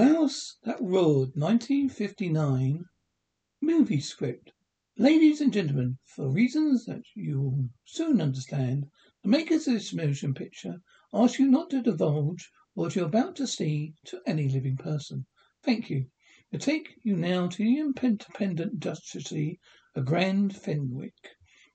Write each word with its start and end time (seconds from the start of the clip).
Mouse, 0.00 0.58
That 0.62 0.80
Roared, 0.80 1.34
1959, 1.34 2.84
movie 3.60 4.00
script. 4.00 4.52
Ladies 4.96 5.40
and 5.40 5.52
gentlemen, 5.52 5.98
for 6.04 6.30
reasons 6.30 6.84
that 6.84 7.02
you 7.16 7.40
will 7.40 7.70
soon 7.84 8.20
understand, 8.20 8.86
the 9.24 9.28
makers 9.28 9.66
of 9.66 9.74
this 9.74 9.92
motion 9.92 10.34
picture 10.34 10.76
ask 11.12 11.40
you 11.40 11.48
not 11.48 11.70
to 11.70 11.82
divulge 11.82 12.48
what 12.74 12.94
you're 12.94 13.06
about 13.06 13.34
to 13.34 13.46
see 13.48 13.94
to 14.04 14.20
any 14.24 14.48
living 14.48 14.76
person. 14.76 15.26
Thank 15.64 15.90
you. 15.90 16.06
I 16.52 16.58
take 16.58 16.94
you 17.02 17.16
now 17.16 17.48
to 17.48 17.58
the 17.58 17.80
independent 17.80 18.78
duchy 18.78 19.58
of 19.96 20.04
Grand 20.04 20.54
Fenwick, 20.54 21.30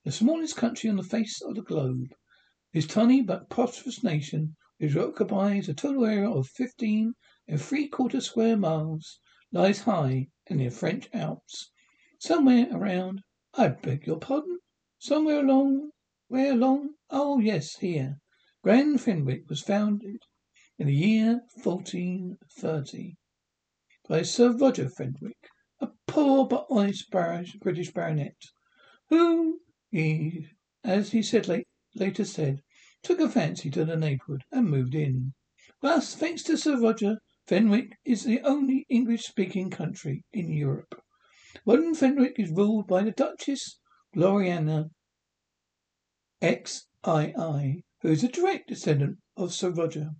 the 0.05 0.13
smallest 0.13 0.55
country 0.55 0.89
on 0.89 0.95
the 0.95 1.03
face 1.03 1.41
of 1.41 1.55
the 1.55 1.61
globe. 1.61 2.15
This 2.71 2.87
tiny 2.87 3.21
but 3.21 3.49
prosperous 3.49 4.01
nation, 4.01 4.55
which 4.77 4.95
occupies 4.95 5.67
a 5.67 5.73
total 5.73 6.05
area 6.05 6.29
of 6.29 6.47
15 6.47 7.15
and 7.47 7.61
three-quarter 7.61 8.21
square 8.21 8.57
miles, 8.57 9.19
lies 9.51 9.81
high 9.81 10.27
in 10.47 10.57
the 10.57 10.69
French 10.69 11.09
Alps. 11.13 11.71
Somewhere 12.17 12.67
around, 12.71 13.21
I 13.53 13.67
beg 13.67 14.07
your 14.07 14.17
pardon, 14.17 14.59
somewhere 14.97 15.39
along, 15.39 15.91
where 16.29 16.53
along, 16.53 16.95
oh 17.09 17.39
yes, 17.39 17.75
here, 17.75 18.19
Grand 18.63 19.01
Fenwick 19.01 19.49
was 19.49 19.61
founded 19.61 20.17
in 20.79 20.87
the 20.87 20.95
year 20.95 21.41
1430 21.63 23.15
by 24.07 24.21
Sir 24.21 24.51
Roger 24.53 24.89
Fenwick, 24.89 25.49
a 25.79 25.89
poor 26.07 26.47
but 26.47 26.65
honest 26.69 27.11
British 27.11 27.91
baronet, 27.91 28.37
who, 29.09 29.59
he, 29.91 30.47
as 30.83 31.11
he 31.11 31.21
said 31.21 31.47
late, 31.47 31.67
later 31.93 32.25
said, 32.25 32.61
took 33.03 33.19
a 33.19 33.29
fancy 33.29 33.69
to 33.69 33.85
the 33.85 33.95
neighbourhood 33.95 34.43
and 34.51 34.69
moved 34.69 34.95
in. 34.95 35.33
Thus, 35.81 36.15
thanks 36.15 36.41
to 36.43 36.57
Sir 36.57 36.79
Roger, 36.79 37.17
Fenwick 37.45 37.97
is 38.05 38.23
the 38.23 38.39
only 38.39 38.85
English-speaking 38.87 39.69
country 39.69 40.23
in 40.31 40.49
Europe. 40.49 41.03
Modern 41.65 41.93
Fenwick 41.93 42.39
is 42.39 42.49
ruled 42.49 42.87
by 42.87 43.03
the 43.03 43.11
Duchess 43.11 43.79
Gloriana 44.15 44.91
XII, 46.41 46.83
who 47.03 48.07
is 48.07 48.23
a 48.23 48.29
direct 48.29 48.69
descendant 48.69 49.17
of 49.35 49.53
Sir 49.53 49.71
Roger 49.71 50.11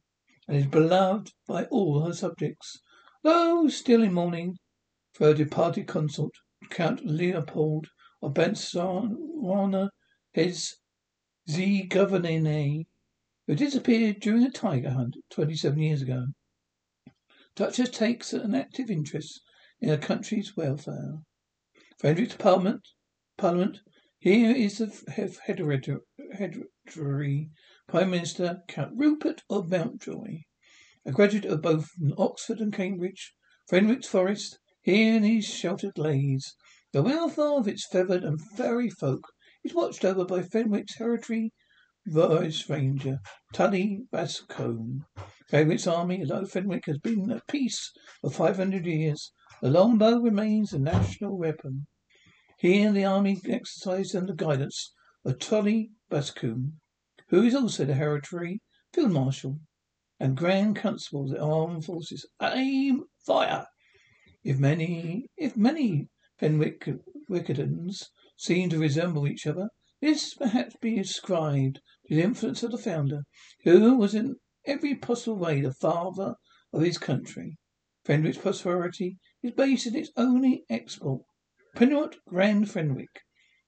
and 0.50 0.58
is 0.58 0.68
beloved 0.68 1.32
by 1.48 1.64
all 1.68 2.06
her 2.06 2.12
subjects, 2.12 2.82
though 3.22 3.70
still 3.70 4.04
in 4.04 4.12
mourning 4.12 4.58
for 5.14 5.28
her 5.28 5.34
departed 5.34 5.88
consort, 5.88 6.34
Count 6.70 7.06
Leopold 7.06 7.88
of 8.22 8.34
Banswana, 8.34 9.92
his 10.34 10.76
Z. 11.50 11.88
Zigovernine, 11.88 12.84
who 13.48 13.56
disappeared 13.56 14.20
during 14.20 14.44
a 14.44 14.52
tiger 14.52 14.92
hunt 14.92 15.16
27 15.32 15.80
years 15.80 16.02
ago. 16.02 16.26
Duchess 17.56 17.92
takes 17.92 18.34
an 18.34 18.56
active 18.56 18.90
interest 18.90 19.40
in 19.80 19.90
her 19.90 19.98
country's 20.00 20.58
welfare. 20.58 21.20
Fenwick's 22.00 22.36
Parliament, 22.36 22.88
Parliament. 23.38 23.82
Here 24.18 24.56
is 24.56 24.80
the 24.80 24.88
hereditary 25.46 27.52
Prime 27.88 28.10
Minister, 28.10 28.64
Count 28.68 28.94
Rupert 28.96 29.44
of 29.52 29.70
Mountjoy, 29.70 30.40
a 31.06 31.12
graduate 31.12 31.46
of 31.46 31.62
both 31.62 31.92
Oxford 32.18 32.60
and 32.60 32.74
Cambridge. 32.74 33.36
Fenwick's 33.70 34.08
Forest. 34.08 34.58
Here 34.82 35.14
in 35.14 35.22
these 35.22 35.46
sheltered 35.46 35.94
glades, 35.94 36.56
the 36.92 37.04
welfare 37.04 37.60
of 37.60 37.68
its 37.68 37.86
feathered 37.86 38.24
and 38.24 38.42
fairy 38.42 38.90
folk 38.90 39.32
is 39.64 39.76
watched 39.76 40.04
over 40.04 40.26
by 40.26 40.42
Fenwick's 40.42 40.96
hereditary 40.96 41.54
Vice 42.06 42.70
Ranger, 42.70 43.22
Tully 43.54 44.04
Bascomb. 44.12 45.06
Fenwick's 45.48 45.88
army, 45.88 46.20
although 46.20 46.46
Fenwick 46.46 46.86
has 46.86 46.98
been 46.98 47.32
at 47.32 47.48
peace 47.48 47.92
for 48.20 48.30
500 48.30 48.86
years, 48.86 49.32
the 49.62 49.70
longbow 49.70 50.20
remains 50.20 50.74
a 50.74 50.80
national 50.80 51.38
weapon. 51.38 51.88
Here 52.60 52.92
the 52.92 53.06
army 53.06 53.40
exercises 53.48 54.16
under 54.16 54.34
the 54.34 54.44
guidance 54.46 54.94
of 55.24 55.40
Tully 55.40 55.92
Bascomb, 56.12 56.74
who 57.30 57.42
is 57.42 57.56
also 57.56 57.86
the 57.86 57.96
hereditary 57.96 58.62
field 58.92 59.14
marshal 59.14 59.62
and 60.20 60.36
grand 60.36 60.76
constable 60.76 61.24
of 61.24 61.30
the 61.30 61.42
armed 61.42 61.86
forces. 61.86 62.28
Aim! 62.42 63.06
Fire! 63.26 63.66
If 64.44 64.60
many, 64.60 65.28
if 65.38 65.56
many 65.56 66.10
Fenwick 66.38 66.86
Wicketons 67.30 68.10
seem 68.36 68.70
to 68.72 68.78
resemble 68.78 69.26
each 69.26 69.48
other, 69.48 69.70
this 70.02 70.34
perhaps 70.34 70.76
be 70.82 71.00
ascribed 71.00 71.80
the 72.10 72.22
influence 72.22 72.62
of 72.62 72.72
the 72.72 72.78
founder, 72.78 73.24
who 73.64 73.98
was 73.98 74.14
in 74.14 74.36
every 74.66 74.94
possible 74.94 75.38
way 75.38 75.62
the 75.62 75.74
father 75.74 76.36
of 76.72 76.82
his 76.82 76.98
country. 76.98 77.58
Fenwick's 78.04 78.38
prosperity 78.38 79.18
is 79.42 79.52
based 79.54 79.88
on 79.88 79.96
its 79.96 80.12
only 80.18 80.64
export, 80.70 81.24
Pinot 81.76 82.18
Grand 82.28 82.70
Fenwick, 82.70 83.22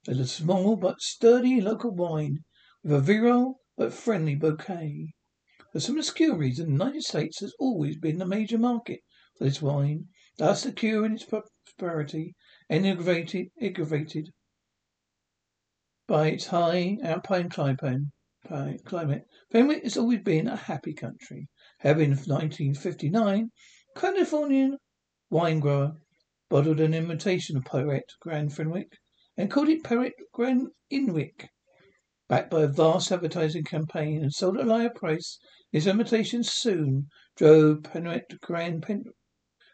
a 0.08 0.28
small 0.28 0.76
but 0.76 1.02
sturdy 1.02 1.62
local 1.62 1.92
wine 1.92 2.40
with 2.84 2.92
a 2.92 3.00
virile 3.00 3.62
but 3.78 3.94
friendly 3.94 4.36
bouquet. 4.36 5.14
For 5.72 5.80
some 5.80 5.98
obscure 5.98 6.36
reason, 6.36 6.66
the 6.66 6.72
United 6.74 7.04
States 7.04 7.40
has 7.40 7.56
always 7.58 7.98
been 7.98 8.18
the 8.18 8.28
major 8.28 8.58
market 8.58 9.00
for 9.38 9.46
this 9.46 9.62
wine, 9.62 10.10
thus 10.38 10.62
securing 10.64 11.14
its 11.14 11.26
prosperity 11.26 12.36
and 12.70 12.86
aggravated, 12.86 13.48
aggravated 13.62 14.30
by 16.06 16.28
its 16.28 16.48
high 16.48 16.98
alpine 17.02 17.50
climate. 17.50 18.02
Fenwick 18.48 19.84
has 19.84 19.98
always 19.98 20.22
been 20.22 20.48
a 20.48 20.56
happy 20.56 20.94
country. 20.94 21.48
Having 21.80 22.12
in 22.12 22.18
1959, 22.18 23.50
Californian 23.98 24.78
wine 25.32 25.60
grower 25.60 25.94
bottled 26.48 26.80
an 26.80 26.94
imitation 26.94 27.58
of 27.58 27.66
Pinot 27.66 28.04
Grand 28.20 28.54
Fenwick 28.54 28.92
and 29.36 29.50
called 29.50 29.70
it 29.70 29.84
Pinot 29.84 30.14
Grand 30.32 30.68
Inwick. 30.92 31.50
Backed 32.30 32.52
by 32.52 32.62
a 32.62 32.68
vast 32.68 33.12
advertising 33.12 33.64
campaign 33.64 34.22
and 34.22 34.32
sold 34.32 34.60
at 34.60 34.68
a 34.68 34.72
higher 34.72 34.92
price, 34.92 35.40
this 35.72 35.88
imitation 35.88 36.44
soon 36.44 37.08
drove 37.36 37.82
Pinot 37.82 38.40
Grand, 38.42 38.84
Pen- 38.84 39.06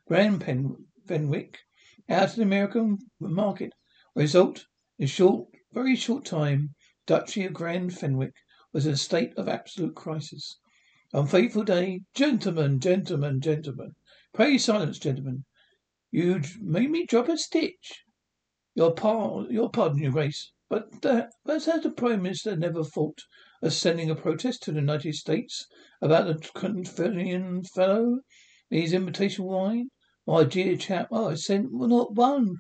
Grand 0.07 0.39
Pen- 0.39 0.77
Fenwick 1.05 1.59
out 2.07 2.29
of 2.29 2.35
the 2.37 2.43
American 2.43 2.99
market. 3.19 3.73
Result, 4.15 4.65
in 4.97 5.07
short 5.07 5.49
very 5.73 5.97
short 5.97 6.23
time, 6.23 6.73
Duchy 7.05 7.45
of 7.45 7.53
Grand 7.53 7.93
Fenwick 7.93 8.33
was 8.73 8.85
in 8.85 8.93
a 8.93 8.97
state 8.97 9.33
of 9.37 9.49
absolute 9.49 9.95
crisis. 9.95 10.57
On 11.13 11.27
fateful 11.27 11.63
day, 11.63 12.01
gentlemen, 12.15 12.79
gentlemen, 12.79 13.41
gentlemen, 13.41 13.95
pray 14.33 14.57
silence, 14.57 14.97
gentlemen. 14.97 15.43
You 16.09 16.41
made 16.61 16.89
me 16.89 17.05
drop 17.05 17.27
a 17.27 17.37
stitch. 17.37 18.05
Your, 18.73 18.93
par- 18.93 19.45
your 19.49 19.69
pardon, 19.69 19.99
your 19.99 20.13
grace. 20.13 20.53
But, 20.69 21.05
uh, 21.05 21.27
has 21.45 21.65
the 21.65 21.93
Prime 21.95 22.21
Minister 22.21 22.55
never 22.55 22.85
thought 22.85 23.19
of 23.61 23.73
sending 23.73 24.09
a 24.09 24.15
protest 24.15 24.63
to 24.63 24.71
the 24.71 24.79
United 24.79 25.15
States 25.15 25.67
about 26.01 26.27
the 26.27 26.49
Confederation 26.53 27.63
fellow, 27.65 28.21
his 28.69 28.93
imitation 28.93 29.43
wine? 29.43 29.89
My 30.25 30.45
dear 30.45 30.77
chap, 30.77 31.11
I 31.11 31.33
sent 31.33 31.73
not 31.73 32.15
one, 32.15 32.55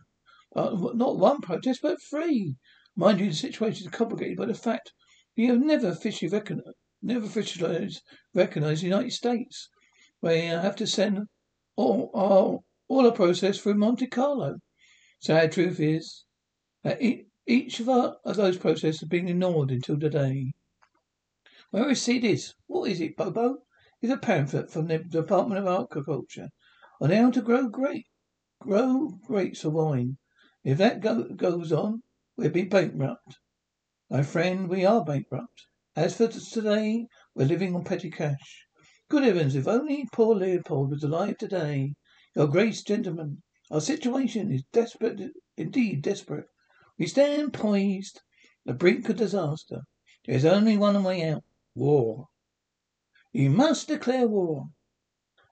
uh, 0.55 0.75
not 0.93 1.19
one 1.19 1.39
protest, 1.39 1.79
but 1.81 2.01
three. 2.01 2.57
Mind 2.97 3.21
you, 3.21 3.29
the 3.29 3.35
situation 3.35 3.87
is 3.87 3.93
complicated 3.93 4.37
by 4.37 4.47
the 4.47 4.53
fact 4.53 4.91
we 5.37 5.47
have 5.47 5.61
never 5.61 5.87
officially 5.87 6.29
recognized, 6.29 6.77
never 7.01 7.25
officially 7.25 7.89
recognized 8.33 8.81
the 8.81 8.87
United 8.87 9.11
States. 9.11 9.69
We 10.21 10.41
have 10.41 10.75
to 10.77 10.87
send 10.87 11.27
all, 11.75 12.11
all, 12.13 12.65
all 12.87 13.07
are 13.07 13.11
processed 13.11 13.61
through 13.61 13.75
Monte 13.75 14.07
Carlo. 14.07 14.57
Sad 15.19 15.51
truth 15.51 15.79
is 15.79 16.25
that 16.83 17.01
each 17.47 17.79
of, 17.79 17.89
our, 17.89 18.17
of 18.25 18.35
those 18.35 18.57
processes 18.57 18.99
has 18.99 19.09
been 19.09 19.27
ignored 19.27 19.71
until 19.71 19.99
today. 19.99 20.51
Where 21.71 21.89
is 21.89 22.05
this? 22.05 22.53
What 22.67 22.89
is 22.89 22.99
it, 22.99 23.15
Bobo? 23.15 23.59
It's 24.01 24.11
a 24.11 24.17
pamphlet 24.17 24.71
from 24.71 24.87
the 24.87 24.99
Department 24.99 25.65
of 25.65 25.83
Agriculture 25.83 26.49
on 26.99 27.11
how 27.11 27.31
to 27.31 27.41
grow 27.41 27.67
great 27.67 28.05
grow 28.61 29.17
grapes 29.25 29.63
of 29.63 29.73
wine. 29.73 30.17
If 30.63 30.77
that 30.77 31.01
go, 31.01 31.23
goes 31.23 31.71
on, 31.71 32.03
we'll 32.37 32.51
be 32.51 32.63
bankrupt. 32.63 33.39
My 34.13 34.23
friend, 34.23 34.67
we 34.67 34.83
are 34.83 35.05
bankrupt. 35.05 35.67
As 35.95 36.17
for 36.17 36.27
today, 36.27 37.07
we're 37.33 37.47
living 37.47 37.73
on 37.73 37.85
petty 37.85 38.11
cash. 38.11 38.65
Good 39.07 39.23
heavens, 39.23 39.55
if 39.55 39.69
only 39.69 40.05
poor 40.11 40.35
Leopold 40.35 40.89
was 40.91 41.05
alive 41.05 41.37
today. 41.37 41.93
Your 42.35 42.47
grace, 42.47 42.83
gentlemen, 42.83 43.41
our 43.71 43.79
situation 43.79 44.51
is 44.51 44.65
desperate, 44.73 45.31
indeed 45.55 46.01
desperate. 46.01 46.47
We 46.99 47.07
stand 47.07 47.53
poised 47.53 48.19
on 48.67 48.73
the 48.73 48.77
brink 48.77 49.07
of 49.07 49.15
disaster. 49.15 49.83
There 50.25 50.35
is 50.35 50.43
only 50.43 50.75
one 50.75 51.01
way 51.05 51.29
out. 51.29 51.45
War. 51.73 52.27
You 53.31 53.49
must 53.49 53.87
declare 53.87 54.27
war. 54.27 54.65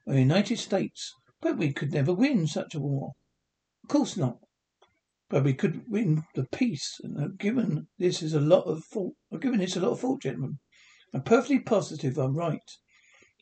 The 0.05 0.19
United 0.19 0.59
States. 0.59 1.13
But 1.39 1.57
we 1.57 1.71
could 1.71 1.93
never 1.93 2.13
win 2.13 2.45
such 2.45 2.75
a 2.75 2.81
war. 2.81 3.13
Of 3.83 3.89
course 3.89 4.17
not. 4.17 4.39
But 5.29 5.43
we 5.43 5.53
could 5.53 5.87
win 5.87 6.23
the 6.33 6.47
peace, 6.51 6.99
and 7.03 7.17
uh, 7.17 7.27
given 7.37 7.87
this 7.99 8.23
is 8.23 8.33
a 8.33 8.39
lot 8.39 8.63
of 8.63 8.83
thought. 8.85 9.13
I've 9.31 9.41
given 9.41 9.59
this 9.59 9.75
a 9.75 9.79
lot 9.79 9.91
of 9.91 9.99
thought, 9.99 10.23
gentlemen. 10.23 10.57
I'm 11.13 11.21
perfectly 11.21 11.59
positive 11.59 12.17
I'm 12.17 12.35
right. 12.35 12.69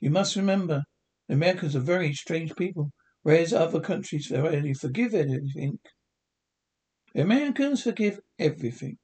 You 0.01 0.09
must 0.09 0.35
remember, 0.35 0.83
the 1.27 1.35
Americans 1.35 1.75
are 1.75 1.79
very 1.79 2.13
strange 2.13 2.55
people, 2.55 2.91
whereas 3.23 3.53
other 3.53 3.79
countries 3.79 4.29
rarely 4.29 4.73
forgive 4.73 5.13
anything. 5.13 5.79
The 7.13 7.21
Americans 7.21 7.83
forgive 7.83 8.19
everything. 8.37 8.97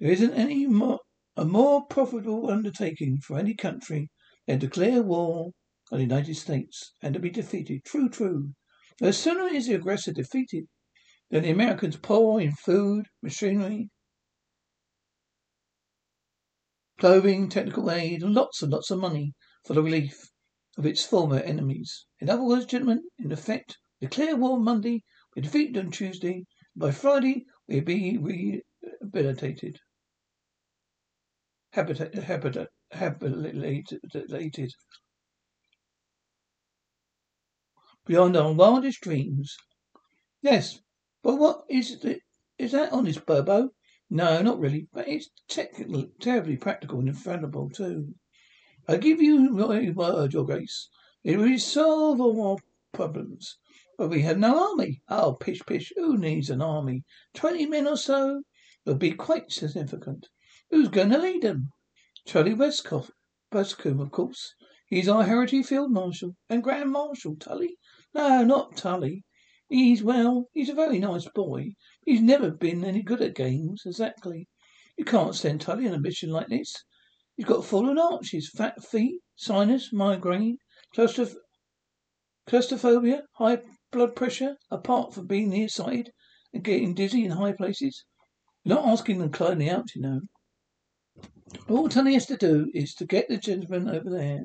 There 0.00 0.10
isn't 0.10 0.34
any 0.34 0.66
more 0.66 0.98
a 1.36 1.44
more 1.44 1.86
profitable 1.86 2.50
undertaking 2.50 3.20
for 3.20 3.38
any 3.38 3.54
country 3.54 4.10
than 4.46 4.58
to 4.58 4.66
declare 4.66 5.02
war 5.02 5.52
on 5.92 5.98
the 5.98 6.04
United 6.04 6.34
States 6.34 6.92
and 7.02 7.14
to 7.14 7.20
be 7.20 7.30
defeated. 7.30 7.84
True, 7.84 8.08
true. 8.08 8.52
No 9.00 9.10
sooner 9.10 9.46
is 9.46 9.66
the 9.66 9.74
aggressor 9.74 10.12
defeated 10.12 10.68
than 11.30 11.42
the 11.42 11.50
Americans 11.50 11.96
pour 11.96 12.40
in 12.40 12.52
food, 12.52 13.06
machinery, 13.22 13.90
clothing, 16.98 17.50
technical 17.50 17.90
aid, 17.90 18.22
and 18.22 18.32
lots 18.32 18.62
and 18.62 18.72
lots 18.72 18.90
of 18.90 18.98
money 18.98 19.34
for 19.66 19.74
the 19.74 19.82
relief 19.82 20.30
of 20.78 20.86
its 20.86 21.04
former 21.04 21.40
enemies. 21.40 22.06
In 22.20 22.30
other 22.30 22.44
words, 22.44 22.64
gentlemen, 22.64 23.02
in 23.18 23.32
effect, 23.32 23.76
declare 24.00 24.34
war 24.34 24.58
Monday, 24.58 25.02
we 25.34 25.42
defeat 25.42 25.76
on 25.76 25.90
Tuesday, 25.90 26.36
and 26.36 26.44
by 26.76 26.90
Friday 26.90 27.44
we'll 27.68 27.82
be 27.82 28.16
rehabilitated. 28.16 29.78
Habitated. 31.72 32.24
Beyond 38.06 38.36
our 38.36 38.52
wildest 38.52 39.00
dreams. 39.00 39.56
Yes, 40.40 40.80
but 41.22 41.36
what 41.36 41.64
is 41.68 42.04
it? 42.04 42.22
Is 42.56 42.72
that 42.72 42.92
honest, 42.92 43.26
Bobo? 43.26 43.70
No, 44.08 44.40
not 44.40 44.60
really, 44.60 44.86
but 44.92 45.08
it's 45.08 45.30
technically 45.48 46.12
terribly 46.20 46.56
practical 46.56 47.00
and 47.00 47.08
infallible 47.08 47.68
too. 47.68 48.14
I 48.86 48.98
give 48.98 49.20
you 49.20 49.50
my 49.50 49.90
word, 49.90 50.32
Your 50.32 50.46
Grace. 50.46 50.88
It 51.24 51.38
will 51.38 51.58
solve 51.58 52.20
all 52.20 52.48
our 52.48 52.58
problems. 52.92 53.58
But 53.98 54.10
we 54.10 54.22
have 54.22 54.38
no 54.38 54.70
army. 54.70 55.02
Oh, 55.08 55.32
pish 55.32 55.60
pish. 55.66 55.92
Who 55.96 56.16
needs 56.16 56.50
an 56.50 56.62
army? 56.62 57.02
Twenty 57.34 57.66
men 57.66 57.88
or 57.88 57.96
so 57.96 58.42
would 58.84 59.00
be 59.00 59.10
quite 59.10 59.50
significant. 59.50 60.28
Who's 60.70 60.88
going 60.88 61.10
to 61.10 61.18
lead 61.18 61.42
them? 61.42 61.72
Charlie 62.24 62.54
Westcott. 62.54 63.10
Westcombe, 63.50 64.00
of 64.00 64.12
course. 64.12 64.54
He's 64.86 65.08
our 65.08 65.24
heritage 65.24 65.66
field 65.66 65.90
marshal 65.90 66.36
and 66.48 66.62
grand 66.62 66.92
marshal. 66.92 67.34
Tully? 67.34 67.76
No, 68.16 68.42
not 68.44 68.78
Tully. 68.78 69.24
He's, 69.68 70.02
well, 70.02 70.48
he's 70.54 70.70
a 70.70 70.74
very 70.74 70.98
nice 70.98 71.28
boy. 71.34 71.74
He's 72.06 72.22
never 72.22 72.50
been 72.50 72.82
any 72.82 73.02
good 73.02 73.20
at 73.20 73.34
games, 73.34 73.82
exactly. 73.84 74.48
You 74.96 75.04
can't 75.04 75.34
send 75.34 75.60
Tully 75.60 75.86
on 75.86 75.92
a 75.92 76.00
mission 76.00 76.30
like 76.30 76.46
this. 76.48 76.72
He's 77.36 77.44
got 77.44 77.66
fallen 77.66 77.98
arches, 77.98 78.50
fat 78.56 78.82
feet, 78.82 79.20
sinus, 79.36 79.92
migraine, 79.92 80.56
claustroph- 80.94 81.36
claustrophobia, 82.46 83.24
high 83.34 83.58
blood 83.92 84.16
pressure, 84.16 84.56
apart 84.70 85.12
from 85.12 85.26
being 85.26 85.50
nearsighted 85.50 86.10
and 86.54 86.64
getting 86.64 86.94
dizzy 86.94 87.22
in 87.22 87.32
high 87.32 87.52
places. 87.52 88.02
You're 88.64 88.76
not 88.76 88.88
asking 88.88 89.18
them 89.18 89.30
clearly 89.30 89.68
out, 89.68 89.94
you 89.94 90.00
know. 90.00 90.20
All 91.68 91.90
Tully 91.90 92.14
has 92.14 92.24
to 92.26 92.38
do 92.38 92.70
is 92.72 92.94
to 92.94 93.04
get 93.04 93.28
the 93.28 93.36
gentleman 93.36 93.90
over 93.90 94.08
there. 94.08 94.40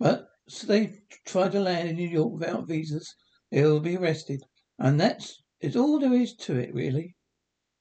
But 0.00 0.26
so 0.48 0.66
they 0.66 0.94
try 1.26 1.48
to 1.48 1.60
land 1.60 1.88
in 1.88 1.96
New 1.96 2.08
York 2.08 2.32
without 2.32 2.66
visas 2.66 3.14
they'll 3.50 3.80
be 3.80 3.96
arrested. 3.96 4.42
And 4.78 5.00
that's 5.00 5.42
is 5.60 5.76
all 5.76 5.98
there 5.98 6.12
is 6.12 6.34
to 6.36 6.56
it, 6.56 6.72
really. 6.72 7.16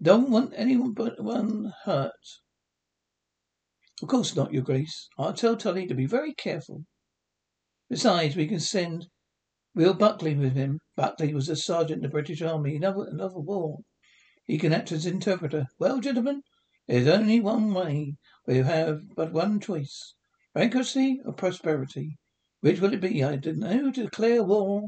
Don't 0.02 0.30
want 0.30 0.54
anyone 0.56 0.94
but 0.94 1.24
one 1.24 1.74
hurt. 1.84 2.12
Of 4.02 4.08
course 4.08 4.36
not, 4.36 4.54
Your 4.54 4.64
Grace. 4.64 5.10
I'll 5.18 5.34
tell 5.34 5.58
Tully 5.58 5.88
to 5.88 5.96
be 5.96 6.06
very 6.06 6.34
careful. 6.34 6.86
Besides, 7.90 8.36
we 8.36 8.48
can 8.48 8.60
send 8.60 9.08
Will 9.74 9.94
Buckley 9.94 10.36
with 10.36 10.56
him. 10.56 10.80
Buckley 10.96 11.34
was 11.34 11.50
a 11.50 11.56
sergeant 11.56 11.98
in 11.98 12.04
the 12.04 12.10
British 12.10 12.42
Army 12.42 12.76
in 12.76 12.84
another, 12.84 13.08
another 13.10 13.40
war. 13.40 13.80
He 14.46 14.58
can 14.58 14.74
act 14.74 14.92
as 14.92 15.06
interpreter. 15.06 15.68
Well, 15.80 16.00
gentlemen, 16.00 16.42
there's 16.88 17.08
only 17.08 17.40
one 17.40 17.74
way. 17.74 18.16
We 18.46 18.58
have 18.58 19.02
but 19.16 19.34
one 19.34 19.60
choice. 19.60 20.16
Bankruptcy 20.54 21.22
or 21.26 21.34
prosperity. 21.34 22.18
Which 22.62 22.82
will 22.82 22.94
it 22.94 23.02
be? 23.02 23.24
I 23.24 23.36
don't 23.36 23.60
know 23.60 23.92
to 23.92 24.04
declare 24.04 24.44
war 24.44 24.88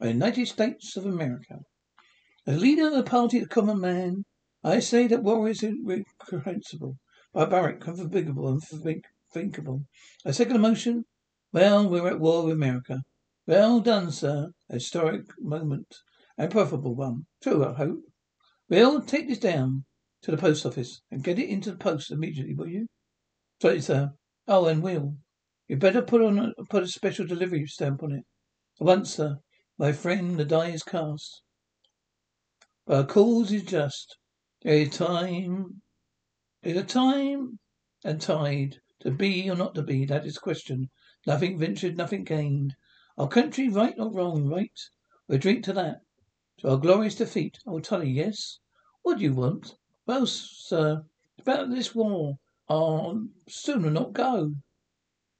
on 0.00 0.06
the 0.06 0.12
United 0.12 0.46
States 0.46 0.96
of 0.96 1.04
America. 1.04 1.60
As 2.46 2.60
leader 2.60 2.88
of 2.88 2.94
the 2.94 3.02
party 3.02 3.38
of 3.38 3.44
the 3.44 3.54
common 3.54 3.80
man, 3.80 4.24
I 4.64 4.80
say 4.80 5.06
that 5.08 5.22
war 5.22 5.48
is 5.48 5.62
irreprehensible, 5.62 6.96
barbaric, 7.32 7.86
unforgivable, 7.86 8.48
and 8.48 8.62
unthinkable. 8.72 9.84
A 10.24 10.32
second 10.32 10.60
motion, 10.60 11.04
well, 11.52 11.88
we're 11.88 12.08
at 12.08 12.20
war 12.20 12.44
with 12.44 12.54
America. 12.54 13.02
Well 13.46 13.80
done, 13.80 14.10
sir. 14.10 14.52
A 14.70 14.74
historic 14.74 15.26
moment. 15.38 15.94
And 16.38 16.50
profitable 16.50 16.94
one. 16.94 17.26
True, 17.42 17.64
I 17.64 17.74
hope. 17.74 18.04
Will, 18.68 19.02
take 19.02 19.28
this 19.28 19.38
down 19.38 19.84
to 20.22 20.30
the 20.30 20.38
post 20.38 20.64
office 20.64 21.02
and 21.10 21.22
get 21.22 21.38
it 21.38 21.48
into 21.48 21.72
the 21.72 21.76
post 21.76 22.10
immediately, 22.10 22.54
will 22.54 22.68
you? 22.68 22.86
Sorry, 23.60 23.80
sir. 23.80 24.12
Oh, 24.48 24.66
and 24.66 24.82
Will, 24.82 25.16
you 25.72 25.78
better 25.78 26.02
put 26.02 26.20
on 26.20 26.38
a, 26.38 26.52
put 26.68 26.82
a 26.82 26.86
special 26.86 27.26
delivery 27.26 27.66
stamp 27.66 28.02
on 28.02 28.12
it. 28.12 28.24
At 28.78 28.86
once, 28.86 29.14
sir. 29.14 29.38
My 29.78 29.92
friend, 29.92 30.36
the 30.36 30.44
die 30.44 30.68
is 30.68 30.82
cast. 30.82 31.40
But 32.86 32.96
our 32.96 33.06
cause 33.06 33.50
is 33.50 33.62
just. 33.62 34.18
Is 34.66 34.90
time, 34.90 35.80
is 36.62 36.76
a 36.76 36.84
time 36.84 37.58
and 38.04 38.20
tide 38.20 38.76
to 39.00 39.10
be 39.10 39.48
or 39.48 39.56
not 39.56 39.74
to 39.76 39.82
be. 39.82 40.04
That 40.04 40.26
is 40.26 40.36
question. 40.36 40.90
Nothing 41.26 41.58
ventured, 41.58 41.96
nothing 41.96 42.24
gained. 42.24 42.74
Our 43.16 43.28
country, 43.28 43.70
right 43.70 43.94
or 43.96 44.12
wrong, 44.12 44.48
right? 44.48 44.78
We 45.26 45.38
drink 45.38 45.64
to 45.64 45.72
that. 45.72 46.00
To 46.58 46.72
our 46.72 46.76
glorious 46.76 47.14
defeat. 47.14 47.56
Oh, 47.66 47.80
Tully, 47.80 48.10
yes? 48.10 48.58
What 49.04 49.16
do 49.16 49.24
you 49.24 49.32
want? 49.32 49.74
Well, 50.06 50.26
sir, 50.26 51.06
about 51.38 51.70
this 51.70 51.94
war. 51.94 52.34
I'll 52.68 53.26
sooner 53.48 53.88
not 53.88 54.12
go. 54.12 54.52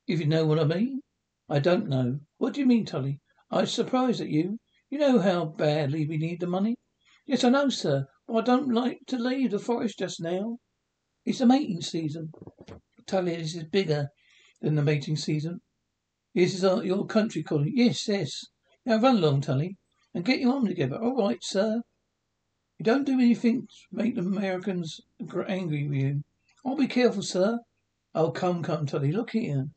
If 0.07 0.21
you 0.21 0.27
know 0.27 0.47
what 0.47 0.59
I 0.59 0.65
mean. 0.65 1.01
I 1.49 1.59
don't 1.59 1.89
know. 1.89 2.21
What 2.39 2.55
do 2.55 2.61
you 2.61 2.67
mean, 2.67 2.87
Tully? 2.87 3.21
I'm 3.51 3.67
surprised 3.67 4.21
at 4.21 4.29
you. 4.29 4.59
You 4.91 4.99
know 4.99 5.19
how 5.19 5.45
badly 5.45 6.07
we 6.07 6.17
need 6.17 6.41
the 6.41 6.47
money. 6.47 6.77
Yes, 7.27 7.45
I 7.45 7.51
know, 7.51 7.69
sir, 7.69 8.07
but 8.27 8.37
I 8.37 8.41
don't 8.41 8.73
like 8.73 9.01
to 9.09 9.19
leave 9.19 9.51
the 9.51 9.59
forest 9.59 9.99
just 9.99 10.21
now. 10.21 10.59
It's 11.25 11.39
the 11.39 11.47
mating 11.47 11.83
season. 11.83 12.33
Tully, 13.07 13.37
this 13.37 13.55
is 13.55 13.65
bigger 13.65 14.09
than 14.61 14.75
the 14.75 14.83
mating 14.83 15.17
season. 15.17 15.61
This 16.35 16.55
is 16.55 16.65
our, 16.65 16.83
your 16.83 17.07
country 17.07 17.43
calling. 17.43 17.73
Yes, 17.75 18.09
yes. 18.09 18.47
Now 18.87 18.99
run 18.99 19.19
along, 19.19 19.43
Tully, 19.43 19.77
and 20.15 20.25
get 20.25 20.41
your 20.41 20.55
arm 20.55 20.67
together. 20.67 20.97
All 20.97 21.17
right, 21.17 21.43
sir. 21.45 21.83
You 22.79 22.85
don't 22.85 23.05
do 23.05 23.21
anything 23.21 23.67
to 23.67 23.77
make 23.93 24.15
the 24.15 24.23
Americans 24.23 25.01
angry 25.47 25.87
with 25.87 25.99
you. 25.99 26.23
I'll 26.65 26.77
be 26.77 26.89
careful, 26.89 27.23
sir. 27.23 27.61
Oh, 28.15 28.31
come, 28.31 28.63
come, 28.63 28.87
Tully, 28.87 29.13
look 29.13 29.31
here. 29.31 29.69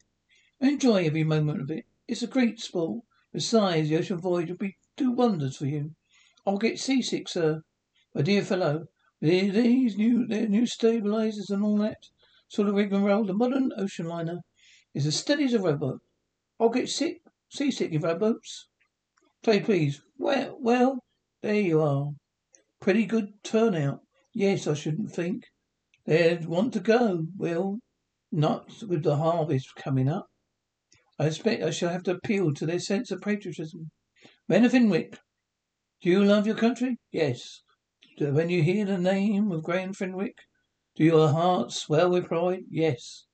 Enjoy 0.62 1.05
every 1.05 1.25
moment 1.25 1.62
of 1.62 1.69
it. 1.69 1.85
It's 2.07 2.24
a 2.24 2.27
great 2.27 2.62
sport. 2.62 3.03
Besides, 3.33 3.89
the 3.89 3.97
ocean 3.97 4.19
voyage 4.19 4.50
will 4.50 4.57
be 4.57 4.77
do 4.95 5.12
wonders 5.12 5.57
for 5.57 5.65
you. 5.65 5.95
I'll 6.45 6.57
get 6.57 6.79
seasick, 6.79 7.27
sir. 7.27 7.63
My 8.13 8.21
dear 8.21 8.41
fellow, 8.41 8.85
with 9.19 9.53
these 9.53 9.97
new 9.97 10.25
their 10.25 10.47
new 10.47 10.65
stabilizers 10.65 11.50
and 11.50 11.62
all 11.62 11.77
that 11.79 11.97
sort 12.47 12.69
of 12.69 12.75
rigmarole, 12.75 13.25
the 13.25 13.33
modern 13.33 13.71
ocean 13.77 14.07
liner 14.07 14.39
is 14.93 15.05
as 15.05 15.17
steady 15.17 15.43
as 15.43 15.53
a 15.53 15.59
rowboat. 15.59 16.00
I'll 16.57 16.69
get 16.69 16.88
sick, 16.88 17.21
seasick 17.50 17.91
if 17.91 18.05
I 18.05 18.13
boats. 18.13 18.69
Say 19.43 19.59
please. 19.59 20.01
Well, 20.17 20.57
well, 20.62 21.03
there 21.41 21.59
you 21.59 21.81
are. 21.81 22.12
Pretty 22.79 23.05
good 23.05 23.43
turnout. 23.43 24.00
Yes, 24.33 24.67
I 24.67 24.74
shouldn't 24.74 25.12
think. 25.12 25.43
They'd 26.05 26.45
want 26.45 26.71
to 26.74 26.79
go. 26.79 27.27
Well, 27.35 27.79
not 28.31 28.83
with 28.83 29.03
the 29.03 29.17
harvest 29.17 29.75
coming 29.75 30.07
up. 30.07 30.27
I 31.17 31.27
expect 31.27 31.63
I 31.63 31.72
shall 31.72 31.89
have 31.89 32.03
to 32.03 32.12
appeal 32.12 32.53
to 32.53 32.65
their 32.65 32.79
sense 32.79 33.12
of 33.12 33.22
patriotism. 33.22 33.91
Men 34.50 34.65
of 34.65 34.72
Fenwick, 34.72 35.17
do 36.01 36.10
you 36.10 36.24
love 36.24 36.45
your 36.45 36.55
country? 36.55 36.98
Yes. 37.12 37.62
When 38.19 38.50
you 38.50 38.63
hear 38.63 38.86
the 38.86 38.98
name 38.98 39.51
of 39.51 39.63
Grand 39.63 39.95
Fenwick, 39.95 40.38
do 40.95 41.03
your 41.03 41.29
hearts 41.29 41.81
swell 41.81 42.10
with 42.10 42.27
pride? 42.27 42.63
Yes. 42.69 43.25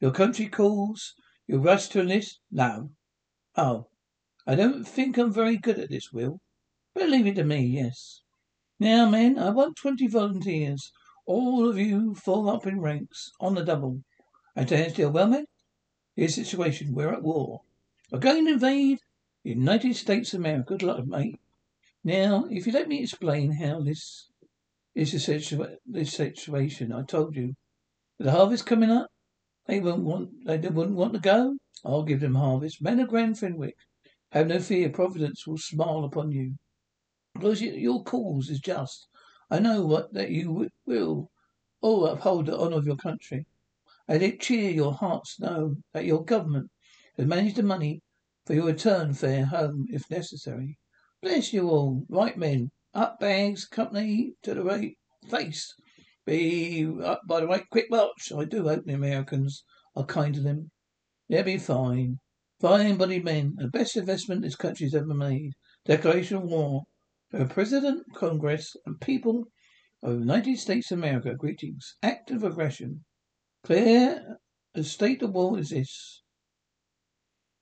Your 0.00 0.12
country 0.12 0.46
calls. 0.46 1.14
You 1.46 1.58
rush 1.58 1.88
to 1.88 2.00
enlist? 2.00 2.40
No. 2.50 2.90
Oh. 3.56 3.86
I 4.46 4.54
don't 4.54 4.84
think 4.84 5.18
I'm 5.18 5.32
very 5.32 5.56
good 5.56 5.78
at 5.78 5.90
this, 5.90 6.12
Will. 6.12 6.40
But 6.94 7.08
leave 7.08 7.26
it 7.26 7.34
to 7.36 7.44
me, 7.44 7.60
yes. 7.60 8.22
Now, 8.78 9.08
men, 9.08 9.38
I 9.38 9.50
want 9.50 9.76
twenty 9.76 10.08
volunteers. 10.08 10.90
All 11.26 11.68
of 11.68 11.78
you 11.78 12.14
fall 12.14 12.48
up 12.48 12.66
in 12.66 12.80
ranks, 12.80 13.30
on 13.40 13.54
the 13.54 13.64
double. 13.64 14.00
And 14.56 14.66
stand 14.66 14.92
still, 14.92 15.10
well, 15.10 15.28
men? 15.28 15.44
Here's 16.20 16.36
the 16.36 16.44
situation. 16.44 16.92
We're 16.92 17.14
at 17.14 17.22
war. 17.22 17.62
To 18.12 18.36
invade 18.36 18.98
the 19.42 19.50
United 19.52 19.96
States 19.96 20.34
of 20.34 20.40
America. 20.40 20.76
Good 20.76 20.82
luck, 20.82 21.06
mate. 21.06 21.40
Now, 22.04 22.44
if 22.50 22.66
you 22.66 22.74
let 22.74 22.88
me 22.88 23.00
explain 23.00 23.52
how 23.52 23.80
this 23.80 24.28
is 24.94 25.12
the 25.12 25.16
situa- 25.16 25.76
this 25.86 26.12
situation, 26.12 26.92
I 26.92 27.04
told 27.04 27.36
you. 27.36 27.54
The 28.18 28.32
harvest 28.32 28.66
coming 28.66 28.90
up, 28.90 29.08
they 29.64 29.80
won't 29.80 30.02
want 30.02 30.44
they 30.44 30.58
wouldn't 30.58 30.98
want 30.98 31.14
to 31.14 31.20
go. 31.20 31.56
I'll 31.86 32.02
give 32.02 32.20
them 32.20 32.34
harvest. 32.34 32.82
Men 32.82 33.00
of 33.00 33.08
Grand 33.08 33.38
Fenwick, 33.38 33.76
have 34.32 34.46
no 34.46 34.58
fear. 34.60 34.90
Providence 34.90 35.46
will 35.46 35.56
smile 35.56 36.04
upon 36.04 36.32
you. 36.32 36.56
Because 37.32 37.62
your 37.62 38.04
cause 38.04 38.50
is 38.50 38.60
just. 38.60 39.08
I 39.50 39.58
know 39.58 39.86
what 39.86 40.12
that 40.12 40.28
you 40.30 40.68
will 40.84 41.30
all 41.80 42.04
uphold 42.04 42.44
the 42.44 42.60
honour 42.60 42.76
of 42.76 42.86
your 42.86 42.96
country. 42.96 43.46
I 44.10 44.16
let 44.16 44.40
cheer 44.40 44.72
your 44.72 44.92
hearts 44.92 45.38
know 45.38 45.76
that 45.94 46.04
your 46.04 46.24
government 46.24 46.72
has 47.16 47.28
managed 47.28 47.54
the 47.54 47.62
money 47.62 48.02
for 48.44 48.54
your 48.54 48.66
return 48.66 49.14
fare 49.14 49.46
home 49.46 49.86
if 49.88 50.10
necessary. 50.10 50.80
Bless 51.22 51.52
you 51.52 51.68
all. 51.68 52.06
Right 52.08 52.36
men. 52.36 52.72
Up 52.92 53.20
bags, 53.20 53.66
company 53.66 54.32
to 54.42 54.54
the 54.54 54.64
right 54.64 54.98
face. 55.28 55.72
Be 56.26 56.88
up 57.04 57.20
by 57.28 57.38
the 57.38 57.46
right 57.46 57.62
quick 57.70 57.86
watch. 57.88 58.32
I 58.36 58.46
do 58.46 58.64
hope 58.64 58.84
the 58.84 58.94
Americans 58.94 59.62
are 59.94 60.04
kind 60.04 60.34
to 60.34 60.40
them. 60.40 60.72
They'll 61.28 61.44
be 61.44 61.58
fine. 61.58 62.18
Fine 62.60 62.96
bodied 62.96 63.24
men. 63.24 63.54
The 63.58 63.68
best 63.68 63.96
investment 63.96 64.42
this 64.42 64.56
country's 64.56 64.92
ever 64.92 65.14
made. 65.14 65.52
Declaration 65.84 66.38
of 66.38 66.42
war. 66.42 66.82
For 67.30 67.44
President, 67.44 68.02
Congress, 68.16 68.74
and 68.86 69.00
people 69.00 69.44
of 70.02 70.14
the 70.14 70.18
United 70.18 70.58
States 70.58 70.90
of 70.90 70.98
America, 70.98 71.36
greetings. 71.36 71.94
Act 72.02 72.32
of 72.32 72.42
aggression. 72.42 73.04
Clear 73.64 74.38
a 74.74 74.82
state 74.82 75.22
of 75.22 75.32
war 75.32 75.58
is 75.58 75.70
this. 75.70 76.22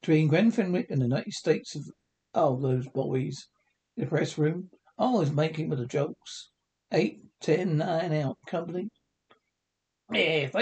Between 0.01 0.29
Grand 0.29 0.55
Fenwick 0.55 0.91
and 0.91 1.01
the 1.01 1.07
United 1.07 1.33
States 1.33 1.75
of 1.75 1.91
Oh, 2.35 2.61
those 2.61 2.87
boys. 2.89 3.49
In 3.97 4.05
the 4.05 4.09
press 4.09 4.39
room. 4.39 4.71
I 4.99 5.11
was 5.11 5.33
making 5.33 5.69
with 5.69 5.79
the 5.81 5.87
jokes. 5.87 6.51
Eight, 6.93 7.21
ten, 7.41 7.79
nine 7.79 8.13
out. 8.13 8.39
Company. 8.47 8.89
Left, 10.11 10.55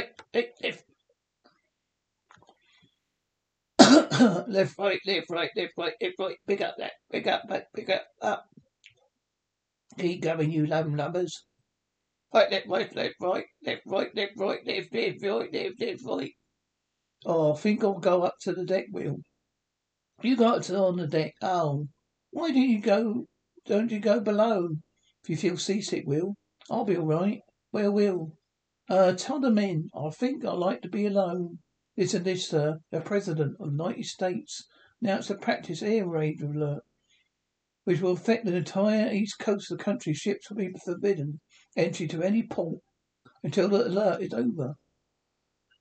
left. 4.49 4.79
right, 4.79 5.01
left, 5.07 5.29
right, 5.31 5.51
left, 5.57 5.73
right, 5.77 5.93
left, 6.01 6.15
right. 6.19 6.37
Pick 6.47 6.61
up 6.63 6.75
that. 6.79 6.93
Pick 7.13 7.27
up, 7.27 7.43
that. 7.49 7.67
pick 7.75 7.91
up, 7.91 8.07
up. 8.23 8.45
Keep 9.99 10.23
going, 10.23 10.51
you 10.51 10.67
lum 10.67 10.97
lubbers. 10.97 11.45
Right, 12.35 12.51
left, 12.51 12.67
right, 12.69 12.95
left, 12.95 13.15
right, 13.21 13.45
left, 13.65 13.83
right, 13.87 14.15
left, 14.15 14.33
right, 14.37 14.67
left, 14.67 14.93
left, 14.93 15.23
right, 15.23 15.53
left, 15.53 15.81
left, 15.81 16.03
right. 16.05 16.33
Oh, 17.25 17.55
I 17.55 17.57
think 17.57 17.83
I'll 17.83 17.99
go 17.99 18.23
up 18.23 18.35
to 18.43 18.53
the 18.53 18.65
deck 18.65 18.87
wheel. 18.93 19.19
You 20.23 20.37
go 20.37 20.49
up 20.49 20.63
to 20.63 20.77
on 20.77 20.97
the 20.97 21.07
deck. 21.07 21.35
Oh, 21.41 21.89
why 22.31 22.49
don't 22.49 22.57
you 22.57 22.81
go? 22.81 23.27
Don't 23.65 23.91
you 23.91 24.01
go 24.01 24.21
below? 24.21 24.77
If 25.23 25.31
you 25.31 25.37
feel 25.37 25.57
seasick, 25.57 26.05
Will, 26.07 26.35
I'll 26.71 26.85
be 26.85 26.97
all 26.97 27.07
right. 27.07 27.41
Where 27.71 27.91
Will? 27.91 28.33
Uh, 28.89 29.13
tell 29.13 29.41
the 29.41 29.51
men. 29.51 29.91
I 29.95 30.11
think 30.11 30.45
I 30.45 30.53
like 30.53 30.83
to 30.83 30.89
be 30.89 31.07
alone. 31.07 31.59
Listen, 31.97 32.25
this, 32.25 32.49
sir. 32.49 32.81
The 32.91 33.01
President 33.01 33.57
of 33.61 33.67
the 33.67 33.85
United 33.85 34.05
States 34.05 34.67
announced 35.01 35.31
a 35.31 35.37
practice 35.37 35.83
air 35.83 36.07
raid 36.07 36.41
alert, 36.41 36.83
which 37.85 38.01
will 38.01 38.13
affect 38.13 38.47
the 38.47 38.55
entire 38.55 39.13
east 39.13 39.39
coast 39.39 39.71
of 39.71 39.79
the 39.79 39.85
country. 39.85 40.13
Ships 40.13 40.51
will 40.51 40.59
be 40.59 40.73
forbidden 40.85 41.41
entry 41.77 42.09
to 42.09 42.23
any 42.23 42.43
port 42.43 42.79
until 43.43 43.69
the 43.69 43.87
alert 43.87 44.23
is 44.23 44.33
over. 44.33 44.75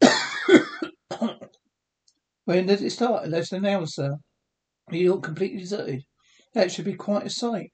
when 2.46 2.66
does 2.68 2.82
it 2.82 2.92
start? 2.92 3.28
Less 3.30 3.50
than 3.50 3.66
an 3.66 3.74
hour, 3.74 3.86
sir. 3.86 4.18
New 4.92 5.00
York 5.00 5.24
completely 5.24 5.60
deserted. 5.60 6.04
That 6.54 6.72
should 6.72 6.86
be 6.86 6.94
quite 6.94 7.26
a 7.26 7.30
sight. 7.30 7.72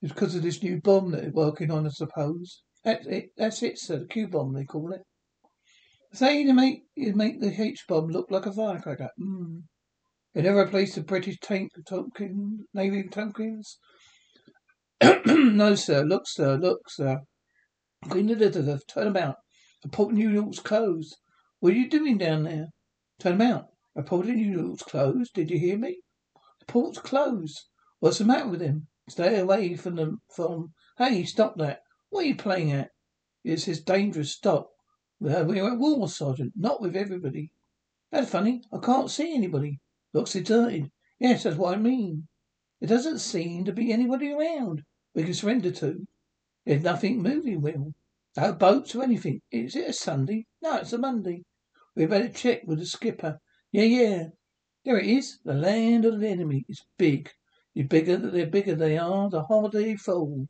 It's 0.00 0.12
because 0.12 0.34
of 0.34 0.42
this 0.42 0.62
new 0.62 0.80
bomb 0.80 1.10
that 1.10 1.22
they're 1.22 1.30
working 1.30 1.70
on, 1.70 1.86
I 1.86 1.90
suppose. 1.90 2.62
That's 2.84 3.06
it, 3.06 3.30
that's 3.36 3.62
it, 3.62 3.78
sir. 3.78 3.98
The 3.98 4.06
Q 4.06 4.28
bomb, 4.28 4.54
they 4.54 4.64
call 4.64 4.92
it. 4.92 5.02
Say 6.12 6.44
to 6.44 6.52
make 6.54 6.84
you 6.94 7.14
make 7.14 7.40
the 7.40 7.60
H 7.60 7.84
bomb 7.88 8.08
look 8.08 8.30
like 8.30 8.46
a 8.46 8.52
firecracker. 8.52 9.10
Mm. 9.20 9.62
They 10.34 10.42
never 10.42 10.64
replaced 10.64 10.94
the 10.94 11.02
British 11.02 11.38
tank 11.40 11.72
Tompkins, 11.86 12.62
Navy 12.72 13.08
Tompkins. 13.08 13.78
no, 15.26 15.74
sir. 15.74 16.04
Look, 16.04 16.22
sir. 16.26 16.56
Look, 16.56 16.88
sir. 16.88 17.20
Queen 18.08 18.30
Elizabeth, 18.30 18.86
turn 18.86 19.08
about. 19.08 19.38
The 19.82 19.88
port 19.88 20.12
of 20.12 20.18
New 20.18 20.30
York's 20.30 20.60
closed. 20.60 21.16
What 21.58 21.72
are 21.72 21.76
you 21.76 21.90
doing 21.90 22.16
down 22.16 22.44
there? 22.44 22.68
Turn 23.18 23.34
about. 23.34 23.70
The 23.96 24.04
port 24.04 24.28
of 24.28 24.36
New 24.36 24.52
York's 24.52 24.84
closed. 24.84 25.34
Did 25.34 25.50
you 25.50 25.58
hear 25.58 25.76
me? 25.76 26.00
The 26.60 26.66
port's 26.66 27.00
closed. 27.00 27.64
What's 27.98 28.18
the 28.18 28.24
matter 28.24 28.48
with 28.48 28.60
him? 28.60 28.86
Stay 29.08 29.38
away 29.38 29.74
from 29.74 29.96
the 29.96 30.18
from. 30.32 30.74
Hey, 30.96 31.24
stop 31.24 31.56
that! 31.56 31.80
What 32.10 32.24
are 32.24 32.28
you 32.28 32.36
playing 32.36 32.70
at? 32.70 32.90
It's 33.42 33.66
this 33.66 33.78
is 33.78 33.84
dangerous. 33.84 34.32
Stop. 34.32 34.70
We're 35.18 35.72
at 35.72 35.78
war, 35.78 36.08
Sergeant. 36.08 36.52
Not 36.54 36.80
with 36.80 36.94
everybody. 36.94 37.50
That's 38.12 38.30
funny. 38.30 38.62
I 38.72 38.78
can't 38.78 39.10
see 39.10 39.34
anybody. 39.34 39.80
Looks 40.12 40.34
deserted. 40.34 40.92
Yes, 41.18 41.42
that's 41.42 41.56
what 41.56 41.74
I 41.74 41.78
mean. 41.78 42.28
There 42.80 42.88
doesn't 42.88 43.18
seem 43.18 43.64
to 43.64 43.72
be 43.72 43.92
anybody 43.92 44.30
around 44.30 44.84
we 45.14 45.24
can 45.24 45.34
surrender 45.34 45.72
to. 45.72 46.06
There's 46.68 46.82
nothing 46.82 47.22
moving, 47.22 47.62
Will. 47.62 47.94
No 48.36 48.52
boats 48.52 48.94
or 48.94 49.02
anything. 49.02 49.40
Is 49.50 49.74
it 49.74 49.88
a 49.88 49.92
Sunday? 49.94 50.44
No, 50.60 50.76
it's 50.76 50.92
a 50.92 50.98
Monday. 50.98 51.44
We 51.96 52.04
better 52.04 52.28
check 52.28 52.60
with 52.66 52.78
the 52.78 52.84
skipper. 52.84 53.38
Yeah, 53.72 53.84
yeah. 53.84 54.24
There 54.84 54.98
it 54.98 55.06
is. 55.06 55.38
The 55.46 55.54
land 55.54 56.04
of 56.04 56.20
the 56.20 56.28
enemy. 56.28 56.66
is 56.68 56.84
big. 56.98 57.30
The 57.74 57.84
bigger 57.84 58.18
that 58.18 58.34
they're 58.34 58.46
bigger 58.46 58.74
they 58.74 58.98
are, 58.98 59.30
the 59.30 59.44
harder 59.44 59.80
they 59.80 59.96
fall. 59.96 60.46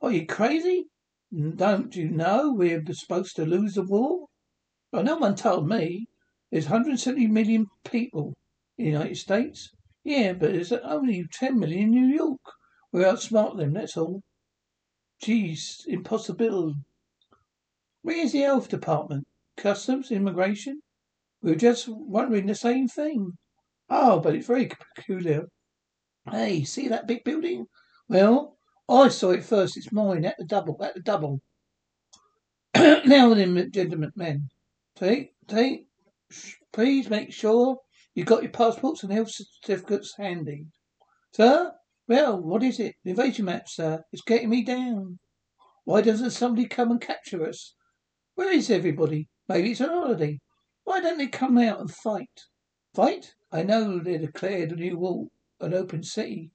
Are 0.00 0.10
you 0.10 0.26
crazy? 0.26 0.88
Don't 1.32 1.94
you 1.94 2.10
know 2.10 2.54
we're 2.54 2.82
supposed 2.90 3.36
to 3.36 3.46
lose 3.46 3.74
the 3.74 3.84
war? 3.84 4.26
Well, 4.90 5.04
no 5.04 5.16
one 5.16 5.36
told 5.36 5.68
me. 5.68 6.08
There's 6.50 6.64
170 6.64 7.28
million 7.28 7.68
people 7.84 8.34
in 8.76 8.86
the 8.86 8.90
United 8.90 9.16
States. 9.16 9.70
Yeah, 10.02 10.32
but 10.32 10.50
there's 10.50 10.72
only 10.72 11.24
10 11.32 11.60
million 11.60 11.82
in 11.84 11.90
New 11.92 12.06
York. 12.06 12.40
We 12.96 13.02
outsmart 13.02 13.58
them, 13.58 13.74
that's 13.74 13.98
all. 13.98 14.22
Geez, 15.20 15.84
impossible. 15.86 16.76
Where's 18.00 18.32
the 18.32 18.38
health 18.38 18.70
department? 18.70 19.26
Customs, 19.58 20.10
immigration? 20.10 20.80
We 21.42 21.50
were 21.50 21.58
just 21.58 21.88
wondering 21.88 22.46
the 22.46 22.54
same 22.54 22.88
thing. 22.88 23.32
Oh, 23.90 24.18
but 24.20 24.34
it's 24.34 24.46
very 24.46 24.70
peculiar. 24.96 25.42
Hey, 26.30 26.64
see 26.64 26.88
that 26.88 27.06
big 27.06 27.22
building? 27.22 27.66
Well, 28.08 28.56
I 28.88 29.08
saw 29.08 29.32
it 29.32 29.44
first. 29.44 29.76
It's 29.76 29.92
mine 29.92 30.24
at 30.24 30.38
the 30.38 30.46
double, 30.46 30.82
at 30.82 30.94
the 30.94 31.00
double. 31.00 31.42
now 32.74 33.34
then, 33.34 33.70
gentlemen, 33.72 34.12
men, 34.16 34.48
take, 34.94 35.32
take, 35.48 35.86
please 36.72 37.10
make 37.10 37.30
sure 37.30 37.76
you've 38.14 38.24
got 38.24 38.42
your 38.42 38.52
passports 38.52 39.02
and 39.02 39.12
health 39.12 39.32
certificates 39.32 40.14
handy. 40.16 40.64
Sir? 41.34 41.74
Well, 42.08 42.40
what 42.40 42.62
is 42.62 42.78
it? 42.78 42.94
The 43.02 43.10
invasion 43.10 43.46
map, 43.46 43.68
sir. 43.68 44.04
It's 44.12 44.22
getting 44.22 44.50
me 44.50 44.62
down. 44.62 45.18
Why 45.84 46.02
doesn't 46.02 46.30
somebody 46.30 46.66
come 46.66 46.90
and 46.90 47.00
capture 47.00 47.44
us? 47.46 47.74
Where 48.36 48.52
is 48.52 48.70
everybody? 48.70 49.28
Maybe 49.48 49.72
it's 49.72 49.80
on 49.80 49.88
holiday. 49.88 50.40
Why 50.84 51.00
don't 51.00 51.18
they 51.18 51.26
come 51.26 51.58
out 51.58 51.80
and 51.80 51.90
fight? 51.90 52.44
Fight? 52.94 53.34
I 53.50 53.62
know 53.62 53.98
they 53.98 54.18
declared 54.18 54.72
a 54.72 54.76
new 54.76 54.98
war 54.98 55.28
an 55.60 55.74
open 55.74 56.02
city. 56.02 56.50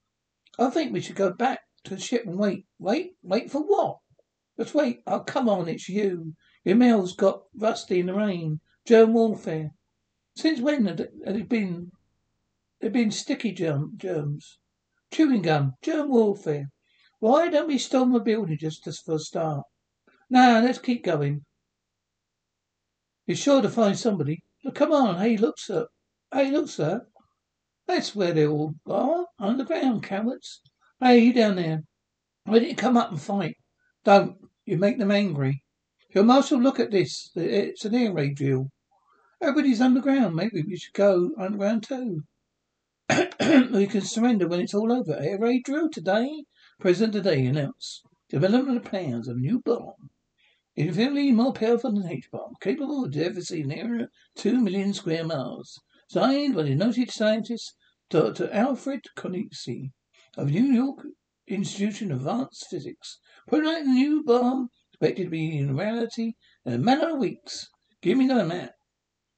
I 0.59 0.69
think 0.69 0.93
we 0.93 1.01
should 1.01 1.15
go 1.15 1.31
back 1.31 1.61
to 1.83 1.95
the 1.95 2.01
ship 2.01 2.25
and 2.25 2.37
wait. 2.37 2.65
Wait? 2.79 3.15
Wait 3.23 3.51
for 3.51 3.61
what? 3.61 3.97
Just 4.57 4.75
wait. 4.75 5.01
Oh, 5.07 5.21
come 5.21 5.49
on, 5.49 5.67
it's 5.67 5.89
you. 5.89 6.35
Your 6.63 6.75
mail's 6.75 7.15
got 7.15 7.43
rusty 7.55 7.99
in 7.99 8.05
the 8.05 8.13
rain. 8.13 8.59
Germ 8.85 9.13
warfare. 9.13 9.71
Since 10.35 10.61
when 10.61 10.85
had 10.85 11.09
it 11.25 11.49
been? 11.49 11.91
There 12.79 12.89
been 12.89 13.11
sticky 13.11 13.51
germ, 13.51 13.93
germs, 13.97 14.57
chewing 15.11 15.41
gum, 15.41 15.73
germ 15.81 16.09
warfare. 16.09 16.67
Why 17.19 17.49
don't 17.49 17.67
we 17.67 17.77
storm 17.77 18.13
the 18.13 18.19
building 18.19 18.57
just, 18.57 18.83
just 18.85 19.05
for 19.05 19.15
a 19.15 19.19
start? 19.19 19.65
Now 20.29 20.61
let's 20.61 20.79
keep 20.79 21.03
going. 21.03 21.45
You're 23.27 23.37
sure 23.37 23.61
to 23.61 23.69
find 23.69 23.97
somebody. 23.97 24.39
come 24.73 24.91
on. 24.91 25.19
Hey, 25.19 25.37
look, 25.37 25.59
sir. 25.59 25.87
Hey, 26.33 26.49
look, 26.49 26.69
sir. 26.69 27.05
That's 27.87 28.15
where 28.15 28.33
they 28.33 28.47
all 28.47 28.75
are. 28.87 29.25
Underground, 29.37 30.03
cowards. 30.03 30.61
Hey, 30.99 31.19
you 31.19 31.33
down 31.33 31.57
there. 31.57 31.83
Why 32.45 32.55
didn't 32.55 32.69
you 32.69 32.75
come 32.75 32.97
up 32.97 33.11
and 33.11 33.21
fight? 33.21 33.57
Don't. 34.03 34.37
You 34.65 34.77
make 34.77 34.97
them 34.97 35.11
angry. 35.11 35.63
Your 36.13 36.23
marshal, 36.23 36.59
look 36.59 36.79
at 36.79 36.91
this. 36.91 37.31
It's 37.35 37.85
an 37.85 37.95
air 37.95 38.13
raid 38.13 38.35
drill. 38.35 38.69
Everybody's 39.41 39.81
underground. 39.81 40.35
Maybe 40.35 40.61
we 40.61 40.77
should 40.77 40.93
go 40.93 41.31
underground 41.37 41.83
too. 41.83 42.23
We 43.73 43.87
can 43.87 44.01
surrender 44.01 44.47
when 44.47 44.61
it's 44.61 44.73
all 44.73 44.91
over. 44.91 45.17
Air 45.19 45.37
raid 45.37 45.63
drill 45.65 45.89
today. 45.89 46.45
President 46.79 47.13
today 47.13 47.45
announced 47.45 48.03
development 48.29 48.77
of 48.77 48.85
plans 48.85 49.27
of 49.27 49.37
new 49.37 49.59
bomb. 49.59 50.11
Infinitely 50.77 51.33
more 51.33 51.51
powerful 51.51 51.91
than 51.91 52.09
H-bomb, 52.09 52.53
capable 52.61 53.03
of 53.03 53.11
devastating 53.11 53.73
an 53.73 53.77
area 53.77 54.07
two 54.35 54.61
million 54.61 54.93
square 54.93 55.25
miles. 55.25 55.81
Signed 56.07 56.55
by 56.55 56.63
the 56.63 56.75
noted 56.75 57.11
scientist 57.11 57.75
Dr. 58.09 58.49
Alfred 58.53 59.01
Kokintz 59.17 59.67
of 60.37 60.51
New 60.51 60.71
York 60.71 61.05
Institute 61.47 62.11
of 62.11 62.19
Advanced 62.19 62.67
Physics. 62.69 63.19
Prototype 63.47 63.83
new 63.83 64.23
bomb 64.23 64.69
expected 64.93 65.25
to 65.25 65.29
be 65.29 65.57
in 65.57 65.75
reality 65.75 66.33
in 66.65 66.73
a 66.73 66.77
matter 66.77 67.09
of 67.09 67.19
weeks. 67.19 67.67
Give 68.01 68.17
me 68.17 68.27
the 68.27 68.45
map. 68.45 68.71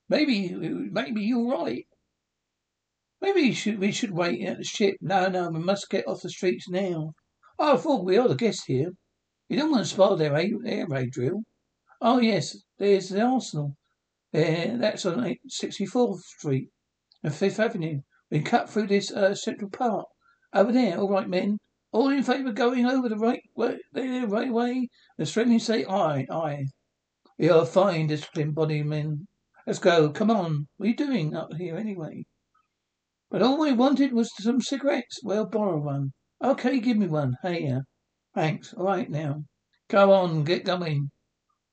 Maybe, 0.10 0.50
maybe 0.50 1.24
you're 1.24 1.50
right. 1.50 1.88
Maybe 3.24 3.44
we 3.44 3.54
should, 3.54 3.80
we 3.80 3.94
should 3.94 4.12
wait 4.12 4.46
at 4.46 4.58
the 4.58 4.66
ship. 4.66 4.98
No, 5.00 5.30
no, 5.30 5.50
we 5.50 5.62
must 5.62 5.90
get 5.90 6.06
off 6.10 6.24
the 6.24 6.30
streets 6.30 6.68
now. 6.68 7.14
Oh, 7.58 7.76
I 7.76 7.78
thought 7.78 8.04
we 8.04 8.18
are 8.18 8.28
the 8.28 8.36
guests 8.36 8.66
here. 8.66 8.92
You 9.48 9.58
don't 9.58 9.72
want 9.72 9.86
to 9.86 9.90
spoil 9.90 10.18
their 10.18 10.36
air 10.36 10.88
raid 10.90 11.12
drill. 11.12 11.44
Oh, 12.02 12.20
yes, 12.20 12.58
there's 12.80 13.08
the 13.08 13.22
arsenal. 13.22 13.78
There, 14.34 14.78
that's 14.78 15.06
on 15.06 15.38
64th 15.50 16.20
Street 16.20 16.68
and 17.24 17.34
Fifth 17.34 17.62
Avenue. 17.62 18.02
We 18.30 18.40
can 18.40 18.46
cut 18.46 18.70
through 18.70 18.88
this 18.88 19.10
uh, 19.10 19.34
Central 19.36 19.70
Park. 19.70 20.08
Over 20.54 20.74
there, 20.74 21.00
all 21.00 21.10
right, 21.10 21.30
men. 21.30 21.60
All 21.94 22.10
in 22.10 22.24
favour 22.24 22.50
of 22.50 22.56
going 22.56 22.86
over 22.86 23.08
the 23.08 23.16
right 23.16 23.44
way, 23.56 23.78
the 23.94 24.26
right 24.28 24.52
way? 24.52 24.90
The 25.18 25.26
strengthening 25.26 25.60
say 25.60 25.86
aye, 25.86 26.28
aye. 26.30 26.66
Are 27.50 27.66
fine, 27.66 28.08
disciplined 28.08 28.54
body 28.54 28.84
men. 28.84 29.28
Let's 29.66 29.80
go. 29.80 30.10
Come 30.10 30.30
on. 30.30 30.68
What 30.76 30.88
are 30.88 30.90
you 30.90 30.96
doing 30.98 31.34
up 31.34 31.54
here 31.58 31.78
anyway? 31.78 32.26
But 33.34 33.42
all 33.42 33.64
I 33.64 33.72
wanted 33.72 34.14
was 34.14 34.32
some 34.38 34.62
cigarettes. 34.62 35.20
Well, 35.24 35.48
borrow 35.48 35.82
one. 35.82 36.12
Okay, 36.44 36.80
give 36.80 36.98
me 36.98 37.08
one. 37.08 37.34
Hey, 37.42 37.68
uh, 37.68 37.80
thanks. 38.36 38.76
All 38.76 38.86
right 38.86 39.10
now. 39.10 39.46
Go 39.90 40.14
on, 40.14 40.44
get 40.44 40.66
going. 40.66 41.10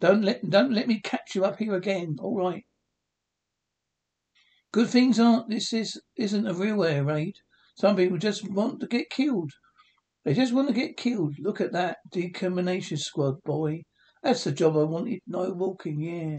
Don't 0.00 0.22
let 0.22 0.48
don't 0.48 0.72
let 0.72 0.88
me 0.88 1.02
catch 1.02 1.34
you 1.34 1.44
up 1.44 1.58
here 1.58 1.74
again. 1.74 2.16
All 2.18 2.34
right. 2.34 2.64
Good 4.72 4.88
things 4.88 5.20
aren't. 5.20 5.50
This 5.50 5.74
is 5.74 6.00
isn't 6.16 6.46
a 6.46 6.54
real 6.54 6.82
air 6.82 7.04
raid. 7.04 7.34
Some 7.76 7.94
people 7.94 8.16
just 8.16 8.50
want 8.50 8.80
to 8.80 8.86
get 8.86 9.10
killed. 9.10 9.52
They 10.24 10.32
just 10.32 10.54
want 10.54 10.68
to 10.68 10.74
get 10.74 10.96
killed. 10.96 11.34
Look 11.38 11.60
at 11.60 11.72
that 11.72 11.98
decontamination 12.10 12.96
squad, 12.96 13.42
boy. 13.44 13.82
That's 14.22 14.44
the 14.44 14.52
job 14.52 14.78
I 14.78 14.84
wanted. 14.84 15.20
No 15.26 15.52
walking, 15.52 16.00
yeah. 16.00 16.38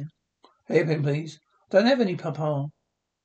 Hairpin, 0.67 1.03
please. 1.03 1.39
Don't 1.69 1.85
have 1.85 2.01
any, 2.01 2.15
Papa. 2.15 2.69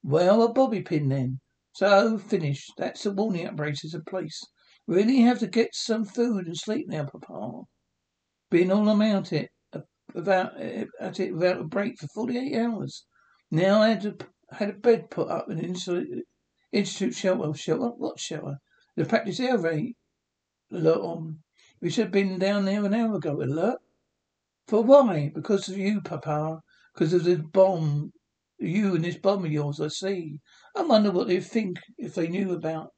Well, 0.03 0.43
a 0.43 0.53
bobby 0.53 0.83
pin 0.83 1.09
then. 1.09 1.41
So, 1.77 2.17
finished. 2.17 2.73
That's 2.79 3.03
the 3.03 3.11
warning 3.11 3.47
apparatus 3.47 3.93
in 3.93 4.03
place. 4.09 4.43
Really 4.87 5.21
have 5.21 5.41
to 5.41 5.47
get 5.47 5.75
some 5.75 6.07
food 6.07 6.47
and 6.47 6.57
sleep 6.57 6.89
now, 6.89 7.05
Papa. 7.05 7.65
Been 8.51 8.73
all 8.73 8.89
about 8.89 9.31
it, 9.35 9.51
about 10.15 10.59
at 10.59 11.21
it 11.21 11.35
without 11.35 11.61
a 11.61 11.65
break 11.65 11.99
for 11.99 12.07
forty-eight 12.15 12.57
hours. 12.57 13.05
Now 13.51 13.83
I 13.83 13.91
had 13.91 14.01
to 14.03 14.17
had 14.53 14.71
a 14.71 14.73
bed 14.73 15.11
put 15.11 15.29
up 15.29 15.51
in 15.51 15.59
an 15.59 16.23
institute 16.73 17.15
shelter. 17.15 17.53
Shelter? 17.53 17.89
What 17.89 18.19
shelter? 18.19 18.57
The 18.97 19.05
practice 19.05 19.39
air 19.39 19.59
raid. 19.59 19.93
Eh? 20.73 20.79
Alert 20.79 21.01
on. 21.01 21.41
We 21.83 21.91
should 21.91 22.05
have 22.05 22.13
been 22.13 22.39
down 22.39 22.65
there 22.65 22.87
an 22.87 22.95
hour 22.95 23.17
ago. 23.17 23.43
Alert. 23.43 23.81
For 24.67 24.83
why? 24.83 25.31
Because 25.35 25.69
of 25.69 25.77
you, 25.77 26.01
Papa. 26.01 26.61
Because 26.95 27.13
of 27.13 27.25
the 27.25 27.37
bomb. 27.37 28.13
You 28.59 28.95
and 28.95 29.05
this 29.05 29.17
bomb 29.17 29.45
of 29.45 29.53
yours, 29.53 29.81
I 29.81 29.89
see. 29.89 30.41
I 30.75 30.83
wonder 30.83 31.11
what 31.11 31.29
they'd 31.29 31.41
think 31.41 31.79
if 31.99 32.15
they 32.15 32.29
knew 32.29 32.53
about 32.53 32.93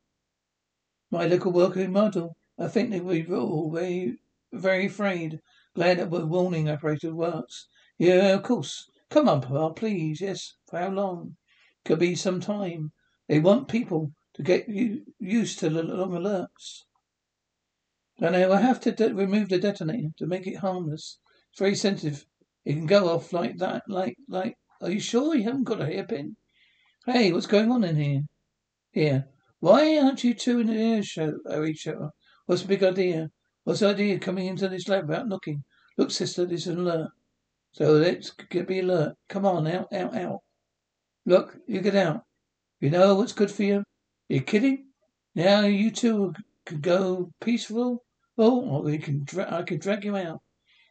my 1.10 1.26
little 1.26 1.52
working 1.52 1.92
model. 1.92 2.36
I 2.58 2.68
think 2.68 2.90
they 2.90 3.00
would 3.00 3.26
be 3.26 3.32
all 3.32 3.70
very, 3.72 4.18
very 4.52 4.86
afraid. 4.86 5.40
Glad 5.74 5.98
that 5.98 6.10
the 6.10 6.26
warning 6.26 6.68
apparatus 6.68 7.12
works. 7.12 7.66
Yeah, 7.98 8.34
of 8.34 8.42
course. 8.42 8.88
Come 9.10 9.28
on, 9.28 9.40
Papa, 9.40 9.74
please. 9.74 10.20
Yes. 10.20 10.54
For 10.68 10.78
how 10.78 10.90
long? 10.90 11.36
Could 11.84 11.98
be 11.98 12.14
some 12.14 12.40
time. 12.40 12.92
They 13.28 13.40
want 13.40 13.68
people 13.68 14.12
to 14.34 14.42
get 14.42 14.68
used 14.68 15.58
to 15.58 15.70
the 15.70 15.82
long 15.82 16.12
alerts. 16.12 16.84
And 18.20 18.34
they 18.34 18.46
will 18.46 18.56
have 18.56 18.80
to 18.80 18.92
de- 18.92 19.14
remove 19.14 19.48
the 19.48 19.58
detonator 19.58 20.10
to 20.18 20.26
make 20.26 20.46
it 20.46 20.56
harmless. 20.56 21.18
It's 21.50 21.58
very 21.58 21.74
sensitive. 21.74 22.26
It 22.64 22.74
can 22.74 22.86
go 22.86 23.08
off 23.08 23.32
like 23.32 23.58
that, 23.58 23.84
like, 23.88 24.16
like, 24.28 24.56
are 24.80 24.90
you 24.90 25.00
sure 25.00 25.34
you 25.34 25.44
haven't 25.44 25.64
got 25.64 25.80
a 25.80 25.86
hairpin? 25.86 26.36
Hey, 27.06 27.32
what's 27.32 27.46
going 27.46 27.70
on 27.70 27.84
in 27.84 27.96
here? 27.96 28.22
Here. 28.92 29.26
Why 29.60 29.98
aren't 29.98 30.22
you 30.22 30.34
two 30.34 30.60
in 30.60 30.68
the 30.68 30.74
air 30.74 31.02
show, 31.02 31.38
oh, 31.46 31.62
air 31.62 31.74
show? 31.74 32.10
What's 32.46 32.62
the 32.62 32.68
big 32.68 32.84
idea? 32.84 33.30
What's 33.64 33.80
the 33.80 33.88
idea 33.88 34.18
coming 34.18 34.46
into 34.46 34.68
this 34.68 34.88
lab 34.88 35.08
without 35.08 35.28
knocking? 35.28 35.64
Look, 35.96 36.10
sister, 36.10 36.44
this 36.44 36.62
is 36.62 36.68
an 36.68 36.80
alert. 36.80 37.10
So 37.72 37.92
let's 37.92 38.32
be 38.50 38.80
alert. 38.80 39.14
Come 39.28 39.46
on, 39.46 39.66
out, 39.66 39.92
out, 39.92 40.16
out. 40.16 40.40
Look, 41.26 41.56
you 41.66 41.80
get 41.80 41.96
out. 41.96 42.22
You 42.80 42.90
know 42.90 43.16
what's 43.16 43.32
good 43.32 43.50
for 43.50 43.64
you? 43.64 43.84
You 44.28 44.40
kidding? 44.42 44.86
Now 45.34 45.62
you 45.62 45.90
two 45.90 46.34
could 46.64 46.82
go 46.82 47.32
peaceful, 47.40 48.04
oh, 48.36 48.60
or 48.60 48.82
we 48.82 48.98
can 48.98 49.24
dra- 49.24 49.52
I 49.52 49.62
can 49.62 49.78
drag 49.78 50.04
you 50.04 50.16
out. 50.16 50.40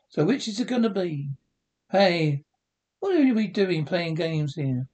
So 0.09 0.25
which 0.25 0.47
is 0.47 0.59
it 0.59 0.67
going 0.67 0.83
to 0.83 0.89
be? 0.89 1.29
Hey, 1.91 2.43
what 3.07 3.15
are 3.15 3.33
we 3.33 3.47
doing 3.47 3.85
playing 3.85 4.15
games 4.15 4.55
here? 4.55 4.85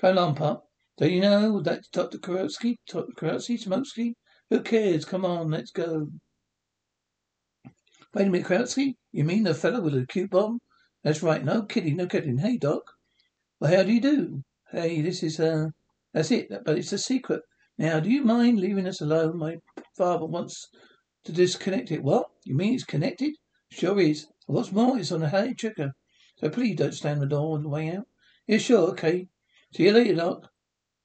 Pup. 0.00 0.68
Don't 0.98 1.10
you 1.10 1.20
know 1.20 1.60
that's 1.60 1.88
Dr. 1.88 2.18
Kokintz? 2.18 2.58
Dr. 2.86 3.12
Kokintz? 3.16 3.66
Smokesky? 3.66 4.12
Who 4.50 4.60
cares? 4.60 5.04
Come 5.04 5.24
on, 5.24 5.50
let's 5.50 5.72
go. 5.72 6.06
Wait 8.14 8.28
a 8.28 8.30
minute, 8.30 8.46
Kokintz? 8.46 8.94
You 9.10 9.24
mean 9.24 9.42
the 9.42 9.52
fellow 9.52 9.80
with 9.80 9.94
the 9.94 10.06
cute 10.06 10.30
bomb? 10.30 10.60
That's 11.02 11.24
right. 11.24 11.44
No 11.44 11.62
kidding, 11.62 11.96
no 11.96 12.06
kidding. 12.06 12.38
Hey, 12.38 12.56
Doc. 12.56 12.82
Well, 13.58 13.74
how 13.74 13.82
do 13.82 13.92
you 13.92 14.00
do? 14.00 14.42
Hey, 14.70 15.02
this 15.02 15.24
is, 15.24 15.40
uh, 15.40 15.66
that's 16.14 16.30
it, 16.30 16.48
but 16.64 16.78
it's 16.78 16.92
a 16.92 16.98
secret. 16.98 17.42
Now, 17.78 17.98
do 17.98 18.08
you 18.08 18.22
mind 18.22 18.60
leaving 18.60 18.86
us 18.86 19.00
alone? 19.00 19.38
My 19.38 19.56
father 19.96 20.26
wants 20.26 20.68
to 21.24 21.32
disconnect 21.32 21.90
it. 21.90 22.04
What? 22.04 22.26
You 22.44 22.56
mean 22.56 22.74
it's 22.74 22.84
connected? 22.84 23.34
Sure 23.72 23.98
is. 23.98 24.28
What's 24.46 24.70
more, 24.70 24.98
it's 24.98 25.10
on 25.10 25.24
a 25.24 25.28
high 25.28 25.52
trigger. 25.52 25.90
So 26.36 26.50
please 26.50 26.76
don't 26.76 26.92
stand 26.92 27.22
the 27.22 27.26
door 27.26 27.56
on 27.56 27.62
the 27.62 27.68
way 27.68 27.96
out. 27.96 28.06
Yeah, 28.46 28.58
sure, 28.58 28.90
okay. 28.90 29.28
See 29.74 29.84
you 29.84 29.92
later, 29.92 30.16
Doc. 30.16 30.50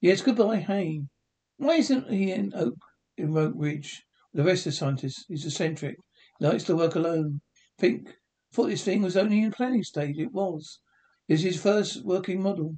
Yes, 0.00 0.20
goodbye, 0.20 0.58
hey. 0.58 1.02
Why 1.56 1.76
isn't 1.76 2.10
he 2.10 2.32
in 2.32 2.52
Oak 2.54 2.76
in 3.16 3.36
Oak 3.36 3.54
Ridge 3.56 4.04
the 4.34 4.44
rest 4.44 4.66
of 4.66 4.72
the 4.72 4.76
scientists? 4.76 5.24
He's 5.28 5.46
eccentric. 5.46 5.96
He 6.38 6.46
likes 6.46 6.64
to 6.64 6.76
work 6.76 6.94
alone. 6.94 7.40
Think 7.78 8.08
thought 8.52 8.68
this 8.68 8.84
thing 8.84 9.02
was 9.02 9.16
only 9.16 9.42
in 9.42 9.52
planning 9.52 9.82
stage. 9.82 10.18
It 10.18 10.32
was. 10.32 10.80
Is 11.28 11.42
his 11.42 11.60
first 11.60 12.04
working 12.04 12.42
model. 12.42 12.76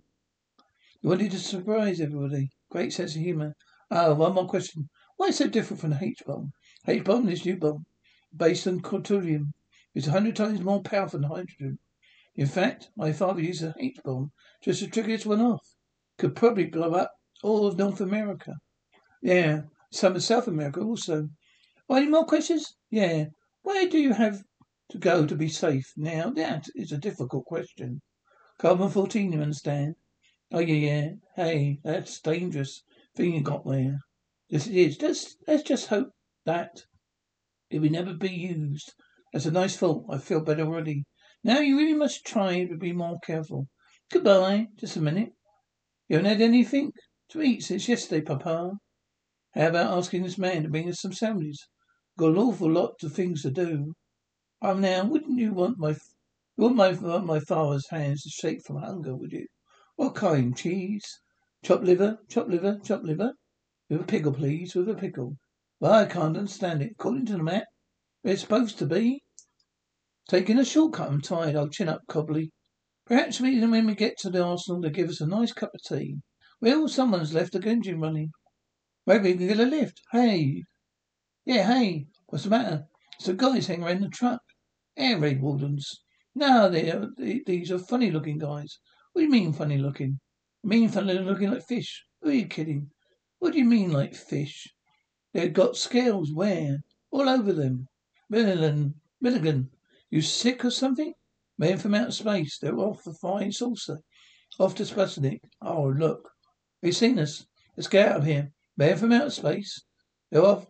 He 1.00 1.08
wanted 1.08 1.32
to 1.32 1.38
surprise 1.38 2.00
everybody. 2.00 2.50
Great 2.70 2.92
sense 2.92 3.16
of 3.16 3.22
humour. 3.22 3.54
Oh, 3.90 4.14
one 4.14 4.34
more 4.34 4.46
question. 4.46 4.88
Why 5.16 5.28
is 5.28 5.40
it 5.40 5.44
so 5.44 5.48
different 5.48 5.80
from 5.80 5.90
the 5.90 6.04
H-bomb? 6.04 6.52
H-bomb, 6.86 7.26
this 7.26 7.44
new 7.44 7.56
bomb, 7.56 7.86
based 8.36 8.66
on 8.66 8.80
plutonium. 8.80 9.54
It's 9.94 10.06
a 10.06 10.12
hundred 10.12 10.36
times 10.36 10.60
more 10.60 10.82
powerful 10.82 11.20
than 11.20 11.28
hydrogen. 11.28 11.78
In 12.36 12.46
fact, 12.46 12.90
my 12.96 13.12
father 13.12 13.40
used 13.40 13.62
a 13.62 13.74
H-bomb 13.78 14.32
just 14.62 14.80
to 14.80 14.88
trigger 14.88 15.08
this 15.08 15.26
one 15.26 15.40
off. 15.40 15.64
Could 16.18 16.34
probably 16.34 16.66
blow 16.66 16.92
up 16.92 17.12
all 17.42 17.66
of 17.66 17.78
North 17.78 18.00
America. 18.00 18.54
Yeah, 19.22 19.62
some 19.92 20.16
of 20.16 20.22
South 20.22 20.48
America 20.48 20.80
also. 20.80 21.28
Any 21.90 22.08
more 22.08 22.24
questions? 22.24 22.74
Yeah. 22.90 23.26
Where 23.62 23.88
do 23.88 23.98
you 23.98 24.12
have 24.14 24.42
to 24.90 24.98
go 24.98 25.26
to 25.26 25.36
be 25.36 25.48
safe? 25.48 25.92
Now, 25.96 26.30
that 26.30 26.66
is 26.74 26.92
a 26.92 26.98
difficult 26.98 27.44
question. 27.44 28.00
Carbon 28.58 28.90
14, 28.90 29.32
you 29.32 29.40
understand? 29.40 29.94
Oh, 30.52 30.58
yeah, 30.58 30.74
yeah. 30.74 31.08
Hey, 31.36 31.78
that's 31.84 32.20
dangerous 32.20 32.82
thing 33.16 33.34
you 33.34 33.42
got 33.42 33.64
there. 33.64 33.98
It 34.48 34.66
is. 34.66 35.00
Let's, 35.00 35.36
let's 35.46 35.62
just 35.62 35.88
hope 35.88 36.10
that 36.46 36.84
it 37.70 37.80
will 37.80 37.90
never 37.90 38.14
be 38.14 38.30
used. 38.30 38.92
That's 39.32 39.46
a 39.46 39.50
nice 39.50 39.76
thought. 39.76 40.04
I 40.10 40.18
feel 40.18 40.40
better 40.40 40.62
already. 40.62 41.04
Now 41.46 41.59
you 41.59 41.76
really 41.76 41.92
must 41.92 42.24
try 42.24 42.64
to 42.64 42.74
be 42.74 42.94
more 42.94 43.18
careful. 43.22 43.68
Goodbye. 44.11 44.68
Just 44.76 44.96
a 44.96 45.00
minute. 45.02 45.35
You 46.09 46.16
haven't 46.16 46.30
had 46.30 46.40
anything 46.40 46.92
to 47.28 47.42
eat 47.42 47.62
since 47.62 47.87
yesterday, 47.87 48.22
Papa. 48.22 48.72
How 49.54 49.68
about 49.68 49.96
asking 49.96 50.22
this 50.22 50.38
man 50.38 50.62
to 50.62 50.70
bring 50.70 50.88
us 50.88 51.02
some 51.02 51.12
sandwiches? 51.12 51.68
Got 52.18 52.30
an 52.30 52.38
awful 52.38 52.70
lot 52.70 52.94
of 53.02 53.12
things 53.12 53.42
to 53.42 53.50
do. 53.50 53.92
I'm 54.62 54.80
now, 54.80 55.04
wouldn't 55.04 55.38
you 55.38 55.52
want 55.52 55.78
my, 55.78 55.96
want 56.57 56.76
my, 56.76 56.92
my 56.92 57.40
father's 57.40 57.88
hands 57.90 58.22
to 58.22 58.30
shake 58.30 58.64
from 58.64 58.78
hunger, 58.78 59.14
would 59.14 59.33
you? 59.33 59.46
Oh, 59.98 60.07
what 60.07 60.14
kind? 60.14 60.57
Cheese? 60.57 61.04
Chopped 61.62 61.85
liver? 61.85 62.20
Chopped 62.30 62.48
liver? 62.48 62.78
Chopped 62.83 63.04
liver? 63.04 63.35
With 63.90 64.00
a 64.00 64.04
pickle, 64.04 64.33
please, 64.33 64.74
with 64.74 64.88
a 64.88 64.94
pickle. 64.94 65.37
Well, 65.78 65.92
I 65.92 66.07
can't 66.07 66.38
understand 66.38 66.80
it. 66.80 66.92
According 66.92 67.26
to 67.26 67.33
the 67.35 67.42
map, 67.42 67.64
it's 68.22 68.40
supposed 68.40 68.78
to 68.78 68.87
be. 68.87 69.23
Taking 70.28 70.58
a 70.58 70.64
shortcut, 70.64 71.10
I'm 71.10 71.20
tired. 71.20 71.54
I'll 71.54 71.68
chin 71.68 71.88
up, 71.88 72.00
Cobley. 72.08 72.50
Perhaps 73.06 73.40
we, 73.40 73.60
when 73.60 73.87
we 73.87 73.94
get 73.94 74.16
to 74.18 74.30
the 74.30 74.42
arsenal, 74.42 74.80
they'll 74.80 74.90
give 74.90 75.10
us 75.10 75.20
a 75.20 75.26
nice 75.26 75.52
cup 75.52 75.70
of 75.74 75.82
tea. 75.82 76.16
Well, 76.62 76.88
someone's 76.88 77.34
left 77.34 77.52
the 77.52 77.62
engine 77.68 78.00
running. 78.00 78.30
Maybe 79.06 79.32
we 79.32 79.38
can 79.38 79.48
get 79.48 79.60
a 79.60 79.66
lift. 79.66 80.00
Hey. 80.12 80.62
Yeah, 81.44 81.66
hey. 81.66 82.06
What's 82.28 82.44
the 82.44 82.50
matter? 82.50 82.84
Some 83.20 83.37
guys 83.37 83.66
hanging 83.66 83.84
around 83.84 84.00
the 84.00 84.08
truck. 84.08 84.40
Air 84.96 85.18
raid 85.18 85.42
wardens. 85.42 86.00
No, 86.34 86.70
they 86.70 86.90
are, 86.90 87.08
they, 87.18 87.42
these 87.44 87.70
are 87.70 87.78
funny 87.78 88.10
looking 88.10 88.38
guys. 88.38 88.78
What 89.12 89.20
do 89.20 89.26
you 89.26 89.30
mean 89.30 89.52
funny 89.52 89.76
looking? 89.76 90.18
I 90.64 90.68
mean 90.68 90.88
funny 90.88 91.12
looking 91.12 91.50
like 91.50 91.66
fish. 91.66 92.02
Who 92.22 92.30
are 92.30 92.32
you 92.32 92.46
kidding? 92.46 92.90
What 93.40 93.52
do 93.52 93.58
you 93.58 93.66
mean 93.66 93.92
like 93.92 94.14
fish? 94.14 94.66
They've 95.34 95.52
got 95.52 95.76
scales. 95.76 96.32
Where? 96.32 96.78
All 97.10 97.28
over 97.28 97.52
them. 97.52 97.88
Milligan. 98.30 98.94
Milligan. 99.20 99.68
You 100.14 100.22
sick 100.22 100.64
or 100.64 100.70
something? 100.70 101.12
Men 101.59 101.77
from 101.77 101.92
outer 101.92 102.12
space. 102.12 102.59
They're 102.61 102.79
off 102.79 103.03
the 103.03 103.12
flying 103.14 103.50
saucer. 103.50 103.98
Off 104.61 104.77
to 104.77 104.85
Sputnik. 104.85 105.40
Oh, 105.61 105.88
look. 105.88 106.31
You 106.83 106.92
seen 106.92 107.18
us? 107.18 107.44
Let's 107.77 107.88
get 107.88 108.12
out 108.12 108.18
of 108.18 108.24
here. 108.24 108.53
Men 108.77 108.96
from 108.96 109.11
outer 109.11 109.31
space. 109.31 109.83
They're 110.31 110.44
off. 110.44 110.68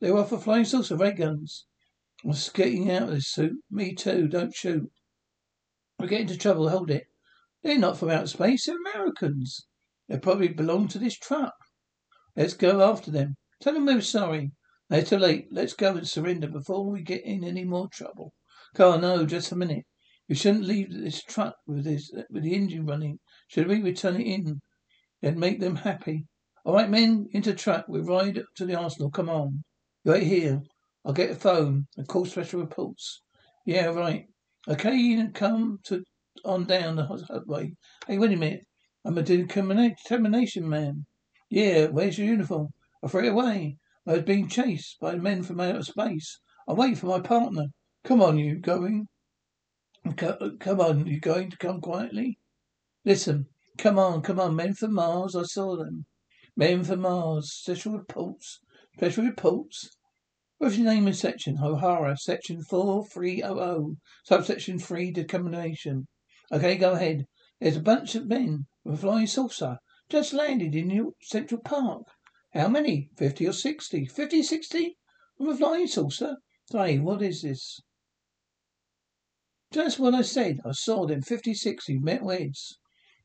They're 0.00 0.16
off 0.16 0.32
a 0.32 0.40
flying 0.40 0.64
saucer. 0.64 0.96
Ray 0.96 1.12
guns. 1.12 1.66
I'm 2.24 2.34
getting 2.52 2.90
out 2.90 3.04
of 3.04 3.10
this 3.10 3.28
suit. 3.28 3.52
Me 3.70 3.94
too. 3.94 4.26
Don't 4.26 4.52
shoot. 4.52 4.90
We're 6.00 6.08
getting 6.08 6.26
into 6.26 6.36
trouble. 6.36 6.68
Hold 6.68 6.90
it. 6.90 7.06
They're 7.62 7.78
not 7.78 7.96
from 7.96 8.10
outer 8.10 8.26
space. 8.26 8.66
They're 8.66 8.74
Americans. 8.76 9.68
They 10.08 10.18
probably 10.18 10.48
belong 10.48 10.88
to 10.88 10.98
this 10.98 11.16
truck. 11.16 11.54
Let's 12.34 12.54
go 12.54 12.82
after 12.82 13.12
them. 13.12 13.36
Tell 13.62 13.74
them 13.74 13.86
we're 13.86 14.00
sorry. 14.00 14.50
They're 14.90 15.02
too 15.02 15.18
late. 15.18 15.46
Let's 15.52 15.74
go 15.74 15.94
and 15.94 16.08
surrender 16.08 16.48
before 16.48 16.90
we 16.90 17.02
get 17.02 17.24
in 17.24 17.44
any 17.44 17.62
more 17.62 17.86
trouble. 17.88 18.34
Carl, 18.74 18.98
no, 18.98 19.24
just 19.24 19.52
a 19.52 19.56
minute. 19.56 19.84
We 20.28 20.34
shouldn't 20.34 20.64
leave 20.64 20.92
this 20.92 21.22
truck 21.22 21.54
with 21.66 21.84
this 21.84 22.10
with 22.30 22.42
the 22.42 22.54
engine 22.54 22.86
running. 22.86 23.20
Should 23.46 23.68
we 23.68 23.80
return 23.80 24.20
it 24.20 24.26
in? 24.26 24.60
Then 25.22 25.38
make 25.38 25.60
them 25.60 25.76
happy. 25.76 26.24
All 26.64 26.74
right, 26.74 26.90
men, 26.90 27.28
into 27.32 27.54
truck. 27.54 27.86
We 27.88 28.00
ride 28.00 28.42
to 28.56 28.66
the 28.66 28.74
arsenal. 28.74 29.10
Come 29.10 29.28
on. 29.28 29.62
Right 30.04 30.22
here. 30.22 30.62
I'll 31.04 31.12
get 31.12 31.30
a 31.30 31.34
phone 31.34 31.86
and 31.96 32.08
call 32.08 32.24
special 32.24 32.60
reports. 32.60 33.22
Yeah, 33.64 33.86
right. 33.86 34.24
Okay, 34.66 34.96
you 34.96 35.30
come 35.30 35.78
to 35.84 36.02
on 36.44 36.64
down 36.64 36.96
the 36.96 37.44
way. 37.46 37.74
Hey, 38.08 38.18
wait 38.18 38.32
a 38.32 38.36
minute. 38.36 38.64
I'm 39.04 39.18
a 39.18 39.22
determination 39.22 40.68
man. 40.68 41.06
Yeah, 41.48 41.86
where's 41.86 42.18
your 42.18 42.26
uniform? 42.26 42.68
I 43.04 43.08
threw 43.08 43.24
it 43.24 43.32
away. 43.32 43.76
I 44.06 44.14
was 44.14 44.22
being 44.22 44.48
chased 44.48 44.96
by 45.00 45.14
men 45.14 45.42
from 45.42 45.60
outer 45.60 45.82
space. 45.82 46.40
I 46.66 46.72
wait 46.72 46.98
for 46.98 47.06
my 47.06 47.20
partner. 47.20 47.66
Come 48.04 48.20
on, 48.20 48.36
you 48.36 48.56
going? 48.56 49.08
Come 50.16 50.80
on, 50.80 51.06
you 51.06 51.18
going 51.20 51.50
to 51.50 51.56
come 51.56 51.80
quietly? 51.80 52.38
Listen, 53.02 53.46
come 53.78 53.98
on, 53.98 54.20
come 54.20 54.38
on, 54.38 54.54
men 54.54 54.74
from 54.74 54.92
Mars. 54.92 55.34
I 55.34 55.44
saw 55.44 55.74
them. 55.74 56.04
Men 56.54 56.84
from 56.84 57.00
Mars. 57.00 57.50
Special 57.50 57.94
reports. 57.94 58.60
Special 58.96 59.24
reports. 59.24 59.96
What's 60.58 60.76
your 60.76 60.84
name 60.84 61.06
and 61.06 61.16
section? 61.16 61.58
O'Hara, 61.62 62.18
section 62.18 62.62
4300, 62.62 63.96
subsection 64.22 64.78
3, 64.78 65.10
determination. 65.10 66.06
Okay, 66.52 66.76
go 66.76 66.92
ahead. 66.92 67.24
There's 67.58 67.78
a 67.78 67.80
bunch 67.80 68.14
of 68.14 68.26
men 68.26 68.66
with 68.84 68.96
a 68.96 68.98
flying 68.98 69.26
saucer 69.26 69.78
just 70.10 70.34
landed 70.34 70.74
in 70.74 70.88
New 70.88 71.14
Central 71.22 71.62
Park. 71.62 72.02
How 72.52 72.68
many? 72.68 73.08
Fifty 73.16 73.48
or 73.48 73.54
sixty? 73.54 74.04
Fifty, 74.04 74.42
sixty? 74.42 74.98
With 75.38 75.54
a 75.54 75.56
flying 75.56 75.86
saucer? 75.86 76.36
Say, 76.70 76.98
what 76.98 77.22
is 77.22 77.40
this? 77.40 77.80
Just 79.74 79.98
what 79.98 80.14
I 80.14 80.22
said. 80.22 80.60
I 80.64 80.70
saw 80.70 81.04
them. 81.04 81.20
Fifty, 81.20 81.52
sixty. 81.52 81.98
Met 81.98 82.22
weds. 82.22 82.78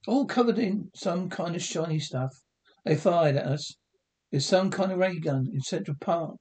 All 0.08 0.26
covered 0.26 0.58
in 0.58 0.90
some 0.96 1.30
kind 1.30 1.56
of 1.56 1.62
shiny 1.62 2.00
stuff. 2.00 2.42
They 2.84 2.96
fired 2.96 3.36
at 3.36 3.46
us. 3.46 3.76
There's 4.32 4.48
some 4.48 4.72
kind 4.72 4.92
of 4.92 4.98
ray 4.98 5.20
gun 5.20 5.46
in 5.54 5.62
Central 5.62 5.96
Park. 6.02 6.38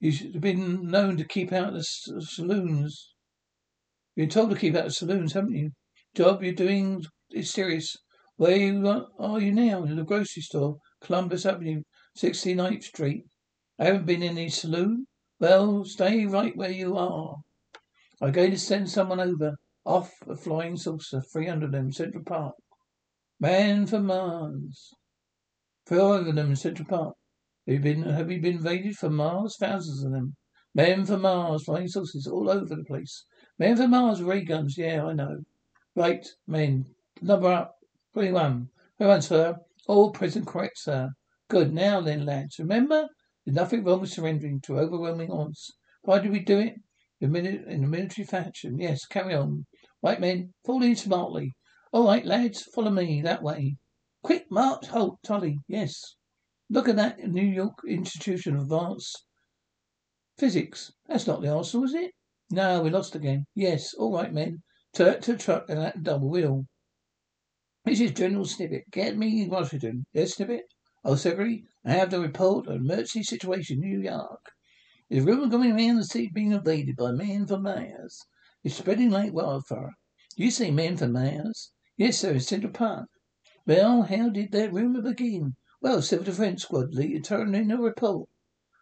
You 0.00 0.10
should 0.10 0.32
have 0.32 0.40
been 0.40 0.86
known 0.86 1.18
to 1.18 1.24
keep 1.24 1.52
out 1.52 1.74
of 1.74 1.74
the 1.74 1.84
saloons. 1.84 3.12
You've 4.16 4.28
been 4.28 4.30
told 4.30 4.48
to 4.52 4.56
keep 4.56 4.74
out 4.74 4.86
of 4.86 4.94
saloons, 4.94 5.34
haven't 5.34 5.52
you? 5.52 5.72
Job 6.14 6.42
you're 6.42 6.54
doing 6.54 7.04
is 7.30 7.52
serious. 7.52 7.94
Where 8.36 8.56
you 8.56 9.06
are 9.18 9.38
you 9.38 9.52
now? 9.52 9.84
In 9.84 9.96
the 9.96 10.02
grocery 10.02 10.40
store, 10.40 10.78
Columbus 11.02 11.44
Avenue, 11.44 11.82
69th 12.16 12.84
Street. 12.84 13.24
I 13.78 13.84
haven't 13.84 14.06
been 14.06 14.22
in 14.22 14.36
the 14.36 14.48
saloon. 14.48 15.08
Well, 15.38 15.84
stay 15.84 16.24
right 16.24 16.56
where 16.56 16.70
you 16.70 16.96
are. 16.96 17.36
I'm 18.22 18.30
going 18.30 18.52
to 18.52 18.58
send 18.58 18.88
someone 18.88 19.18
over. 19.18 19.56
Off 19.84 20.12
a 20.28 20.36
flying 20.36 20.76
saucer, 20.76 21.20
300 21.20 21.66
of 21.66 21.72
them, 21.72 21.90
Central 21.90 22.22
Park. 22.22 22.54
Man 23.40 23.84
from 23.84 24.06
Mars. 24.06 24.90
400 25.88 26.28
of 26.28 26.34
them 26.36 26.50
in 26.50 26.56
Central 26.56 26.86
Park. 26.86 27.16
Have 27.66 27.74
you 27.74 27.80
been, 27.80 28.02
have 28.04 28.30
you 28.30 28.40
been 28.40 28.58
invaded 28.58 28.94
for 28.94 29.10
Mars? 29.10 29.56
Thousands 29.58 30.04
of 30.04 30.12
them. 30.12 30.36
Men 30.72 31.04
from 31.04 31.22
Mars, 31.22 31.64
flying 31.64 31.88
saucers 31.88 32.28
all 32.28 32.48
over 32.48 32.76
the 32.76 32.84
place. 32.84 33.24
Men 33.58 33.76
from 33.76 33.90
Mars, 33.90 34.22
ray 34.22 34.44
guns, 34.44 34.78
yeah, 34.78 35.04
I 35.04 35.14
know. 35.14 35.38
Right, 35.96 36.24
men. 36.46 36.86
Number 37.20 37.48
up. 37.48 37.74
21. 38.14 38.68
Everyone, 39.00 39.22
sir. 39.22 39.56
All 39.88 40.12
present 40.12 40.46
correct, 40.46 40.78
sir. 40.78 41.10
Good. 41.50 41.74
Now 41.74 42.00
then, 42.00 42.24
lads. 42.24 42.60
Remember, 42.60 43.08
there's 43.44 43.56
nothing 43.56 43.82
wrong 43.82 44.00
with 44.00 44.10
surrendering 44.10 44.60
to 44.60 44.78
overwhelming 44.78 45.32
odds. 45.32 45.72
Why 46.02 46.20
did 46.20 46.30
we 46.30 46.38
do 46.38 46.60
it? 46.60 46.74
In 47.22 47.84
a 47.84 47.86
military 47.86 48.26
fashion. 48.26 48.80
Yes, 48.80 49.06
carry 49.06 49.32
on. 49.32 49.66
White 50.00 50.20
men. 50.20 50.54
Fall 50.64 50.82
in 50.82 50.96
smartly. 50.96 51.52
All 51.92 52.06
right, 52.06 52.26
lads. 52.26 52.62
Follow 52.74 52.90
me. 52.90 53.22
That 53.22 53.44
way. 53.44 53.76
Quick, 54.24 54.50
march. 54.50 54.88
Halt. 54.88 55.20
Tully. 55.22 55.60
Yes. 55.68 56.16
Look 56.68 56.88
at 56.88 56.96
that 56.96 57.20
New 57.20 57.46
York 57.46 57.78
Institution 57.86 58.56
of 58.56 58.62
Advanced 58.62 59.24
Physics. 60.36 60.90
That's 61.06 61.28
not 61.28 61.42
the 61.42 61.48
Arsenal, 61.54 61.86
is 61.86 61.94
it? 61.94 62.10
No, 62.50 62.82
we 62.82 62.90
lost 62.90 63.14
again. 63.14 63.44
Yes. 63.54 63.94
All 63.94 64.12
right, 64.12 64.32
men. 64.32 64.64
Turn 64.92 65.20
to 65.20 65.36
truck 65.36 65.66
and 65.68 65.78
that 65.78 66.02
double 66.02 66.28
wheel. 66.28 66.66
This 67.84 68.00
is 68.00 68.10
General 68.10 68.46
Snippet. 68.46 68.90
Get 68.90 69.16
me 69.16 69.42
in 69.42 69.48
Washington. 69.48 70.06
Yes, 70.12 70.34
Snippet? 70.34 70.62
Oh, 71.04 71.14
Secretary, 71.14 71.64
I 71.84 71.92
have 71.92 72.10
the 72.10 72.18
report 72.18 72.66
of 72.66 72.76
emergency 72.76 73.22
situation 73.22 73.82
in 73.82 73.90
New 73.90 74.00
York. 74.00 74.40
There's 75.12 75.24
a 75.24 75.26
rumor 75.26 75.46
going 75.46 75.72
around 75.72 75.96
the 75.96 76.04
city 76.04 76.30
being 76.32 76.52
invaded 76.52 76.96
by 76.96 77.12
men 77.12 77.46
from 77.46 77.64
Mars. 77.64 78.24
It's 78.64 78.76
spreading 78.76 79.10
like 79.10 79.34
wildfire. 79.34 79.92
You 80.36 80.50
see 80.50 80.70
men 80.70 80.96
from 80.96 81.12
Mars? 81.12 81.70
Yes, 81.98 82.16
sir, 82.16 82.30
in 82.30 82.40
Central 82.40 82.72
Park. 82.72 83.10
Well, 83.66 84.04
how 84.04 84.30
did 84.30 84.52
that 84.52 84.72
rumor 84.72 85.02
begin? 85.02 85.56
Well, 85.82 86.00
Civil 86.00 86.24
Defense 86.24 86.62
Squad 86.62 86.94
leader 86.94 87.20
turned 87.20 87.54
in 87.54 87.70
a 87.70 87.76
report. 87.76 88.30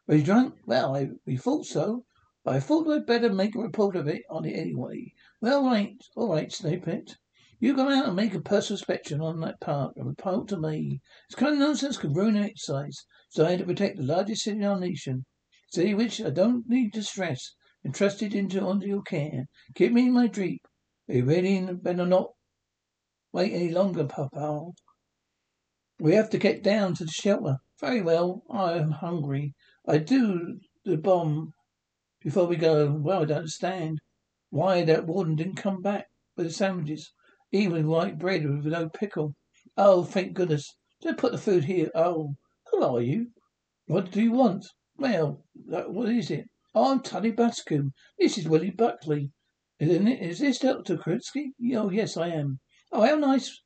Was 0.06 0.18
he 0.18 0.22
drunk? 0.22 0.54
Well, 0.66 0.94
I, 0.94 1.08
we 1.26 1.36
thought 1.36 1.66
so. 1.66 2.04
But 2.44 2.54
I 2.54 2.60
thought 2.60 2.88
I'd 2.88 3.06
better 3.06 3.32
make 3.32 3.56
a 3.56 3.58
report 3.58 3.96
of 3.96 4.06
it 4.06 4.22
on 4.30 4.44
it 4.44 4.52
anyway. 4.52 5.12
Well, 5.40 5.64
right. 5.64 6.00
All 6.14 6.32
right, 6.32 6.52
Snippet. 6.52 7.16
You 7.58 7.74
go 7.74 7.88
out 7.88 8.06
and 8.06 8.14
make 8.14 8.34
a 8.34 8.40
personal 8.40 8.78
inspection 8.78 9.20
on 9.20 9.40
that 9.40 9.60
park 9.60 9.94
and 9.96 10.06
report 10.06 10.46
to 10.50 10.60
me. 10.60 11.00
It's 11.26 11.34
kind 11.34 11.54
of 11.54 11.58
nonsense 11.58 11.96
can 11.96 12.12
ruin 12.12 12.36
exercise 12.36 13.04
designed 13.34 13.58
to 13.58 13.66
protect 13.66 13.96
the 13.96 14.04
largest 14.04 14.44
city 14.44 14.58
in 14.58 14.64
our 14.64 14.78
nation. 14.78 15.24
City 15.70 15.94
which 15.94 16.20
I 16.20 16.30
don't 16.30 16.68
need 16.68 16.92
to 16.94 17.02
stress. 17.02 17.54
Entrusted 17.85 18.35
into 18.35 18.66
under 18.66 18.87
your 18.87 19.02
care. 19.02 19.46
Keep 19.76 19.92
me 19.92 20.09
in 20.09 20.12
my 20.12 20.26
you 20.26 21.24
ready 21.24 21.56
and 21.56 21.83
better 21.83 22.04
not 22.04 22.33
wait 23.33 23.52
any 23.52 23.70
longer, 23.70 24.04
Papa? 24.04 24.72
We 26.00 26.14
have 26.14 26.28
to 26.30 26.38
get 26.38 26.62
down 26.62 26.94
to 26.94 27.04
the 27.04 27.11
shelter. 27.11 27.59
Very 27.80 28.02
well. 28.02 28.42
I 28.50 28.74
am 28.74 28.90
hungry. 28.90 29.54
I 29.87 29.98
do 29.98 30.59
the 30.85 30.96
bomb 30.96 31.52
before 32.20 32.46
we 32.46 32.56
go. 32.56 32.90
Well, 32.90 33.22
I 33.22 33.24
don't 33.26 33.38
understand 33.38 34.00
why 34.50 34.85
that 34.85 35.06
warden 35.06 35.37
didn't 35.37 35.54
come 35.54 35.83
back 35.83 36.06
with 36.37 36.46
the 36.46 36.52
sandwiches, 36.52 37.12
even 37.52 37.87
white 37.87 38.18
bread 38.18 38.44
with 38.44 38.66
no 38.66 38.88
pickle. 38.88 39.35
Oh, 39.76 40.02
thank 40.02 40.35
goodness. 40.35 40.74
Just 41.02 41.18
put 41.18 41.30
the 41.33 41.38
food 41.38 41.64
here. 41.64 41.90
Oh, 41.94 42.35
who 42.72 42.83
are 42.83 43.00
you? 43.00 43.28
What 43.87 44.11
do 44.11 44.20
you 44.20 44.33
want? 44.33 44.66
Well, 45.00 45.42
what 45.54 46.10
is 46.10 46.30
it? 46.30 46.50
Oh, 46.74 46.92
I'm 46.92 47.00
Tully 47.00 47.32
Bascomb. 47.32 47.92
This 48.18 48.36
is 48.36 48.46
Willie 48.46 48.68
Buckley. 48.70 49.30
Isn't 49.78 50.06
it? 50.06 50.20
Is 50.20 50.40
this 50.40 50.58
Dr. 50.58 50.98
Kokintz? 50.98 51.30
Oh, 51.74 51.88
yes, 51.88 52.18
I 52.18 52.28
am. 52.28 52.60
Oh, 52.92 53.00
how 53.00 53.14
nice 53.14 53.62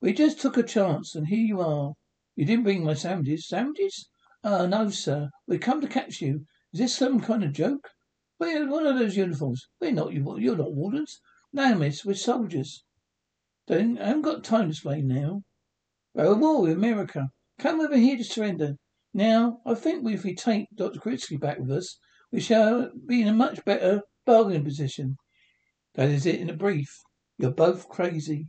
We 0.00 0.14
just 0.14 0.40
took 0.40 0.56
a 0.56 0.62
chance, 0.62 1.14
and 1.14 1.26
here 1.26 1.44
you 1.44 1.60
are. 1.60 1.92
You 2.36 2.46
didn't 2.46 2.64
bring 2.64 2.84
my 2.84 2.94
sandwiches. 2.94 3.48
Sandwiches? 3.48 4.08
Uh, 4.42 4.64
no, 4.64 4.88
sir. 4.88 5.28
We 5.46 5.58
come 5.58 5.82
to 5.82 5.86
catch 5.86 6.22
you. 6.22 6.46
Is 6.72 6.80
this 6.80 6.94
some 6.94 7.20
kind 7.20 7.44
of 7.44 7.52
joke? 7.52 7.90
Where, 8.38 8.66
what 8.66 8.86
are 8.86 8.98
those 8.98 9.18
uniforms? 9.18 9.68
We're 9.78 9.92
not, 9.92 10.14
you're 10.14 10.56
not 10.56 10.72
wardens. 10.74 11.20
No, 11.52 11.74
miss, 11.74 12.02
we're 12.02 12.14
soldiers. 12.14 12.82
Then 13.66 13.98
I 13.98 14.06
haven't 14.06 14.22
got 14.22 14.42
time 14.42 14.68
to 14.68 14.70
explain 14.70 15.06
now. 15.06 15.42
We're 16.14 16.32
at 16.32 16.38
war 16.38 16.62
with 16.62 16.72
America. 16.72 17.28
Come 17.58 17.78
over 17.82 17.98
here 17.98 18.16
to 18.16 18.24
surrender. 18.24 18.78
Now, 19.12 19.60
I 19.66 19.74
think 19.74 20.08
if 20.08 20.22
we 20.24 20.34
take 20.34 20.68
Dr. 20.74 21.00
Kokintz 21.00 21.40
back 21.40 21.58
with 21.58 21.70
us, 21.72 21.98
we 22.30 22.40
shall 22.40 22.90
be 23.06 23.22
in 23.22 23.28
a 23.28 23.34
much 23.34 23.64
better 23.64 24.02
bargaining 24.24 24.64
position. 24.64 25.16
That 25.94 26.10
is 26.10 26.26
it 26.26 26.40
in 26.40 26.48
a 26.48 26.56
brief. 26.56 26.96
You're 27.36 27.50
both 27.50 27.88
crazy. 27.88 28.46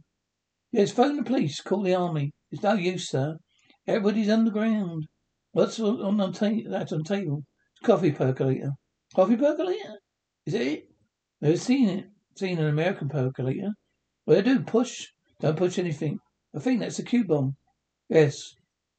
Yes, 0.72 0.92
phone 0.92 1.18
the 1.18 1.24
police. 1.24 1.62
Call 1.62 1.82
the 1.82 1.96
army. 1.96 2.34
It's 2.52 2.62
no 2.62 2.74
use, 2.74 3.10
sir. 3.10 3.38
Everybody's 3.88 4.30
underground. 4.30 5.08
What's 5.54 5.80
on 5.80 6.18
the 6.18 6.32
ta- 6.32 6.70
that 6.70 6.94
on 6.94 7.04
table? 7.04 7.44
It's 7.74 7.88
coffee 7.88 8.12
percolator. 8.12 8.74
Coffee 9.16 9.38
percolator? 9.38 10.00
Is 10.46 10.54
it 10.54 10.62
it? 10.62 10.84
Never 11.42 11.58
seen 11.58 11.90
it. 11.90 12.06
Seen 12.36 12.60
an 12.60 12.68
American 12.68 13.10
percolator. 13.10 13.72
What 14.26 14.36
they 14.36 14.42
do? 14.44 14.60
Push? 14.62 15.08
Don't 15.40 15.58
push 15.58 15.80
anything. 15.80 16.20
I 16.56 16.60
think 16.60 16.80
that's 16.80 17.00
a 17.00 17.04
Q 17.04 17.26
bomb. 17.26 17.56
Yes. 18.10 18.54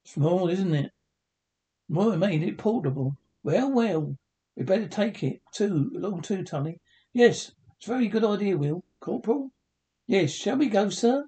Small, 0.04 0.48
isn't 0.48 0.74
it? 0.74 0.90
It 1.94 2.16
made 2.16 2.42
it 2.42 2.56
portable. 2.56 3.18
Well, 3.42 3.70
well. 3.70 4.16
we'd 4.56 4.66
better 4.66 4.88
take 4.88 5.22
it, 5.22 5.42
too, 5.52 5.92
along 5.94 6.22
too, 6.22 6.42
Tully. 6.42 6.80
Yes, 7.12 7.52
it's 7.76 7.86
a 7.86 7.90
very 7.90 8.08
good 8.08 8.24
idea, 8.24 8.56
Will. 8.56 8.82
Corporal? 8.98 9.50
Yes, 10.06 10.30
shall 10.30 10.56
we 10.56 10.70
go, 10.70 10.88
sir? 10.88 11.26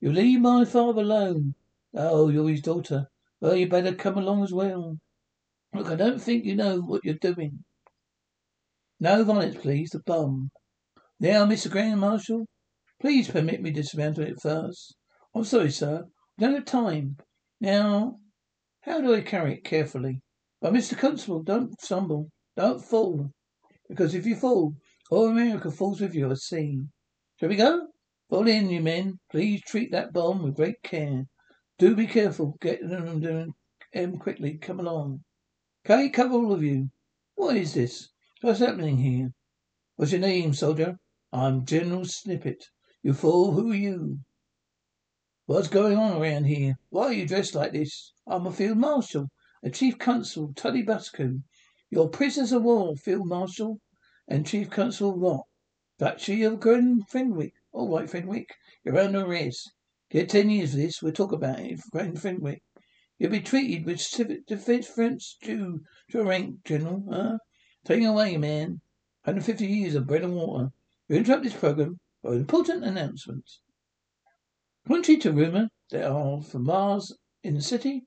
You 0.00 0.12
leave 0.12 0.40
my 0.40 0.64
father 0.64 1.02
alone. 1.02 1.54
Oh, 1.94 2.30
you're 2.30 2.48
his 2.48 2.62
daughter. 2.62 3.06
Well, 3.40 3.54
you 3.54 3.68
better 3.68 3.94
come 3.94 4.18
along 4.18 4.42
as 4.42 4.52
well. 4.52 4.98
Look, 5.72 5.86
I 5.86 5.94
don't 5.94 6.20
think 6.20 6.44
you 6.44 6.56
know 6.56 6.80
what 6.80 7.04
you're 7.04 7.14
doing. 7.14 7.62
No 8.98 9.22
violence, 9.22 9.56
please. 9.56 9.90
The 9.90 10.00
bomb. 10.00 10.50
Now, 11.20 11.46
Mr. 11.46 11.70
Grand 11.70 12.00
Marshal, 12.00 12.46
please 13.00 13.30
permit 13.30 13.62
me 13.62 13.70
to 13.70 13.82
dismantle 13.82 14.24
it 14.24 14.40
first. 14.40 14.96
I'm 15.32 15.44
sorry, 15.44 15.70
sir. 15.70 16.06
We 16.36 16.44
don't 16.44 16.54
have 16.54 16.64
time. 16.64 17.18
Now, 17.60 18.18
how 18.82 19.00
do 19.00 19.14
I 19.14 19.20
carry 19.20 19.54
it 19.54 19.64
carefully? 19.64 20.22
But, 20.60 20.72
Mr. 20.72 20.96
Constable, 20.96 21.42
don't 21.42 21.80
stumble. 21.80 22.30
Don't 22.56 22.84
fall. 22.84 23.30
Because 23.88 24.14
if 24.14 24.26
you 24.26 24.36
fall, 24.36 24.74
all 25.10 25.28
America 25.28 25.70
falls 25.70 26.00
with 26.00 26.14
you, 26.14 26.30
I 26.30 26.34
see. 26.34 26.80
Shall 27.38 27.48
we 27.48 27.56
go? 27.56 27.88
Fall 28.28 28.46
in, 28.46 28.70
you 28.70 28.80
men. 28.80 29.18
Please 29.30 29.62
treat 29.62 29.90
that 29.92 30.12
bomb 30.12 30.42
with 30.42 30.56
great 30.56 30.82
care. 30.82 31.24
Do 31.78 31.96
be 31.96 32.06
careful. 32.06 32.56
Get 32.60 32.88
them 32.88 33.20
doing 33.20 33.52
them 33.92 34.18
quickly. 34.18 34.58
Come 34.58 34.80
along. 34.80 35.24
Okay, 35.84 36.08
cover 36.10 36.34
all 36.34 36.52
of 36.52 36.62
you. 36.62 36.90
What 37.34 37.56
is 37.56 37.74
this? 37.74 38.08
What's 38.42 38.60
happening 38.60 38.98
here? 38.98 39.32
What's 39.96 40.12
your 40.12 40.20
name, 40.20 40.54
soldier? 40.54 40.98
I'm 41.32 41.64
General 41.64 42.04
Snippet. 42.04 42.64
You 43.02 43.14
fool, 43.14 43.52
who 43.52 43.72
are 43.72 43.74
you? 43.74 44.20
What's 45.50 45.66
going 45.66 45.96
on 45.98 46.22
around 46.22 46.44
here? 46.44 46.78
Why 46.90 47.06
are 47.06 47.12
you 47.12 47.26
dressed 47.26 47.56
like 47.56 47.72
this? 47.72 48.12
I'm 48.24 48.46
a 48.46 48.52
field 48.52 48.78
marshal, 48.78 49.30
a 49.64 49.70
chief 49.70 49.98
constable, 49.98 50.52
Tully 50.54 50.84
Bascomb. 50.84 51.42
You're 51.90 52.06
prisoners 52.06 52.52
of 52.52 52.62
war, 52.62 52.94
field 52.94 53.26
marshal, 53.26 53.80
and 54.28 54.46
chief 54.46 54.70
constable 54.70 55.18
Rock. 55.18 55.46
Duchy 55.98 56.44
of 56.44 56.60
Grand 56.60 57.08
Fenwick. 57.08 57.54
All 57.72 57.88
right, 57.88 58.08
Fenwick, 58.08 58.54
you're 58.84 58.96
under 58.96 59.26
arrest. 59.26 59.72
Get 60.08 60.28
ten 60.28 60.50
years 60.50 60.70
for 60.70 60.76
this. 60.76 61.02
We'll 61.02 61.10
talk 61.10 61.32
about 61.32 61.58
it, 61.58 61.80
Grand 61.90 62.22
Fenwick. 62.22 62.62
You'll 63.18 63.32
be 63.32 63.40
treated 63.40 63.84
with 63.84 64.00
civic 64.00 64.46
defence 64.46 65.36
due 65.42 65.80
to 66.12 66.20
a 66.20 66.24
rank, 66.24 66.62
General. 66.62 67.02
Huh? 67.10 67.38
Taking 67.84 68.06
away, 68.06 68.36
man. 68.36 68.82
150 69.24 69.66
years 69.66 69.96
of 69.96 70.06
bread 70.06 70.22
and 70.22 70.36
water. 70.36 70.68
We 71.08 71.16
interrupt 71.16 71.42
this 71.42 71.54
program 71.54 71.98
for 72.22 72.34
an 72.34 72.38
important 72.38 72.84
announcement. 72.84 73.50
Contrary 74.88 75.18
to 75.20 75.32
rumour, 75.32 75.68
there 75.90 76.10
are 76.10 76.42
from 76.42 76.64
Mars 76.64 77.12
in 77.42 77.54
the 77.54 77.62
city. 77.62 78.06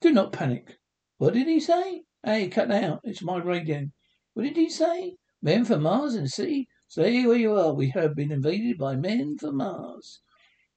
Do 0.00 0.10
not 0.10 0.32
panic. 0.32 0.78
What 1.18 1.34
did 1.34 1.46
he 1.46 1.60
say? 1.60 2.02
Hey, 2.24 2.48
cut 2.48 2.68
that 2.68 2.84
out. 2.84 3.00
It's 3.04 3.22
my 3.22 3.38
radio. 3.38 3.90
What 4.34 4.44
did 4.44 4.56
he 4.56 4.68
say? 4.68 5.16
Men 5.42 5.64
from 5.64 5.82
Mars 5.82 6.14
in 6.14 6.24
the 6.24 6.28
city? 6.28 6.68
Stay 6.88 7.26
where 7.26 7.36
you 7.36 7.54
are. 7.54 7.74
We 7.74 7.90
have 7.90 8.14
been 8.14 8.32
invaded 8.32 8.78
by 8.78 8.96
men 8.96 9.36
from 9.38 9.58
Mars. 9.58 10.20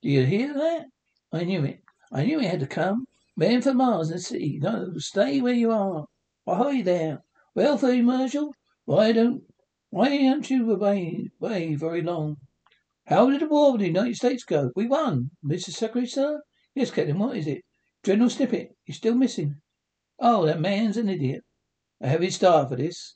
Do 0.01 0.09
you 0.09 0.25
hear 0.25 0.53
that? 0.53 0.85
I 1.31 1.43
knew 1.43 1.63
it. 1.63 1.81
I 2.11 2.25
knew 2.25 2.39
it 2.39 2.49
had 2.49 2.59
to 2.59 2.67
come. 2.67 3.05
Men 3.35 3.61
from 3.61 3.77
Mars 3.77 4.09
in 4.09 4.17
the 4.17 4.21
city. 4.21 4.59
No, 4.61 4.93
stay 4.97 5.41
where 5.41 5.53
you 5.53 5.71
are. 5.71 6.05
Ahoy 6.45 6.83
there. 6.83 7.23
Well, 7.53 7.77
Field 7.77 8.05
Marshal, 8.05 8.53
why 8.85 9.11
don't 9.11 9.43
why 9.89 10.09
haven't 10.09 10.49
you 10.49 10.71
away, 10.71 11.31
away 11.41 11.75
very 11.75 12.01
long? 12.01 12.37
How 13.07 13.29
did 13.29 13.41
the 13.41 13.47
war 13.47 13.71
with 13.71 13.81
the 13.81 13.87
United 13.87 14.15
States 14.15 14.43
go? 14.43 14.71
We 14.75 14.87
won. 14.87 15.29
Mr. 15.45 15.69
Secretary, 15.69 16.07
sir? 16.07 16.41
Yes, 16.73 16.89
Captain, 16.89 17.19
what 17.19 17.37
is 17.37 17.45
it? 17.45 17.61
General 18.03 18.29
Snippet, 18.31 18.69
he's 18.83 18.97
still 18.97 19.13
missing. 19.13 19.61
Oh, 20.19 20.45
that 20.47 20.59
man's 20.59 20.97
an 20.97 21.09
idiot. 21.09 21.43
A 22.01 22.07
heavy 22.07 22.31
star 22.31 22.67
for 22.67 22.75
this. 22.75 23.15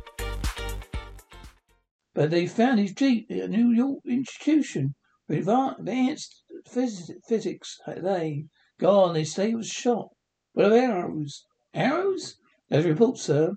But 2.13 2.29
they 2.29 2.45
found 2.45 2.79
his 2.79 2.91
jeep 2.91 3.31
at 3.31 3.37
a 3.37 3.47
New 3.47 3.71
York 3.71 4.01
institution 4.05 4.95
for 5.27 5.35
advanced 5.35 6.43
physics. 6.67 7.79
Uh, 7.87 8.01
they 8.01 8.47
gone. 8.79 9.13
They 9.13 9.23
say 9.23 9.47
he 9.47 9.55
was 9.55 9.69
shot. 9.69 10.09
Of 10.57 10.73
arrows? 10.73 11.45
Arrows? 11.73 12.35
There's 12.67 12.85
a 12.85 12.89
report, 12.89 13.17
sir. 13.17 13.55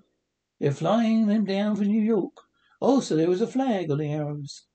They're 0.59 0.71
flying 0.71 1.27
them 1.27 1.43
down 1.43 1.75
from 1.75 1.87
New 1.87 2.01
York. 2.01 2.31
Also, 2.79 3.17
there 3.17 3.27
was 3.27 3.41
a 3.41 3.47
flag 3.47 3.91
on 3.91 3.97
the 3.97 4.09
arrows. 4.09 4.65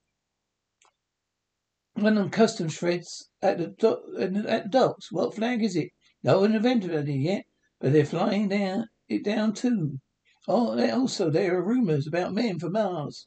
One 1.94 2.18
of 2.18 2.22
them 2.24 2.30
customs 2.30 2.74
shreds 2.74 3.30
at 3.40 3.56
the, 3.56 3.68
do- 3.68 4.16
at 4.18 4.34
the 4.34 4.68
docks. 4.68 5.10
What 5.10 5.34
flag 5.34 5.62
is 5.62 5.74
it? 5.74 5.88
No 6.22 6.40
one 6.40 6.54
invented 6.54 6.90
it 6.90 7.10
yet, 7.10 7.46
but 7.80 7.94
they're 7.94 8.04
flying 8.04 8.48
down 8.48 8.88
it 9.08 9.24
down 9.24 9.54
too. 9.54 10.00
Oh, 10.46 10.78
also 10.92 11.30
there 11.30 11.56
are 11.56 11.64
rumors 11.66 12.06
about 12.06 12.34
men 12.34 12.58
from 12.58 12.72
Mars. 12.72 13.26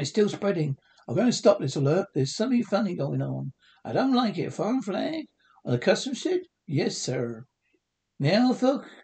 It's 0.00 0.10
still 0.10 0.28
spreading. 0.28 0.76
I'm 1.06 1.14
going 1.14 1.26
to 1.26 1.32
stop 1.32 1.60
this 1.60 1.76
alert. 1.76 2.06
There's 2.14 2.36
something 2.36 2.62
funny 2.62 2.94
going 2.94 3.22
on. 3.22 3.52
I 3.84 3.92
don't 3.92 4.14
like 4.14 4.38
it. 4.38 4.46
A 4.46 4.50
foreign 4.50 4.82
flag? 4.82 5.24
On 5.64 5.72
the 5.72 5.78
customs 5.78 6.18
ship? 6.18 6.42
Yes, 6.66 6.98
sir. 6.98 7.44
Now, 8.18 8.52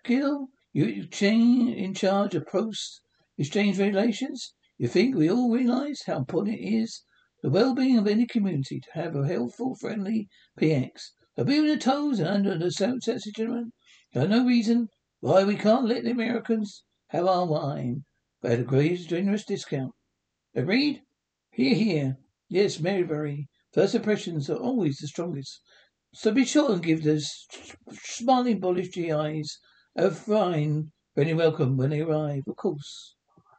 Kill, 0.05 0.49
you 0.73 1.09
in 1.21 1.95
charge 1.95 2.35
of 2.35 2.47
post 2.47 3.01
exchange 3.39 3.79
relations? 3.79 4.55
You 4.77 4.89
think 4.89 5.15
we 5.15 5.31
all 5.31 5.51
realize 5.51 6.03
how 6.07 6.19
important 6.19 6.57
it 6.57 6.63
is 6.63 7.05
the 7.43 7.51
well-being 7.51 7.99
of 7.99 8.07
any 8.07 8.27
community 8.27 8.81
to 8.81 8.91
have 8.93 9.15
a 9.15 9.27
helpful, 9.27 9.77
friendly 9.81 10.29
PX. 10.61 10.91
So 11.37 11.45
be 11.45 11.59
on 11.59 11.67
your 11.67 11.77
toes 11.77 12.19
and 12.19 12.29
under 12.29 12.59
the 12.59 12.71
sense, 12.71 13.07
gentlemen. 13.07 13.73
There's 14.13 14.29
no 14.29 14.45
reason 14.45 14.89
why 15.21 15.45
we 15.45 15.57
can't 15.57 15.87
let 15.87 16.05
the 16.05 16.11
Americans 16.11 16.85
have 17.09 17.27
our 17.27 17.47
wine, 17.47 18.05
but 18.43 18.53
at 18.53 18.61
a 18.61 18.65
great 18.65 19.01
generous 19.09 19.45
discount. 19.45 19.93
Agreed? 20.57 21.03
Here, 21.51 21.75
here. 21.75 22.19
Yes, 22.49 22.79
Maryberry. 22.79 23.49
First 23.73 23.97
impressions 23.97 24.49
are 24.49 24.57
always 24.57 24.99
the 24.99 25.09
strongest. 25.09 25.61
So 26.13 26.31
be 26.31 26.45
sure 26.45 26.73
and 26.73 26.81
give 26.81 27.03
the 27.03 27.21
smiling 27.91 28.61
Polish 28.61 28.93
GIs 28.93 29.59
a 29.97 30.13
fine 30.13 30.93
friendly 31.13 31.35
welcome 31.35 31.77
when 31.77 31.91
they 31.91 32.03
arrive, 32.03 32.45
of 32.47 32.55
course. 32.55 33.17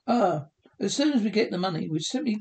Ah, 0.08 0.46
as 0.80 0.94
soon 0.94 1.12
as 1.12 1.22
we 1.22 1.32
get 1.32 1.52
the 1.52 1.58
money, 1.58 1.90
we 1.90 2.00
simply 2.00 2.38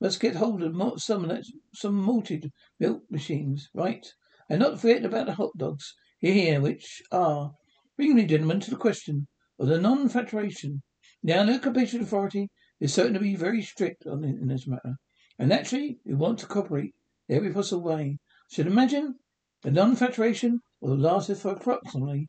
must 0.00 0.20
get 0.20 0.36
hold 0.36 0.62
of 0.62 1.02
some 1.02 1.24
of 1.24 1.28
that, 1.28 1.44
some 1.74 1.94
malted 1.94 2.50
milk 2.80 3.02
machines, 3.10 3.68
right? 3.74 4.06
And 4.48 4.60
not 4.60 4.80
forget 4.80 5.04
about 5.04 5.26
the 5.26 5.34
hot 5.34 5.52
dogs 5.58 5.94
here, 6.18 6.62
which 6.62 7.02
are. 7.12 7.52
Bring 7.98 8.14
me, 8.14 8.24
gentlemen, 8.24 8.60
to 8.60 8.70
the 8.70 8.76
question 8.76 9.28
of 9.58 9.68
the 9.68 9.78
non-fraternization. 9.78 10.82
Now, 11.22 11.42
no 11.42 11.56
occupation 11.56 12.00
authority 12.00 12.48
is 12.80 12.94
certain 12.94 13.14
to 13.14 13.20
be 13.20 13.36
very 13.36 13.62
strict 13.62 14.06
on 14.06 14.24
in 14.24 14.48
this 14.48 14.66
matter. 14.66 14.96
And 15.38 15.48
naturally, 15.48 15.98
we 16.04 16.14
want 16.14 16.38
to 16.40 16.46
cooperate 16.46 16.94
every 17.28 17.52
possible 17.52 17.82
way. 17.82 18.18
Should 18.50 18.66
imagine 18.66 19.18
The 19.62 19.72
non-fraternization 19.72 20.60
will 20.80 20.96
last 20.96 21.34
for 21.34 21.50
approximately, 21.50 22.28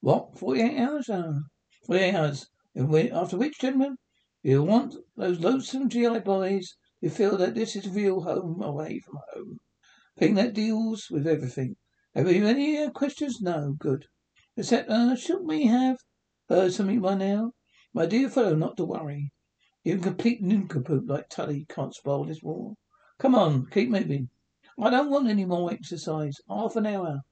what, 0.00 0.38
48 0.38 0.78
hours? 0.78 1.08
Uh, 1.10 1.40
48 1.86 2.14
hours. 2.14 2.50
After 2.76 3.36
which, 3.36 3.58
gentlemen, 3.58 3.96
you'll 4.44 4.66
want 4.66 4.94
those 5.16 5.40
lonesome 5.40 5.88
GI 5.88 6.20
boys 6.20 6.76
who 7.00 7.10
feel 7.10 7.36
that 7.38 7.56
this 7.56 7.74
is 7.74 7.88
real 7.88 8.20
home 8.20 8.62
away 8.62 9.00
from 9.00 9.18
home. 9.34 9.58
Thing 10.16 10.34
that 10.34 10.54
deals 10.54 11.08
with 11.10 11.26
everything. 11.26 11.74
Have 12.14 12.30
you 12.30 12.46
any 12.46 12.78
uh, 12.78 12.90
questions? 12.90 13.40
No. 13.40 13.74
Good. 13.76 14.06
Except, 14.56 14.88
uh, 14.88 15.16
shouldn't 15.16 15.46
we 15.46 15.66
have 15.66 15.98
heard 16.48 16.72
something 16.72 17.00
by 17.00 17.14
now? 17.14 17.54
My 17.92 18.06
dear 18.06 18.28
fellow, 18.28 18.54
not 18.54 18.76
to 18.76 18.84
worry. 18.84 19.32
Even 19.88 20.02
complete 20.02 20.42
nincompoop 20.42 21.08
like 21.08 21.30
Tully 21.30 21.64
can't 21.64 21.94
spoil 21.94 22.24
this 22.24 22.42
war. 22.42 22.76
Come 23.18 23.34
on, 23.34 23.64
keep 23.70 23.88
moving. 23.88 24.28
I 24.78 24.90
don't 24.90 25.08
want 25.08 25.30
any 25.30 25.46
more 25.46 25.72
exercise. 25.72 26.42
Half 26.46 26.76
an 26.76 26.84
hour. 26.84 27.22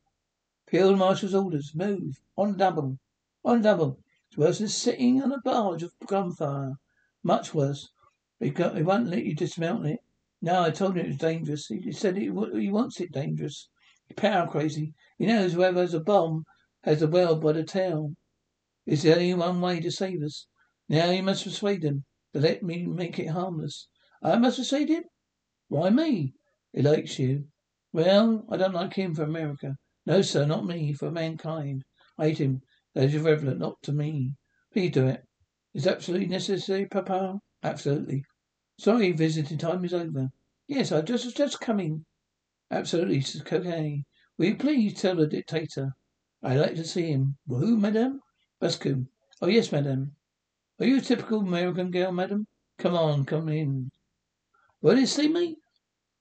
Field 0.67 0.97
Marshal's 0.97 1.35
orders. 1.35 1.75
Move. 1.75 2.19
On 2.35 2.57
double. 2.57 2.99
On 3.45 3.61
double. 3.61 4.01
It's 4.29 4.39
worse 4.39 4.61
than 4.61 4.69
sitting 4.69 5.23
on 5.23 5.33
a 5.33 5.41
barge 5.43 5.83
of 5.83 5.93
gunfire. 6.07 6.77
Much 7.23 7.53
worse. 7.53 7.91
He, 8.41 8.49
got, 8.49 8.75
he 8.75 8.83
won't 8.83 9.09
let 9.09 9.27
you 9.27 9.35
dismount 9.35 9.85
it. 9.85 10.01
No, 10.41 10.63
I 10.63 10.71
told 10.71 10.97
him 10.97 11.05
it 11.05 11.09
was 11.09 11.19
dangerous. 11.19 11.67
He 11.67 11.93
said 11.93 12.17
he, 12.17 12.31
he 12.55 12.71
wants 12.71 13.03
it 13.03 13.13
dangerous. 13.13 13.69
Power 14.17 14.49
crazy. 14.49 14.95
He 15.19 15.27
knows 15.27 15.53
whoever 15.53 15.83
has 15.83 15.93
a 15.93 16.01
bomb 16.01 16.47
has 16.85 17.01
the 17.01 17.07
world 17.07 17.43
by 17.43 17.53
the 17.53 17.65
tail. 17.65 18.15
It's 18.87 19.03
the 19.03 19.13
only 19.13 19.35
one 19.35 19.61
way 19.61 19.79
to 19.81 19.91
save 19.91 20.23
us. 20.23 20.47
Now 20.89 21.11
you 21.11 21.23
must 21.23 21.45
persuade 21.45 21.83
him 21.83 22.07
let 22.39 22.63
me 22.63 22.87
make 22.87 23.19
it 23.19 23.29
harmless. 23.29 23.89
I 24.23 24.37
must 24.37 24.59
persuade 24.59 24.89
him? 24.89 25.05
Why 25.69 25.91
me? 25.91 26.35
He 26.73 26.83
likes 26.83 27.19
you. 27.19 27.49
Well, 27.93 28.47
I 28.51 28.57
don't 28.57 28.75
like 28.75 28.95
him 28.95 29.15
for 29.15 29.23
America. 29.23 29.77
No, 30.05 30.23
sir, 30.23 30.47
not 30.47 30.67
me. 30.67 30.93
For 30.93 31.11
mankind. 31.11 31.85
I 32.19 32.29
hate 32.29 32.39
him. 32.39 32.63
That 32.95 33.05
is 33.05 33.15
irrelevant, 33.15 33.59
not 33.59 33.83
to 33.83 33.93
me. 33.93 34.35
Please 34.73 34.91
do 34.91 35.07
it. 35.07 35.25
it. 35.75 35.79
Is 35.79 35.87
absolutely 35.87 36.29
necessary, 36.29 36.87
Papa? 36.87 37.41
Absolutely. 37.63 38.25
Sorry, 38.79 39.13
visiting 39.13 39.59
time 39.59 39.85
is 39.85 39.95
over. 39.95 40.31
Yes, 40.69 40.93
I 40.93 41.03
just 41.03 41.25
was 41.25 41.35
just 41.35 41.61
coming. 41.61 42.05
Absolutely, 42.71 43.25
okay. 43.41 44.05
Will 44.39 44.47
you 44.47 44.57
please 44.57 45.01
tell 45.01 45.17
the 45.17 45.27
dictator 45.27 45.95
I'd 46.43 46.59
like 46.59 46.75
to 46.77 46.85
see 46.85 47.11
him. 47.11 47.39
Who, 47.49 47.77
madame? 47.77 48.21
Bascomb. 48.61 49.09
Oh, 49.41 49.49
yes, 49.49 49.73
madame. 49.73 50.15
Are 50.79 50.87
you 50.87 50.99
a 50.99 51.01
typical 51.01 51.41
American 51.41 51.91
girl, 51.91 52.13
madam? 52.13 52.47
Come 52.79 52.95
on, 52.95 53.25
come 53.25 53.49
in. 53.49 53.91
Will 54.83 54.99
you 54.99 55.07
see 55.07 55.27
me? 55.27 55.57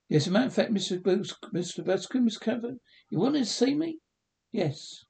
Yes, 0.07 0.27
a 0.27 0.31
matter 0.31 0.47
of 0.47 0.53
fact, 0.53 0.71
Mr. 0.71 1.01
Booth, 1.03 1.33
Mr. 1.53 1.83
Bascomb, 1.83 2.23
Miss 2.23 2.37
Cabot, 2.37 2.75
you 3.09 3.19
wanted 3.19 3.39
to 3.39 3.45
see 3.45 3.75
me? 3.75 3.99
Yes. 4.53 5.03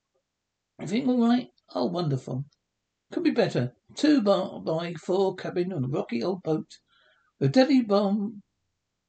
Everything 0.82 1.10
all 1.10 1.28
right? 1.28 1.50
Oh, 1.76 1.86
wonderful. 1.86 2.46
Could 3.12 3.24
be 3.24 3.32
better. 3.32 3.76
Two 3.94 4.24
bar 4.24 4.60
by 4.62 4.94
four 4.96 5.36
cabin 5.36 5.72
on 5.72 5.86
a 5.86 5.90
rocky 5.90 6.24
old 6.24 6.42
boat 6.42 6.80
with 7.40 7.52
deadly 7.52 7.84
bomb 7.84 8.42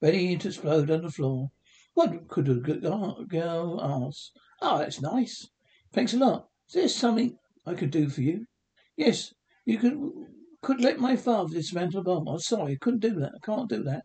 ready 0.02 0.36
to 0.36 0.48
explode 0.48 0.90
on 0.90 1.02
the 1.02 1.10
floor. 1.10 1.50
What 1.94 2.28
could 2.28 2.50
a 2.50 2.56
girl 2.56 3.80
ask? 3.82 4.32
Oh, 4.60 4.78
that's 4.78 5.00
nice. 5.00 5.48
Thanks 5.94 6.12
a 6.12 6.18
lot. 6.18 6.48
Is 6.68 6.74
there 6.74 6.88
something 6.88 7.38
I 7.64 7.72
could 7.72 7.90
do 7.90 8.10
for 8.10 8.20
you? 8.20 8.44
Yes, 8.98 9.32
you 9.66 9.78
could 9.78 9.98
could 10.62 10.80
let 10.80 10.98
my 10.98 11.16
father 11.16 11.54
dismantle 11.54 12.00
a 12.00 12.02
bomb. 12.02 12.26
I'm 12.26 12.38
sorry, 12.38 12.72
I 12.72 12.78
couldn't 12.80 13.00
do 13.00 13.20
that. 13.20 13.32
I 13.36 13.44
can't 13.44 13.68
do 13.68 13.82
that. 13.82 14.04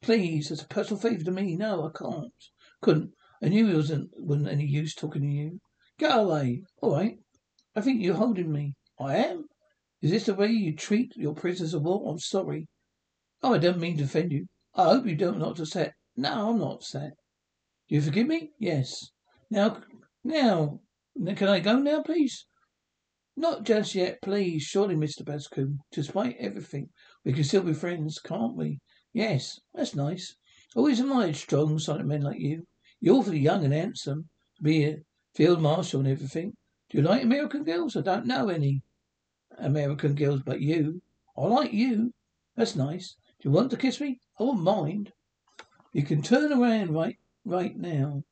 Please, 0.00 0.50
as 0.50 0.62
a 0.62 0.66
personal 0.68 1.00
favour 1.00 1.24
to 1.24 1.30
me. 1.30 1.56
No, 1.56 1.84
I 1.84 1.90
can't. 1.98 2.32
Couldn't. 2.80 3.12
I 3.42 3.48
knew 3.48 3.68
it 3.68 3.74
wasn't 3.74 4.10
wasn't 4.16 4.48
any 4.48 4.64
use 4.64 4.94
talking 4.94 5.22
to 5.22 5.28
you. 5.28 5.60
Get 5.98 6.16
away. 6.16 6.62
All 6.80 6.94
right. 6.94 7.18
I 7.76 7.80
think 7.80 8.02
you're 8.02 8.14
holding 8.14 8.50
me. 8.50 8.74
I 8.98 9.16
am. 9.16 9.44
Is 10.00 10.10
this 10.10 10.26
the 10.26 10.34
way 10.34 10.48
you 10.48 10.74
treat 10.74 11.14
your 11.16 11.34
prisoners 11.34 11.74
of 11.74 11.82
war? 11.82 12.10
I'm 12.10 12.18
sorry. 12.18 12.68
Oh, 13.42 13.54
I 13.54 13.58
don't 13.58 13.80
mean 13.80 13.98
to 13.98 14.04
offend 14.04 14.32
you. 14.32 14.46
I 14.74 14.84
hope 14.84 15.06
you 15.06 15.16
don't 15.16 15.38
not 15.38 15.58
upset. 15.58 15.92
No, 16.16 16.50
I'm 16.50 16.58
not 16.58 16.76
upset. 16.76 17.12
Do 17.88 17.96
you 17.96 18.00
forgive 18.00 18.26
me? 18.26 18.52
Yes. 18.58 19.10
Now, 19.50 19.82
now, 20.22 20.80
can 21.36 21.48
I 21.48 21.60
go 21.60 21.78
now, 21.78 22.02
please? 22.02 22.46
Not 23.40 23.64
just 23.64 23.94
yet, 23.94 24.20
please. 24.20 24.64
Surely, 24.64 24.94
Mr. 24.94 25.22
Bascomb, 25.22 25.78
despite 25.92 26.36
everything, 26.38 26.90
we 27.24 27.32
can 27.32 27.42
still 27.42 27.62
be 27.62 27.72
friends, 27.72 28.18
can't 28.18 28.54
we? 28.54 28.80
Yes, 29.14 29.58
that's 29.72 29.94
nice. 29.94 30.36
Always 30.76 31.00
admired 31.00 31.36
strong, 31.36 31.78
silent 31.78 32.06
men 32.06 32.20
like 32.20 32.38
you. 32.38 32.66
You're 33.00 33.16
awfully 33.16 33.38
young 33.38 33.64
and 33.64 33.72
handsome 33.72 34.28
to 34.56 34.62
be 34.62 34.84
a 34.84 34.98
field 35.34 35.62
marshal 35.62 36.00
and 36.00 36.08
everything. 36.10 36.52
Do 36.90 36.98
you 36.98 37.02
like 37.02 37.22
American 37.22 37.64
girls? 37.64 37.96
I 37.96 38.02
don't 38.02 38.26
know 38.26 38.50
any 38.50 38.82
American 39.56 40.14
girls 40.14 40.42
but 40.44 40.60
you. 40.60 41.00
I 41.34 41.46
like 41.46 41.72
you. 41.72 42.12
That's 42.56 42.76
nice. 42.76 43.16
Do 43.40 43.48
you 43.48 43.52
want 43.52 43.70
to 43.70 43.78
kiss 43.78 44.02
me? 44.02 44.20
I 44.38 44.42
won't 44.42 44.60
mind. 44.60 45.14
You 45.94 46.02
can 46.02 46.20
turn 46.20 46.52
around 46.52 46.92
right 46.92 47.16
right 47.46 47.74
now. 47.74 48.22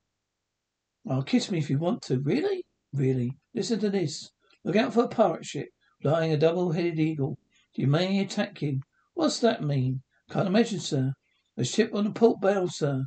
I'll 1.08 1.22
kiss 1.22 1.50
me 1.50 1.56
if 1.56 1.70
you 1.70 1.78
want 1.78 2.02
to. 2.02 2.20
Really? 2.20 2.66
Really. 2.92 3.38
Listen 3.54 3.80
to 3.80 3.88
this. 3.88 4.32
Look 4.64 4.76
out 4.76 4.92
for 4.92 5.04
a 5.04 5.08
pirate 5.08 5.44
ship 5.44 5.68
flying 6.02 6.32
a 6.32 6.36
double-headed 6.36 6.98
eagle. 6.98 7.38
She 7.74 7.86
may 7.86 8.20
attack 8.20 8.58
him. 8.58 8.82
What's 9.14 9.40
that 9.40 9.62
mean? 9.62 10.02
Can't 10.30 10.46
imagine, 10.46 10.80
sir. 10.80 11.12
A 11.56 11.64
ship 11.64 11.94
on 11.94 12.04
the 12.04 12.10
port 12.10 12.40
bow, 12.40 12.66
sir. 12.66 13.04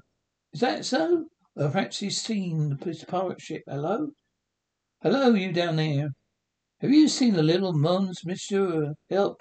Is 0.54 0.62
that 0.62 0.86
so? 0.86 1.26
Well, 1.56 1.72
perhaps 1.72 2.00
he's 2.00 2.22
seen 2.22 2.70
the 2.70 3.06
pirate 3.08 3.42
ship. 3.42 3.64
Hello? 3.68 4.10
Hello, 5.02 5.34
you 5.34 5.52
down 5.52 5.78
there. 5.78 6.10
Have 6.80 6.92
you 6.92 7.08
seen 7.08 7.34
the 7.34 7.44
little 7.44 7.74
Mons, 7.74 8.26
monsieur? 8.26 8.94
Help. 9.10 9.38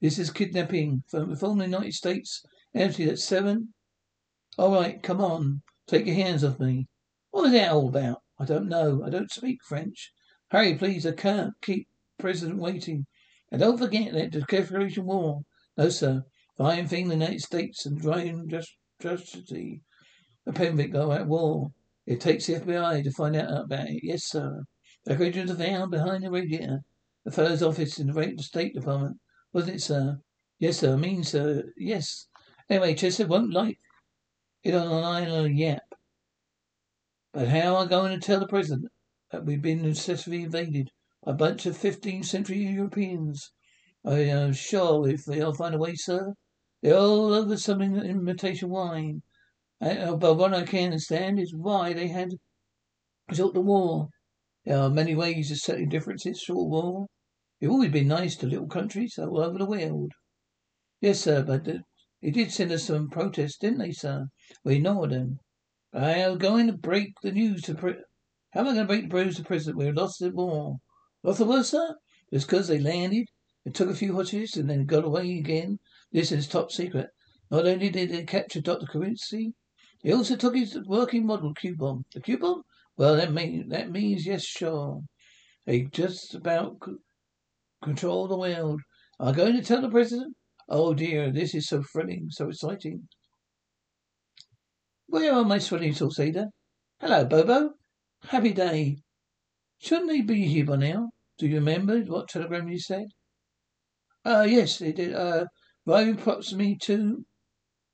This 0.00 0.18
is 0.18 0.30
kidnapping 0.30 1.02
from, 1.08 1.34
the 1.34 1.64
United 1.64 1.94
States. 1.94 2.42
Empty 2.74 3.08
at 3.10 3.18
seven. 3.18 3.74
All 4.56 4.72
right, 4.72 5.02
come 5.02 5.20
on. 5.20 5.62
Take 5.86 6.06
your 6.06 6.14
hands 6.14 6.44
off 6.44 6.58
me. 6.60 6.86
What 7.30 7.44
was 7.44 7.52
that 7.52 7.72
all 7.72 7.88
about? 7.88 8.18
I 8.38 8.44
don't 8.44 8.68
know. 8.68 9.02
I 9.04 9.10
don't 9.10 9.30
speak 9.30 9.58
French. 9.64 10.12
Hurry, 10.50 10.76
please. 10.76 11.06
I 11.06 11.12
can't 11.12 11.52
keep 11.60 11.88
President 12.18 12.58
waiting. 12.58 13.06
And 13.50 13.60
don't 13.60 13.78
forget 13.78 14.12
that 14.12 14.32
the 14.32 14.40
declaration 14.40 15.04
war. 15.04 15.42
No, 15.76 15.88
sir. 15.88 16.24
Fine 16.56 16.88
thing 16.88 17.08
the 17.08 17.14
United 17.14 17.42
States 17.42 17.86
and 17.86 18.00
drying 18.00 18.48
just 18.48 18.74
justity. 19.00 19.82
The 20.44 20.52
Fenwick 20.52 20.92
go 20.92 21.12
at 21.12 21.26
war. 21.26 21.70
It 22.06 22.20
takes 22.20 22.46
the 22.46 22.54
FBI 22.54 23.04
to 23.04 23.10
find 23.12 23.36
out 23.36 23.64
about 23.64 23.88
it. 23.88 24.00
Yes, 24.02 24.24
sir. 24.24 24.64
The 25.04 25.10
Declarations 25.10 25.50
are 25.50 25.56
found 25.56 25.90
behind 25.90 26.24
the 26.24 26.30
radiator. 26.30 26.80
The 27.24 27.30
fellow's 27.30 27.62
office 27.62 27.98
in 27.98 28.06
the 28.06 28.42
State 28.42 28.74
Department. 28.74 29.18
Wasn't 29.52 29.76
it, 29.76 29.82
sir? 29.82 30.18
Yes, 30.58 30.78
sir. 30.78 30.94
I 30.94 30.96
mean, 30.96 31.22
sir. 31.22 31.64
Yes. 31.76 32.26
Anyway, 32.70 32.94
Chester 32.94 33.26
won't 33.26 33.52
like 33.52 33.78
it 34.62 34.74
on 34.74 34.86
an 34.86 35.04
island 35.04 35.58
yap. 35.58 35.82
But 37.32 37.48
how 37.48 37.76
am 37.76 37.86
I 37.86 37.90
going 37.90 38.18
to 38.18 38.26
tell 38.26 38.40
the 38.40 38.48
president 38.48 38.90
that 39.30 39.44
we've 39.44 39.62
been 39.62 39.94
successfully 39.94 40.42
invaded 40.42 40.90
by 41.24 41.32
a 41.32 41.34
bunch 41.34 41.66
of 41.66 41.76
15th 41.76 42.24
century 42.24 42.58
Europeans? 42.58 43.52
I 44.04 44.20
am 44.20 44.52
sure 44.52 45.08
if 45.08 45.24
they'll 45.24 45.52
find 45.52 45.74
a 45.74 45.78
way, 45.78 45.94
sir. 45.94 46.34
They're 46.82 46.96
all 46.96 47.34
over 47.34 47.56
some 47.56 47.82
imitation 47.82 48.70
wine. 48.70 49.22
Uh, 49.80 50.16
but 50.16 50.34
what 50.34 50.54
I 50.54 50.64
can't 50.64 50.92
understand 50.92 51.38
is 51.38 51.54
why 51.54 51.92
they 51.92 52.08
had 52.08 52.30
resort 53.28 53.54
to 53.54 53.60
war. 53.60 54.08
There 54.64 54.78
are 54.78 54.90
many 54.90 55.14
ways 55.14 55.50
of 55.50 55.58
settling 55.58 55.88
differences 55.88 56.42
through 56.42 56.64
war. 56.64 57.06
We've 57.60 57.70
always 57.70 57.90
been 57.90 58.08
nice 58.08 58.36
to 58.36 58.46
little 58.46 58.68
countries 58.68 59.18
all 59.18 59.40
over 59.40 59.58
the 59.58 59.66
world. 59.66 60.12
Yes, 61.00 61.20
sir, 61.20 61.42
but 61.42 61.64
they 61.64 62.30
did 62.30 62.52
send 62.52 62.72
us 62.72 62.84
some 62.84 63.08
protests, 63.08 63.58
didn't 63.58 63.78
they, 63.78 63.92
sir? 63.92 64.26
We 64.64 64.76
ignored 64.76 65.10
them. 65.10 65.40
I 65.92 66.14
am 66.14 66.38
going 66.38 66.66
to 66.66 66.72
break 66.72 67.14
the 67.22 67.32
news 67.32 67.62
to 67.62 67.74
How 68.58 68.64
am 68.64 68.70
I 68.70 68.74
going 68.74 68.86
to 68.88 69.08
break 69.08 69.08
the 69.08 69.24
news 69.24 69.36
to 69.36 69.44
President? 69.44 69.78
We've 69.78 69.94
lost 69.94 70.18
the 70.18 70.30
war. 70.30 70.78
Lost 71.22 71.38
the 71.38 71.44
war, 71.44 71.62
sir? 71.62 71.94
It's 72.32 72.44
because 72.44 72.66
they 72.66 72.80
landed 72.80 73.28
and 73.64 73.72
took 73.72 73.88
a 73.88 73.94
few 73.94 74.16
hostages 74.16 74.56
and 74.56 74.68
then 74.68 74.84
got 74.84 75.04
away 75.04 75.38
again? 75.38 75.78
This 76.10 76.32
is 76.32 76.48
top 76.48 76.72
secret. 76.72 77.06
Not 77.52 77.68
only 77.68 77.88
did 77.88 78.10
they 78.10 78.24
capture 78.24 78.60
Dr. 78.60 78.86
Quincy, 78.86 79.52
they 80.02 80.12
also 80.12 80.34
took 80.34 80.56
his 80.56 80.76
working 80.88 81.24
model 81.24 81.54
Q-bomb. 81.54 82.04
The 82.12 82.20
Q-bomb? 82.20 82.62
Well, 82.96 83.14
that, 83.14 83.32
mean, 83.32 83.68
that 83.68 83.92
means, 83.92 84.26
yes, 84.26 84.42
sure. 84.42 85.02
They 85.64 85.82
just 85.82 86.34
about 86.34 86.78
c- 86.84 86.96
control 87.80 88.26
the 88.26 88.36
world. 88.36 88.80
Are 89.20 89.32
going 89.32 89.54
to 89.54 89.62
tell 89.62 89.82
the 89.82 89.88
president? 89.88 90.34
Oh 90.68 90.94
dear, 90.94 91.30
this 91.30 91.54
is 91.54 91.68
so 91.68 91.84
thrilling, 91.92 92.26
so 92.30 92.48
exciting. 92.48 93.06
Where 95.06 95.32
are 95.32 95.44
my 95.44 95.58
swelling 95.58 95.94
Ada? 96.18 96.48
Hello, 97.00 97.24
Bobo. 97.24 97.77
Happy 98.24 98.52
day. 98.52 98.98
Shouldn't 99.78 100.08
they 100.08 100.20
be 100.20 100.46
here 100.46 100.64
by 100.64 100.76
now? 100.76 101.10
Do 101.38 101.46
you 101.46 101.54
remember 101.54 102.00
what 102.00 102.28
telegram 102.28 102.68
you 102.68 102.80
said? 102.80 103.06
Uh, 104.24 104.46
yes, 104.48 104.78
they 104.78 104.92
did. 104.92 105.14
Uh, 105.14 105.46
arriving 105.86 106.14
approximately 106.14 106.76
2 106.76 107.24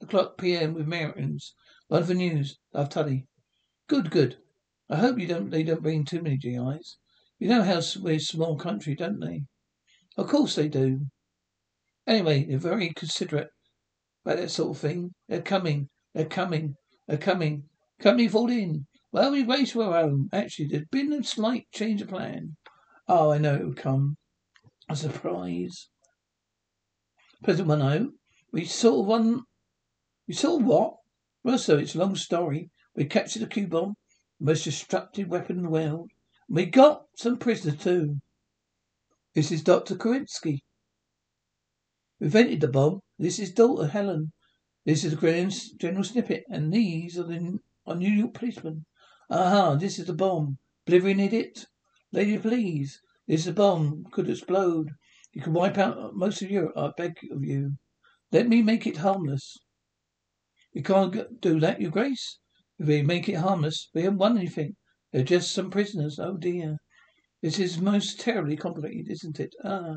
o'clock 0.00 0.38
p.m. 0.38 0.74
with 0.74 0.86
Americans. 0.86 1.54
One 1.88 2.04
for 2.04 2.14
news. 2.14 2.58
Love 2.72 2.88
Tully. 2.88 3.26
Good, 3.86 4.10
good. 4.10 4.38
I 4.88 4.96
hope 4.96 5.18
you 5.18 5.26
don't. 5.26 5.50
They 5.50 5.62
don't 5.62 5.82
bring 5.82 6.04
too 6.04 6.22
many 6.22 6.38
GIs. 6.38 6.98
You 7.38 7.48
know 7.48 7.62
how 7.62 7.80
we're 8.00 8.16
a 8.16 8.18
small 8.18 8.56
country, 8.56 8.94
don't 8.94 9.20
they? 9.20 9.42
Of 10.16 10.28
course 10.28 10.54
they 10.54 10.68
do. 10.68 11.06
Anyway, 12.06 12.44
they're 12.44 12.58
very 12.58 12.92
considerate 12.94 13.48
about 14.24 14.38
that 14.38 14.50
sort 14.50 14.76
of 14.76 14.80
thing. 14.80 15.12
They're 15.28 15.42
coming. 15.42 15.88
They're 16.14 16.24
coming. 16.24 16.76
They're 17.06 17.18
coming. 17.18 17.64
Company 18.00 18.28
fall 18.28 18.50
in. 18.50 18.86
Well, 19.14 19.30
we 19.30 19.44
race 19.44 19.70
to 19.70 19.82
our 19.82 20.02
home. 20.02 20.28
Um, 20.32 20.40
actually, 20.40 20.66
there's 20.66 20.88
been 20.90 21.12
a 21.12 21.22
slight 21.22 21.68
change 21.70 22.02
of 22.02 22.08
plan. 22.08 22.56
Oh, 23.06 23.30
I 23.30 23.38
know 23.38 23.54
it 23.54 23.64
would 23.64 23.76
come. 23.76 24.16
A 24.88 24.96
surprise. 24.96 25.88
President 27.44 27.68
Mono, 27.68 28.10
we 28.52 28.64
sort 28.64 29.02
of 29.02 29.06
won. 29.06 29.44
We 30.26 30.34
of 30.34 30.64
what? 30.64 30.96
Well, 31.44 31.58
so 31.58 31.78
it's 31.78 31.94
a 31.94 31.98
long 31.98 32.16
story. 32.16 32.70
We 32.96 33.04
captured 33.04 33.44
a 33.44 33.46
Q 33.46 33.68
bomb, 33.68 33.94
the 34.40 34.46
most 34.46 34.64
destructive 34.64 35.28
weapon 35.28 35.58
in 35.58 35.62
the 35.62 35.70
world. 35.70 36.10
And 36.48 36.56
we 36.56 36.66
got 36.66 37.04
some 37.16 37.38
prisoners 37.38 37.78
too. 37.78 38.16
This 39.32 39.52
is 39.52 39.62
Dr. 39.62 39.94
Kerensky. 39.94 40.58
We 42.18 42.26
invented 42.26 42.62
the 42.62 42.66
bomb. 42.66 42.98
This 43.16 43.38
is 43.38 43.52
daughter 43.52 43.86
Helen. 43.86 44.32
This 44.84 45.04
is 45.04 45.14
General 45.14 46.02
Snippet, 46.02 46.42
and 46.50 46.72
these 46.72 47.16
are 47.16 47.22
the 47.22 47.60
are 47.86 47.94
New 47.94 48.10
York 48.10 48.34
policemen. 48.34 48.86
Aha, 49.36 49.74
this 49.74 49.98
is 49.98 50.06
the 50.06 50.12
bomb. 50.12 50.58
Blithering 50.86 51.18
idiot. 51.18 51.66
Lady, 52.12 52.38
please. 52.38 53.00
This 53.26 53.40
is 53.40 53.46
a 53.48 53.52
bomb. 53.52 54.04
Could 54.12 54.30
explode. 54.30 54.92
You 55.32 55.42
could 55.42 55.54
wipe 55.54 55.76
out 55.76 56.14
most 56.14 56.40
of 56.40 56.52
Europe. 56.52 56.74
I 56.76 56.92
beg 56.96 57.16
of 57.32 57.42
you. 57.42 57.72
Let 58.30 58.46
me 58.46 58.62
make 58.62 58.86
it 58.86 58.98
harmless. 58.98 59.56
You 60.72 60.84
can't 60.84 61.40
do 61.40 61.58
that, 61.58 61.80
your 61.80 61.90
grace. 61.90 62.38
If 62.78 62.86
we 62.86 63.02
make 63.02 63.28
it 63.28 63.38
harmless, 63.38 63.90
we 63.92 64.02
haven't 64.02 64.18
won 64.18 64.38
anything. 64.38 64.76
They're 65.10 65.24
just 65.24 65.50
some 65.50 65.68
prisoners. 65.68 66.20
Oh 66.20 66.36
dear. 66.36 66.76
This 67.42 67.58
is 67.58 67.80
most 67.80 68.20
terribly 68.20 68.56
complicated, 68.56 69.10
isn't 69.10 69.40
it? 69.40 69.52
Ah. 69.64 69.96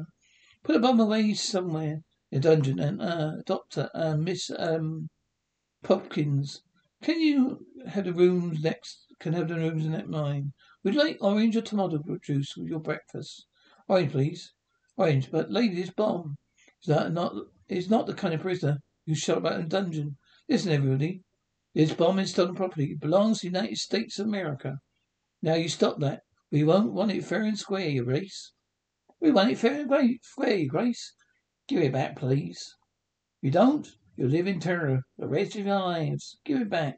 Put 0.64 0.78
a 0.78 0.80
bomb 0.80 1.00
away 1.00 1.36
somewhere 1.36 2.02
in 2.32 2.40
a 2.40 2.42
dungeon 2.42 2.80
and, 2.80 3.00
uh, 3.00 3.34
Doctor, 3.46 3.92
uh, 3.94 4.18
Miss, 4.18 4.50
um, 4.58 5.10
Popkins. 5.84 6.62
Can 7.04 7.22
you 7.22 7.68
have 7.86 8.06
the 8.06 8.14
rooms 8.14 8.64
next, 8.64 9.07
can 9.20 9.34
have 9.34 9.48
the 9.48 9.56
rooms 9.56 9.86
in 9.86 9.92
that 9.92 10.10
mine? 10.10 10.54
Would 10.84 10.94
you 10.94 11.00
like 11.00 11.18
orange 11.22 11.56
or 11.56 11.62
tomato 11.62 12.00
juice 12.22 12.56
with 12.56 12.68
your 12.68 12.80
breakfast? 12.80 13.46
Orange, 13.88 14.12
please. 14.12 14.54
Orange, 14.96 15.32
but 15.32 15.52
lady, 15.52 15.76
this 15.76 15.92
bomb 15.92 16.36
is 16.82 16.88
that 16.88 17.12
not, 17.12 17.34
is 17.68 17.90
not 17.90 18.08
the 18.08 18.14
kind 18.14 18.34
of 18.34 18.42
prisoner 18.42 18.80
you 19.06 19.16
shut 19.16 19.46
up 19.46 19.54
in 19.54 19.62
a 19.62 19.68
dungeon. 19.68 20.18
Listen, 20.50 20.72
everybody. 20.72 21.22
This 21.74 21.94
bomb 21.94 22.20
is 22.20 22.32
stolen 22.32 22.56
property. 22.56 22.92
It 22.92 23.00
belongs 23.00 23.40
to 23.40 23.50
the 23.50 23.58
United 23.58 23.78
States 23.78 24.20
of 24.20 24.28
America. 24.28 24.80
Now 25.42 25.56
you 25.56 25.70
stop 25.70 26.00
that. 26.00 26.22
We 26.52 26.64
won't 26.64 26.94
want 26.94 27.12
it 27.12 27.24
fair 27.24 27.44
and 27.44 27.58
square, 27.58 28.04
Grace. 28.04 28.52
We 29.20 29.32
want 29.32 29.52
it 29.52 29.58
fair 29.58 29.82
and 29.82 30.20
square, 30.24 30.66
Grace. 30.68 31.14
Give 31.68 31.82
it 31.82 31.94
back, 31.94 32.18
please. 32.18 32.76
You 33.42 33.52
don't? 33.52 33.88
You'll 34.16 34.30
live 34.30 34.48
in 34.48 34.60
terror 34.60 35.04
the 35.18 35.28
rest 35.28 35.56
of 35.56 35.66
your 35.66 35.80
lives. 35.80 36.38
Give 36.44 36.60
it 36.62 36.70
back. 36.70 36.96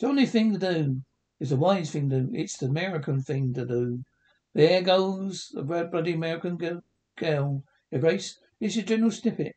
It's 0.00 0.04
the 0.06 0.08
only 0.08 0.24
thing 0.24 0.54
to 0.54 0.58
do. 0.58 1.02
It's 1.40 1.50
the 1.50 1.56
wise 1.56 1.90
thing 1.90 2.08
to 2.08 2.22
do. 2.22 2.30
It's 2.32 2.56
the 2.56 2.68
American 2.68 3.20
thing 3.20 3.52
to 3.52 3.66
do. 3.66 4.02
There 4.54 4.80
goes 4.80 5.50
the 5.52 5.62
red 5.62 5.90
bloody 5.90 6.14
American 6.14 6.56
girl. 6.56 7.64
Your 7.90 8.00
Grace, 8.00 8.38
is 8.60 8.76
General 8.76 9.10
Snippet. 9.10 9.56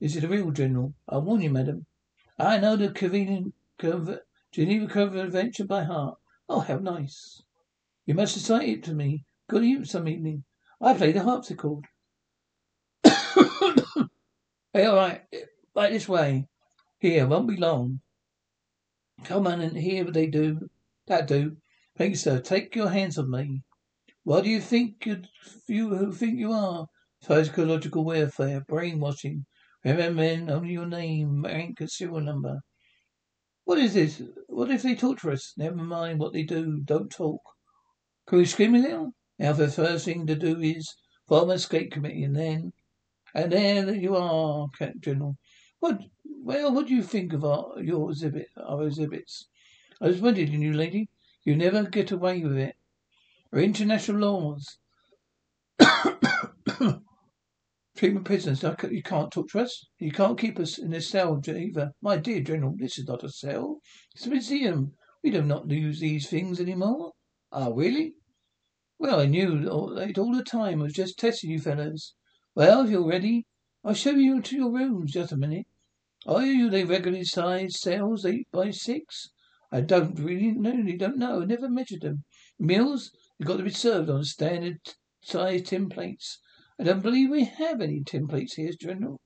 Is 0.00 0.20
the 0.20 0.26
real 0.26 0.50
General. 0.50 0.94
I 1.08 1.18
warn 1.18 1.42
you, 1.42 1.50
madam. 1.50 1.86
I 2.40 2.58
know 2.58 2.74
the 2.74 2.90
convenient 2.90 3.54
Geneva 4.50 4.88
Convention 4.88 5.68
by 5.68 5.84
heart. 5.84 6.18
Oh, 6.48 6.58
how 6.58 6.78
nice. 6.78 7.44
You 8.04 8.14
must 8.14 8.34
recite 8.34 8.68
it 8.68 8.82
to 8.86 8.94
me. 8.94 9.24
Good 9.48 9.62
evening 9.62 9.84
some 9.84 10.08
evening. 10.08 10.42
I 10.80 10.94
play 10.94 11.12
the 11.12 11.22
harpsichord. 11.22 11.84
hey, 13.04 14.86
all 14.86 14.96
right. 14.96 15.22
Right 15.72 15.92
this 15.92 16.08
way. 16.08 16.48
Here, 16.98 17.28
won't 17.28 17.46
be 17.46 17.56
long. 17.56 18.00
Come 19.24 19.46
on 19.46 19.60
and 19.60 19.76
hear 19.76 20.04
what 20.04 20.14
they 20.14 20.26
do. 20.26 20.68
That 21.06 21.26
do. 21.26 21.56
Thank 21.96 22.10
you, 22.10 22.16
sir. 22.16 22.40
Take 22.40 22.76
your 22.76 22.90
hands 22.90 23.18
off 23.18 23.26
me. 23.26 23.62
What 24.22 24.44
do 24.44 24.50
you 24.50 24.60
think 24.60 25.06
you 25.06 25.22
you 25.66 26.12
think 26.12 26.38
you 26.38 26.52
are? 26.52 26.86
Psychological 27.22 28.04
warfare, 28.04 28.62
brainwashing, 28.68 29.46
Remember, 29.84 30.52
only 30.52 30.72
your 30.72 30.86
name, 30.86 31.42
rank, 31.42 31.80
and 31.80 31.90
serial 31.90 32.20
number. 32.20 32.60
What 33.64 33.78
is 33.78 33.94
this? 33.94 34.22
What 34.46 34.70
if 34.70 34.82
they 34.82 34.94
torture 34.94 35.30
us? 35.30 35.52
Never 35.56 35.76
mind 35.76 36.20
what 36.20 36.32
they 36.32 36.42
do. 36.42 36.80
Don't 36.84 37.10
talk. 37.10 37.40
Can 38.26 38.38
we 38.38 38.46
scream 38.46 38.74
a 38.74 38.78
little? 38.78 39.12
Now, 39.38 39.52
the 39.52 39.68
first 39.68 40.06
thing 40.06 40.26
to 40.26 40.34
do 40.34 40.58
is 40.60 40.94
form 41.26 41.50
a 41.50 41.54
escape 41.54 41.92
committee, 41.92 42.24
and 42.24 42.36
then, 42.36 42.72
and 43.34 43.52
there 43.52 43.94
you 43.94 44.16
are, 44.16 44.68
Captain 44.78 45.00
General. 45.00 45.36
What? 45.84 46.00
Well, 46.24 46.72
what 46.72 46.86
do 46.86 46.94
you 46.94 47.02
think 47.02 47.34
of 47.34 47.44
our 47.44 47.74
your 47.78 48.08
exhibit, 48.08 48.48
our 48.56 48.86
exhibits? 48.86 49.48
I 50.00 50.06
was 50.06 50.18
wondering, 50.18 50.62
you 50.62 50.72
lady, 50.72 51.10
you 51.44 51.54
never 51.54 51.82
get 51.82 52.10
away 52.10 52.42
with 52.42 52.56
it. 52.56 52.76
Our 53.52 53.58
international 53.58 54.20
laws. 54.20 54.78
Treatment 57.98 58.24
prisoners. 58.24 58.62
You 58.62 59.02
can't 59.02 59.30
talk 59.30 59.50
to 59.50 59.60
us. 59.60 59.84
You 59.98 60.10
can't 60.10 60.38
keep 60.38 60.58
us 60.58 60.78
in 60.78 60.88
this 60.88 61.10
cell 61.10 61.38
either. 61.46 61.92
My 62.00 62.16
dear 62.16 62.40
General, 62.40 62.74
this 62.78 62.98
is 62.98 63.06
not 63.06 63.22
a 63.22 63.28
cell. 63.28 63.80
It's 64.14 64.24
a 64.24 64.30
museum. 64.30 64.94
We 65.22 65.32
do 65.32 65.42
not 65.42 65.70
use 65.70 66.00
these 66.00 66.30
things 66.30 66.60
any 66.60 66.74
more. 66.74 67.12
Ah, 67.52 67.68
really? 67.68 68.14
Well, 68.98 69.20
I 69.20 69.26
knew 69.26 69.58
it 69.58 69.68
all 69.68 70.34
the 70.34 70.44
time. 70.44 70.80
I 70.80 70.84
was 70.84 70.94
just 70.94 71.18
testing 71.18 71.50
you 71.50 71.58
fellows. 71.58 72.14
Well, 72.54 72.86
if 72.86 72.90
you're 72.90 73.06
ready, 73.06 73.44
I'll 73.84 73.92
show 73.92 74.12
you 74.12 74.40
to 74.40 74.56
your 74.56 74.72
rooms. 74.72 75.12
Just 75.12 75.32
a 75.32 75.36
minute. 75.36 75.66
Oh, 76.26 76.36
Are 76.36 76.46
you 76.46 76.70
the 76.70 76.84
regularly 76.84 77.24
sized 77.24 77.76
cells, 77.76 78.24
eight 78.24 78.48
by 78.50 78.70
six? 78.70 79.28
I 79.70 79.82
don't 79.82 80.18
really. 80.18 80.46
You 80.46 80.96
don't 80.96 81.18
know. 81.18 81.42
I 81.42 81.44
never 81.44 81.68
measured 81.68 82.00
them. 82.00 82.24
Meals, 82.58 83.10
they've 83.38 83.46
got 83.46 83.58
to 83.58 83.62
be 83.62 83.70
served 83.70 84.08
on 84.08 84.24
standard 84.24 84.78
size 85.20 85.62
tin 85.62 85.90
plates. 85.90 86.38
I 86.80 86.84
don't 86.84 87.02
believe 87.02 87.30
we 87.30 87.44
have 87.44 87.80
any 87.80 88.02
tin 88.02 88.26
plates 88.26 88.54
here, 88.54 88.72
General. 88.80 89.20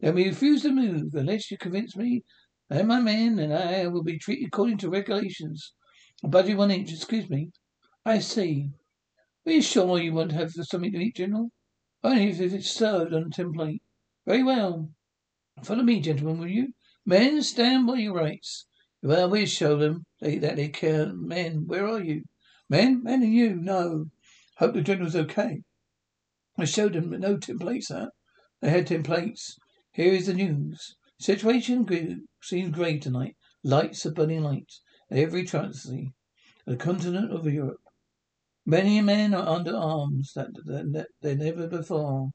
Then 0.00 0.14
we 0.14 0.26
refuse 0.26 0.62
to 0.62 0.72
move 0.72 1.14
unless 1.14 1.50
you 1.50 1.58
convince 1.58 1.94
me 1.96 2.24
and 2.68 2.88
my 2.88 3.00
men 3.00 3.38
and 3.38 3.52
I 3.52 3.86
will 3.86 4.02
be 4.02 4.18
treated 4.18 4.46
according 4.46 4.78
to 4.78 4.90
regulations. 4.90 5.72
A 6.24 6.28
budget 6.28 6.56
one 6.56 6.70
inch, 6.70 6.92
excuse 6.92 7.30
me. 7.30 7.50
I 8.04 8.18
see. 8.18 8.70
Are 9.46 9.52
you 9.52 9.62
sure 9.62 9.98
you 9.98 10.14
won't 10.14 10.32
have 10.32 10.52
something 10.52 10.92
to 10.92 10.98
eat, 10.98 11.16
General? 11.16 11.50
Only 12.02 12.30
if 12.30 12.40
it's 12.40 12.70
served 12.70 13.14
on 13.14 13.24
a 13.24 13.30
tin 13.30 13.52
plate. 13.52 13.82
Very 14.26 14.42
well. 14.42 14.90
Follow 15.62 15.82
me, 15.82 16.00
gentlemen, 16.00 16.38
will 16.38 16.46
you? 16.46 16.72
Men, 17.04 17.42
stand 17.42 17.86
by 17.86 17.96
your 17.96 18.14
rights. 18.14 18.66
Well, 19.02 19.28
we'll 19.28 19.46
show 19.46 19.76
them 19.76 20.04
they, 20.20 20.38
that 20.38 20.56
they 20.56 20.68
care. 20.68 21.12
Men, 21.12 21.66
where 21.66 21.86
are 21.86 22.00
you? 22.00 22.24
Men? 22.68 23.02
Men 23.02 23.22
and 23.22 23.34
you? 23.34 23.56
No. 23.56 24.06
Hope 24.56 24.74
the 24.74 24.82
General's 24.82 25.16
okay. 25.16 25.62
I 26.56 26.64
showed 26.64 26.94
them 26.94 27.10
no 27.10 27.36
tin 27.36 27.58
plates, 27.58 27.88
sir. 27.88 28.10
They 28.60 28.70
had 28.70 28.86
tin 28.86 29.02
plates. 29.02 29.58
Here 29.92 30.12
is 30.12 30.26
the 30.26 30.34
news. 30.34 30.96
Situation 31.18 31.86
seems 32.42 32.74
grave 32.74 33.00
tonight. 33.00 33.36
Lights 33.62 34.06
are 34.06 34.12
burning 34.12 34.42
lights. 34.42 34.82
at 35.10 35.18
Every 35.18 35.44
tragedy. 35.44 36.12
The 36.66 36.76
continent 36.76 37.32
of 37.32 37.46
Europe. 37.46 37.80
Many 38.64 39.00
men 39.00 39.34
are 39.34 39.48
under 39.48 39.76
arms 39.76 40.32
that, 40.34 40.54
that, 40.64 41.08
that 41.20 41.38
never 41.38 41.66
before 41.66 42.30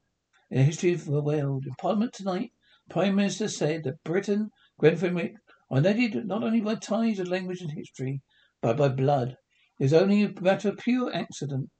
in 0.50 0.58
the 0.58 0.64
history 0.64 0.92
of 0.92 1.04
the 1.04 1.22
world. 1.22 1.66
In 1.66 1.74
Parliament 1.78 2.12
tonight, 2.12 2.52
Prime 2.88 3.16
Minister 3.16 3.48
said 3.48 3.82
that 3.82 4.04
Britain, 4.04 4.50
are 4.80 4.86
united 4.86 6.24
not 6.24 6.44
only 6.44 6.60
by 6.60 6.76
ties 6.76 7.18
of 7.18 7.26
language 7.26 7.60
and 7.60 7.72
history, 7.72 8.22
but 8.62 8.76
by 8.76 8.88
blood. 8.88 9.36
It 9.80 9.86
is 9.86 9.92
only 9.92 10.22
a 10.22 10.40
matter 10.40 10.68
of 10.68 10.78
pure 10.78 11.12
accident 11.12 11.70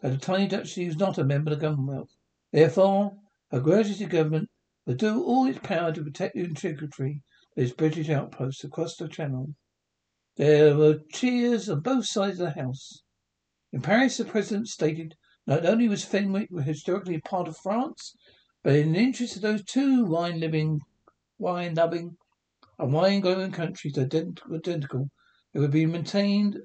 that 0.00 0.10
the 0.12 0.18
tiny 0.18 0.46
duchy 0.46 0.84
is 0.84 0.96
not 0.96 1.18
a 1.18 1.24
member 1.24 1.50
of 1.50 1.58
the 1.58 1.66
Commonwealth. 1.66 2.14
Therefore, 2.52 3.18
Her 3.50 3.60
Majesty's 3.60 4.06
government 4.06 4.48
will 4.86 4.94
do 4.94 5.24
all 5.24 5.46
its 5.48 5.58
power 5.58 5.92
to 5.92 6.04
protect 6.04 6.36
the 6.36 6.44
integrity 6.44 7.24
of 7.56 7.62
its 7.64 7.72
British 7.72 8.08
outposts 8.08 8.62
across 8.62 8.94
the 8.94 9.08
Channel. 9.08 9.56
There 10.36 10.76
were 10.76 11.00
cheers 11.12 11.68
on 11.68 11.80
both 11.80 12.06
sides 12.06 12.38
of 12.38 12.54
the 12.54 12.62
House. 12.62 13.02
In 13.72 13.82
Paris, 13.82 14.18
the 14.18 14.24
President 14.24 14.68
stated 14.68 15.16
not 15.48 15.66
only 15.66 15.88
was 15.88 16.04
Fenwick 16.04 16.48
historically 16.62 17.16
a 17.16 17.20
part 17.20 17.48
of 17.48 17.56
France, 17.56 18.14
but 18.62 18.74
in 18.74 18.92
the 18.92 18.98
interest 18.98 19.36
of 19.36 19.42
those 19.42 19.64
two 19.64 20.04
wine-living, 20.04 20.80
wine-loving, 21.38 22.16
and 22.78 22.92
wine-growing 22.92 23.52
countries 23.52 23.98
identical, 23.98 24.54
identical, 24.54 25.10
it 25.54 25.58
would 25.58 25.70
be 25.70 25.86
maintained 25.86 26.58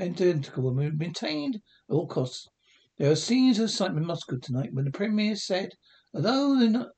identical 0.00 0.68
and 0.68 0.98
maintained 0.98 1.56
at 1.56 1.94
all 1.94 2.06
costs. 2.06 2.48
There 2.98 3.10
are 3.10 3.16
scenes 3.16 3.58
of 3.58 3.64
excitement 3.64 4.02
in 4.02 4.06
Moscow 4.06 4.36
tonight 4.40 4.72
when 4.72 4.84
the 4.84 4.90
Premier 4.90 5.34
said, 5.36 5.70
although 6.14 6.58
the 6.58 6.90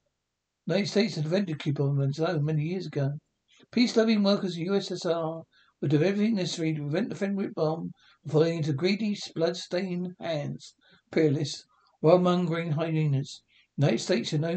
United 0.66 0.88
States 0.88 1.14
had 1.14 1.24
invented 1.24 1.58
Cuba 1.58 2.08
so 2.12 2.40
many 2.40 2.64
years 2.64 2.86
ago, 2.86 3.12
peace-loving 3.70 4.22
workers 4.22 4.52
of 4.52 4.56
the 4.56 4.66
USSR 4.66 5.44
would 5.80 5.90
do 5.90 6.02
everything 6.02 6.34
necessary 6.34 6.74
to 6.74 6.80
prevent 6.80 7.10
the 7.10 7.14
Fenwick 7.14 7.54
bomb 7.54 7.92
from 8.22 8.30
falling 8.30 8.58
into 8.58 8.72
greedy, 8.72 9.16
blood-stained 9.34 10.14
hands. 10.20 10.74
Peerless, 11.10 11.64
world-mongering 12.00 12.72
hyenas. 12.72 13.42
United 13.78 13.98
States 13.98 14.32
and 14.32 14.44
oh 14.44 14.54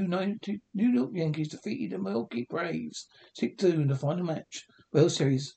New 0.73 0.89
York 0.93 1.09
Yankees 1.13 1.49
defeated 1.49 1.91
the 1.91 2.01
Milwaukee 2.01 2.47
Braves 2.49 3.05
6-2 3.37 3.63
in 3.73 3.87
the 3.87 3.95
final 3.95 4.23
match. 4.23 4.63
World 4.93 5.11
Series. 5.11 5.53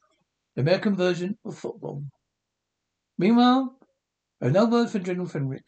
The 0.57 0.63
American 0.63 0.97
version 0.97 1.39
of 1.45 1.57
football. 1.57 2.03
Meanwhile, 3.17 3.79
no 4.41 4.65
word 4.67 4.91
from 4.91 5.05
General 5.05 5.29
Fenwick. 5.29 5.63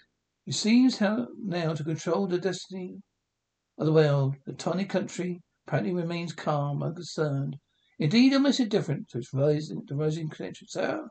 He 0.44 0.50
seems 0.50 0.98
how 0.98 1.28
now 1.38 1.72
to 1.72 1.84
control 1.84 2.26
the 2.26 2.38
destiny 2.38 2.96
of 3.78 3.86
the 3.86 3.92
world. 3.92 4.34
The 4.44 4.54
tiny 4.54 4.86
country 4.86 5.40
apparently 5.66 5.94
remains 5.94 6.32
calm, 6.32 6.82
unconcerned. 6.82 7.56
Indeed, 8.00 8.34
almost 8.34 8.58
indifferent 8.58 9.08
to 9.10 9.18
its 9.18 9.32
rising, 9.32 9.84
the 9.86 9.94
rising 9.94 10.28
connection. 10.28 10.66
Sir, 10.68 11.08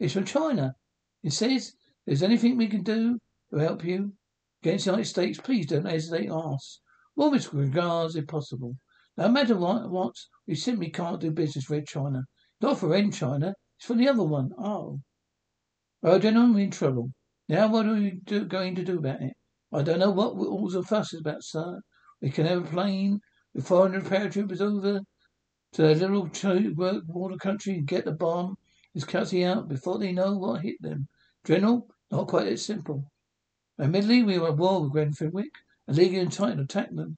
it's 0.00 0.14
from 0.14 0.24
China. 0.24 0.74
It 1.22 1.32
says, 1.32 1.74
there's 2.06 2.24
anything 2.24 2.56
we 2.56 2.66
can 2.66 2.82
do 2.82 3.20
to 3.52 3.58
help 3.60 3.84
you 3.84 4.14
against 4.68 4.84
the 4.84 4.90
United 4.90 5.08
States, 5.08 5.40
please 5.40 5.66
don't 5.66 5.86
hesitate 5.86 6.26
to 6.26 6.52
ask. 6.52 6.80
Warmest 7.16 7.54
regards, 7.54 8.16
if 8.16 8.26
possible. 8.26 8.76
No 9.16 9.28
matter 9.28 9.56
what, 9.56 9.90
what, 9.90 10.14
we 10.46 10.54
simply 10.54 10.90
can't 10.90 11.20
do 11.20 11.30
business 11.30 11.70
with 11.70 11.86
China. 11.86 12.24
Not 12.60 12.78
for 12.78 12.88
Red 12.88 13.12
China. 13.12 13.54
It's 13.78 13.86
for 13.86 13.94
the 13.94 14.08
other 14.08 14.24
one. 14.24 14.50
Oh. 14.58 15.00
Well, 16.02 16.18
General, 16.18 16.52
we're 16.52 16.64
in 16.64 16.70
trouble. 16.70 17.10
Now 17.48 17.68
what 17.68 17.86
are 17.86 17.94
we 17.94 18.20
do, 18.24 18.44
going 18.44 18.74
to 18.74 18.84
do 18.84 18.98
about 18.98 19.22
it? 19.22 19.32
I 19.72 19.82
don't 19.82 20.00
know 20.00 20.10
what 20.10 20.34
all 20.34 20.68
the 20.68 20.82
fuss 20.82 21.14
is 21.14 21.20
about, 21.20 21.42
sir. 21.42 21.80
We 22.20 22.30
can 22.30 22.44
have 22.44 22.66
a 22.66 22.70
plane 22.70 23.20
with 23.54 23.66
400 23.66 24.04
paratroopers 24.04 24.60
over 24.60 25.00
to 25.72 25.82
that 25.82 25.98
little 25.98 26.30
work 26.76 27.04
water 27.06 27.36
country 27.36 27.74
and 27.74 27.86
get 27.86 28.04
the 28.04 28.12
bomb 28.12 28.56
is 28.94 29.04
cutting 29.04 29.44
out 29.44 29.68
before 29.68 29.98
they 29.98 30.12
know 30.12 30.36
what 30.36 30.60
hit 30.60 30.76
them. 30.80 31.08
General, 31.46 31.88
not 32.10 32.28
quite 32.28 32.44
that 32.44 32.58
simple. 32.58 33.10
Admittedly, 33.80 34.22
we 34.22 34.36
are 34.36 34.48
at 34.48 34.56
war 34.56 34.82
with 34.82 34.92
Grand 34.92 35.16
Fenwick 35.16 35.52
and 35.86 35.96
legally 35.96 36.20
entitled 36.20 36.58
to 36.58 36.64
attack 36.64 36.94
them. 36.94 37.16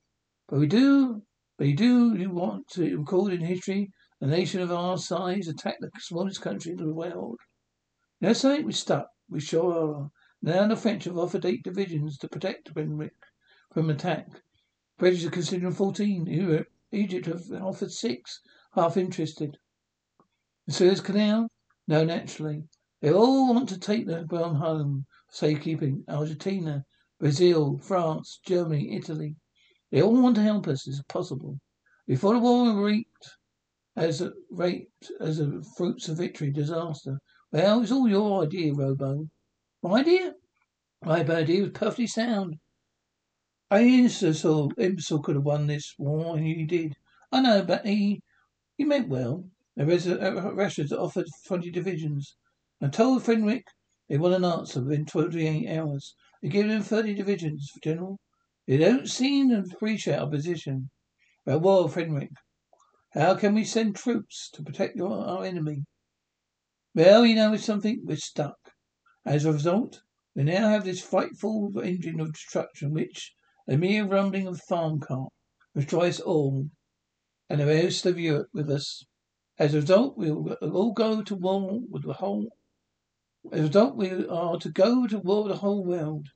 But 0.49 0.59
we 0.59 0.67
do, 0.67 1.23
but 1.57 1.69
you 1.69 1.77
do, 1.77 2.15
you 2.15 2.31
want 2.31 2.69
to 2.73 2.99
record 2.99 3.33
in 3.33 3.41
history 3.41 3.91
a 4.21 4.27
nation 4.27 4.61
of 4.61 4.71
our 4.71 4.99
size 4.99 5.49
attack 5.49 5.77
the 5.81 5.91
smallest 5.99 6.43
country 6.43 6.73
in 6.73 6.79
the 6.79 6.93
world. 6.93 7.39
You 8.21 8.29
know 8.29 8.33
something? 8.35 8.67
We're 8.67 8.73
stuck. 8.73 9.09
We 9.31 9.41
sure 9.41 9.73
are. 9.73 10.11
Now 10.43 10.67
the 10.67 10.77
French 10.77 11.05
have 11.05 11.17
offered 11.17 11.47
eight 11.47 11.63
divisions 11.63 12.19
to 12.19 12.29
protect 12.29 12.71
Fenwick 12.75 13.15
from 13.73 13.89
attack. 13.89 14.27
British 14.99 15.25
are 15.25 15.31
considering 15.31 15.73
fourteen. 15.73 16.27
Europe, 16.27 16.67
Egypt 16.93 17.27
have 17.27 17.51
offered 17.63 17.93
six. 17.93 18.41
Half 18.75 18.97
interested. 18.97 19.57
The 20.67 20.73
Suez 20.75 21.01
Canal? 21.01 21.49
No, 21.89 22.05
naturally. 22.05 22.65
They 23.01 23.13
all 23.13 23.55
want 23.55 23.69
to 23.71 23.79
take 23.79 24.07
the 24.07 24.25
bomb 24.29 24.57
home 24.57 25.07
safekeeping. 25.31 26.05
Argentina, 26.09 26.85
Brazil, 27.19 27.79
France, 27.79 28.41
Germany, 28.45 28.97
Italy. 28.97 29.37
They 29.91 30.03
all 30.03 30.23
want 30.23 30.37
to 30.37 30.43
help 30.43 30.69
us 30.69 30.87
as 30.89 31.03
possible. 31.09 31.59
Before 32.07 32.35
the 32.35 32.41
war 32.41 32.85
reaped 32.85 33.31
as 33.97 34.21
a 34.21 34.33
raped 34.51 35.11
as 35.21 35.41
a 35.41 35.63
fruits 35.77 36.09
of 36.09 36.17
victory 36.17 36.51
disaster. 36.51 37.19
Well, 37.53 37.83
it's 37.83 37.93
all 37.93 38.09
your 38.09 38.43
idea, 38.45 38.73
Bobo. 38.73 39.29
My 39.83 40.01
idea? 40.01 40.35
My 41.05 41.25
idea 41.25 41.63
was 41.63 41.71
perfectly 41.73 42.07
sound. 42.07 42.57
I 43.71 43.83
imbecile, 43.83 44.73
imbecile 44.79 45.23
could 45.23 45.37
have 45.37 45.45
won 45.45 45.67
this 45.67 45.95
war, 45.99 46.37
and 46.37 46.47
he 46.47 46.65
did. 46.65 46.95
I 47.33 47.41
know, 47.41 47.63
but 47.63 47.87
he 47.87 48.23
he 48.77 48.85
meant 48.85 49.09
well. 49.09 49.45
The 49.77 50.53
Russians 50.55 50.93
offered 50.93 51.27
twenty 51.47 51.71
divisions. 51.71 52.37
I 52.81 52.89
told 52.89 53.25
Fenwick 53.25 53.65
they 54.11 54.19
want 54.19 54.35
an 54.35 54.45
answer 54.45 54.83
within 54.83 55.07
twenty-eight 55.07 55.71
hours. 55.71 56.15
They 56.43 56.49
give 56.49 56.69
them 56.69 56.83
thirty 56.83 57.15
divisions, 57.15 57.71
General. 57.83 58.19
They 58.67 58.77
don't 58.77 59.09
seem 59.09 59.51
to 59.51 59.65
appreciate 59.73 60.19
our 60.19 60.29
position. 60.29 60.91
Well, 61.47 61.61
well, 61.61 61.89
Fenwick, 61.89 62.31
how 63.15 63.37
can 63.37 63.55
we 63.55 63.65
send 63.65 63.97
troops 63.97 64.51
to 64.55 64.63
protect 64.63 64.97
your, 64.97 65.13
our 65.13 65.45
enemy? 65.45 65.85
Well, 66.95 67.25
you 67.25 67.37
know 67.37 67.53
it's 67.53 67.65
something? 67.65 68.03
We're 68.05 68.17
stuck. 68.17 68.57
As 69.25 69.45
a 69.45 69.53
result, 69.53 70.01
we 70.35 70.43
now 70.43 70.69
have 70.69 70.85
this 70.85 71.01
frightful 71.01 71.73
engine 71.83 72.21
of 72.21 72.33
destruction 72.33 72.93
which, 72.93 73.33
a 73.69 73.77
mere 73.77 74.05
rumbling 74.05 74.49
of 74.49 74.61
farm 74.69 74.99
cart, 74.99 75.29
destroys 75.75 76.19
all, 76.19 76.67
and 77.49 77.61
the 77.61 77.67
rest 77.67 78.07
of 78.07 78.19
Europe 78.19 78.49
with 78.53 78.69
us. 78.71 79.05
As 79.59 79.75
a 79.75 79.81
result, 79.81 80.19
we 80.19 80.33
will 80.33 80.57
all 80.63 80.93
go 80.93 81.23
to 81.23 81.35
war 81.37 81.79
with 81.89 82.05
the 82.05 82.15
whole. 82.15 82.49
As 83.53 83.75
a 83.75 83.85
we 83.87 84.27
are 84.27 84.59
to 84.59 84.71
go 84.71 85.07
to 85.07 85.19
war 85.19 85.45
with 85.45 85.53
the 85.53 85.59
whole 85.59 85.83
world. 85.83 86.29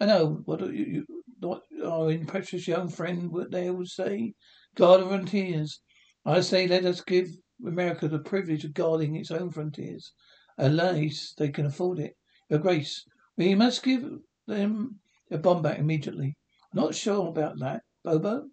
I 0.00 0.06
know 0.06 0.42
what 0.46 0.60
you, 0.72 1.04
what 1.40 1.62
our 1.84 2.10
impetuous 2.10 2.66
young 2.66 2.88
friend 2.88 3.30
what 3.30 3.50
they 3.50 3.70
would 3.70 3.88
say. 3.88 4.32
Guard 4.74 5.02
of 5.02 5.08
frontiers. 5.08 5.80
I 6.24 6.40
say, 6.40 6.66
let 6.66 6.86
us 6.86 7.02
give 7.02 7.28
America 7.64 8.08
the 8.08 8.18
privilege 8.18 8.64
of 8.64 8.72
guarding 8.74 9.16
its 9.16 9.30
own 9.30 9.50
frontiers. 9.50 10.12
Least 10.58 11.36
they 11.36 11.50
can 11.50 11.66
afford 11.66 11.98
it. 11.98 12.16
Your 12.48 12.58
Grace, 12.58 13.04
we 13.36 13.54
must 13.54 13.82
give 13.82 14.08
them 14.46 15.00
a 15.30 15.36
bomb 15.36 15.60
back 15.60 15.78
immediately. 15.78 16.36
I'm 16.72 16.80
not 16.80 16.94
sure 16.94 17.28
about 17.28 17.58
that, 17.58 17.82
Bobo. 18.02 18.48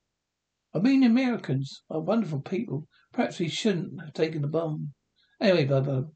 I 0.73 0.79
mean, 0.79 1.03
Americans 1.03 1.83
are 1.89 2.01
wonderful 2.01 2.41
people. 2.41 2.87
Perhaps 3.13 3.39
we 3.39 3.47
shouldn't 3.47 4.01
have 4.01 4.13
taken 4.13 4.41
the 4.41 4.47
bomb. 4.47 4.93
Anyway, 5.39 5.65
Bobo, 5.65 6.11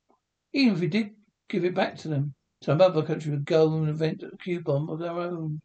even 0.54 0.74
if 0.74 0.80
we 0.82 0.88
did 0.88 1.12
give 1.50 1.66
it 1.66 1.76
back 1.76 1.98
to 1.98 2.08
them, 2.08 2.36
some 2.62 2.82
other 2.82 3.04
country 3.04 3.32
would 3.32 3.46
go 3.46 3.74
and 3.76 3.90
invent 3.90 4.24
a 4.24 4.36
Q 4.38 4.62
bomb 4.62 4.90
of 4.90 5.00
their 5.00 5.12
own. 5.12 5.62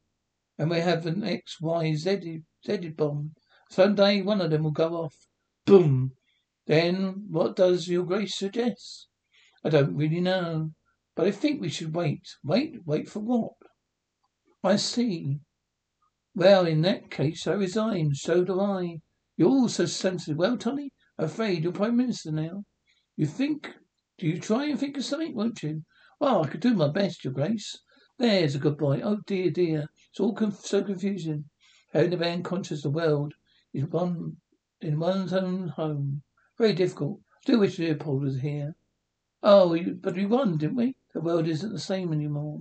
And 0.59 0.71
we 0.71 0.81
have 0.81 1.07
an 1.07 1.25
X, 1.25 1.61
Y, 1.61 1.95
Z, 1.95 2.43
Z 2.67 2.89
bomb. 2.91 3.33
Some 3.71 3.95
day 3.95 4.23
one 4.23 4.41
of 4.41 4.51
them 4.51 4.65
will 4.65 4.71
go 4.71 4.95
off. 4.95 5.17
Boom! 5.65 6.13
Then 6.67 7.27
what 7.29 7.57
does 7.57 7.89
your 7.89 8.05
grace 8.05 8.37
suggest? 8.37 9.09
I 9.65 9.71
don't 9.71 9.97
really 9.97 10.21
know. 10.21 10.73
But 11.15 11.27
I 11.27 11.31
think 11.31 11.61
we 11.61 11.69
should 11.69 11.95
wait. 11.95 12.23
Wait? 12.43 12.77
Wait 12.87 13.09
for 13.09 13.21
what? 13.21 13.53
I 14.65 14.77
see. 14.77 15.41
Well, 16.35 16.67
in 16.67 16.83
that 16.83 17.11
case, 17.11 17.47
I 17.47 17.53
resign. 17.53 18.15
So 18.15 18.45
do 18.45 18.61
I. 18.61 18.99
You're 19.37 19.49
all 19.49 19.69
so 19.69 19.87
sensitive. 19.87 20.39
Well, 20.39 20.57
Tully, 20.57 20.93
I'm 21.19 21.27
afraid 21.27 21.65
you're 21.65 21.73
Prime 21.73 21.97
Minister 21.97 22.33
now. 22.33 22.65
You 23.17 23.27
think, 23.27 23.75
do 24.19 24.27
you 24.27 24.39
try 24.39 24.67
and 24.67 24.79
think 24.79 24.97
of 24.97 25.05
something, 25.05 25.35
won't 25.35 25.63
you? 25.63 25.83
Well, 26.21 26.45
I 26.45 26.49
could 26.49 26.61
do 26.61 26.75
my 26.75 26.89
best, 26.89 27.25
your 27.25 27.33
grace. 27.33 27.79
There's 28.19 28.55
a 28.55 28.59
good 28.59 28.79
boy. 28.79 29.01
Oh, 29.03 29.19
dear, 29.27 29.51
dear. 29.51 29.89
It's 30.11 30.21
all 30.21 30.35
conf- 30.35 30.67
so 30.67 30.85
confusing. 30.85 31.47
Having 31.93 32.11
to 32.13 32.17
be 32.19 32.27
unconscious 32.27 32.83
the 32.83 32.91
world 32.91 33.35
is 33.75 33.87
one 33.87 34.37
in 34.81 34.99
one's 34.99 35.33
own 35.33 35.69
home. 35.69 36.23
Very 36.59 36.75
difficult. 36.75 37.21
Still 37.43 37.61
wish 37.61 37.79
Leopold 37.79 38.23
was 38.23 38.41
here. 38.41 38.77
Oh, 39.43 39.77
but 40.01 40.15
we 40.15 40.27
won, 40.27 40.59
didn't 40.59 40.77
we? 40.77 40.95
The 41.15 41.21
world 41.21 41.49
isn't 41.49 41.73
the 41.73 41.79
same 41.79 42.13
anymore. 42.13 42.61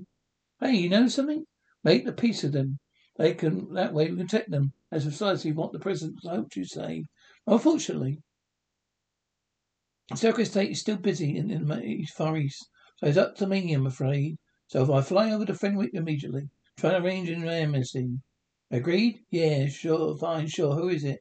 Hey, 0.59 0.73
you 0.73 0.89
know 0.89 1.07
something? 1.07 1.45
Make 1.83 2.05
the 2.05 2.13
peace 2.13 2.43
of 2.43 2.53
them. 2.53 2.79
They 3.17 3.33
can 3.33 3.73
that 3.73 3.93
way 3.93 4.09
we 4.09 4.17
can 4.17 4.25
protect 4.25 4.49
them. 4.49 4.73
That's 4.89 5.03
precisely 5.03 5.51
what 5.51 5.71
the 5.71 5.79
president 5.79 6.19
hoped 6.23 6.55
you 6.55 6.65
say. 6.65 7.05
Unfortunately, 7.45 8.21
of 10.11 10.47
State 10.47 10.71
is 10.71 10.81
still 10.81 10.97
busy 10.97 11.37
in, 11.37 11.47
the 11.47 12.07
Far 12.15 12.37
East, 12.37 12.67
so 12.97 13.07
it's 13.07 13.17
up 13.17 13.35
to 13.37 13.47
me, 13.47 13.73
I'm 13.73 13.87
afraid. 13.87 14.37
So 14.67 14.83
if 14.83 14.89
I 14.89 15.01
fly 15.01 15.31
over 15.31 15.45
to 15.45 15.53
Fenwick 15.53 15.91
immediately, 15.93 16.49
try 16.77 16.91
to 16.91 16.97
arrange 16.97 17.29
an 17.29 17.47
embassy. 17.47 18.19
Agreed? 18.69 19.19
Yeah, 19.29 19.67
sure, 19.67 20.17
fine, 20.17 20.47
sure. 20.47 20.75
Who 20.75 20.89
is 20.89 21.03
it? 21.03 21.19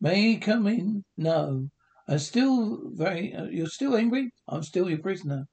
May 0.00 0.22
he 0.22 0.36
come 0.38 0.66
in? 0.66 1.04
No. 1.16 1.70
I'm 2.06 2.18
still 2.18 2.90
very. 2.92 3.34
Uh, 3.34 3.44
you're 3.44 3.66
still 3.66 3.96
angry? 3.96 4.30
I'm 4.48 4.62
still 4.62 4.88
your 4.88 5.00
prisoner. 5.00 5.46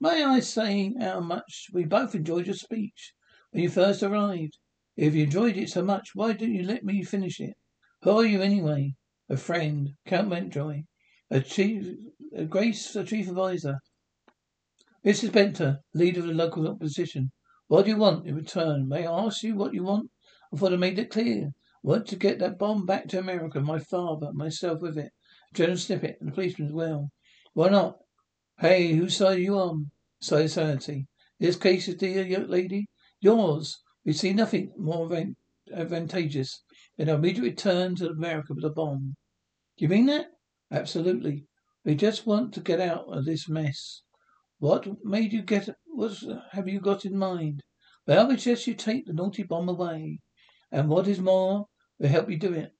May 0.00 0.24
I 0.24 0.40
say 0.40 0.92
how 0.98 1.20
much 1.20 1.68
we 1.72 1.84
both 1.84 2.14
enjoyed 2.14 2.46
your 2.46 2.56
speech 2.56 3.12
when 3.50 3.62
you 3.62 3.70
first 3.70 4.02
arrived? 4.02 4.58
If 4.96 5.14
you 5.14 5.24
enjoyed 5.24 5.56
it 5.56 5.70
so 5.70 5.82
much, 5.82 6.10
why 6.14 6.32
didn't 6.32 6.56
you 6.56 6.64
let 6.64 6.84
me 6.84 7.02
finish 7.02 7.40
it? 7.40 7.54
Who 8.02 8.18
are 8.18 8.24
you 8.24 8.42
anyway? 8.42 8.94
A 9.28 9.36
friend, 9.36 9.94
Count 10.06 10.28
Mountjoy, 10.28 10.82
a 11.30 11.40
chief, 11.40 11.96
a 12.36 12.44
Grace, 12.44 12.94
a 12.96 13.04
chief 13.04 13.28
advisor. 13.28 13.78
Mrs. 15.04 15.30
Benter, 15.30 15.78
leader 15.92 16.20
of 16.20 16.26
the 16.26 16.34
local 16.34 16.66
opposition. 16.68 17.30
What 17.66 17.84
do 17.84 17.90
you 17.90 17.96
want 17.96 18.26
in 18.26 18.34
return? 18.34 18.88
May 18.88 19.06
I 19.06 19.24
ask 19.26 19.42
you 19.42 19.54
what 19.54 19.74
you 19.74 19.84
want? 19.84 20.10
I 20.52 20.56
thought 20.56 20.72
I 20.72 20.76
made 20.76 20.98
it 20.98 21.10
clear. 21.10 21.46
I 21.46 21.50
want 21.82 22.06
to 22.08 22.16
get 22.16 22.38
that 22.38 22.58
bomb 22.58 22.86
back 22.86 23.08
to 23.08 23.18
America, 23.18 23.60
my 23.60 23.78
father, 23.78 24.32
myself 24.32 24.80
with 24.80 24.96
it. 24.96 25.12
General 25.52 25.76
Snippet 25.76 26.16
and 26.20 26.28
the 26.28 26.34
policeman 26.34 26.68
as 26.68 26.74
well. 26.74 27.10
Why 27.52 27.68
not? 27.68 27.98
Hey, 28.58 28.92
whose 28.94 29.16
side 29.16 29.38
are 29.38 29.40
you 29.40 29.58
on? 29.58 29.90
Side 30.20 30.46
of 30.46 30.50
sanity. 30.50 31.06
This 31.38 31.56
case, 31.56 31.88
is 31.88 31.96
dear 31.96 32.40
lady, 32.46 32.86
yours. 33.20 33.80
We 34.04 34.12
see 34.12 34.32
nothing 34.32 34.72
more 34.78 35.10
advantageous 35.72 36.62
than 36.96 37.08
our 37.08 37.16
immediate 37.16 37.42
return 37.42 37.96
to 37.96 38.08
America 38.08 38.54
with 38.54 38.64
a 38.64 38.70
bomb. 38.70 39.16
Do 39.76 39.84
you 39.84 39.88
mean 39.88 40.06
that? 40.06 40.26
Absolutely. 40.70 41.46
We 41.84 41.94
just 41.94 42.26
want 42.26 42.54
to 42.54 42.60
get 42.60 42.80
out 42.80 43.06
of 43.08 43.24
this 43.24 43.48
mess. 43.48 44.02
What 44.58 44.86
made 45.04 45.32
you 45.32 45.42
get, 45.42 45.68
what 45.86 46.22
have 46.52 46.68
you 46.68 46.80
got 46.80 47.04
in 47.04 47.16
mind? 47.16 47.62
Well, 48.06 48.28
we 48.28 48.36
suggest 48.36 48.66
you 48.66 48.74
take 48.74 49.06
the 49.06 49.12
naughty 49.12 49.42
bomb 49.42 49.68
away. 49.68 50.20
And 50.72 50.88
what 50.88 51.06
is 51.06 51.20
more, 51.20 51.66
we'll 51.98 52.10
help 52.10 52.30
you 52.30 52.38
do 52.38 52.52
it. 52.52 52.72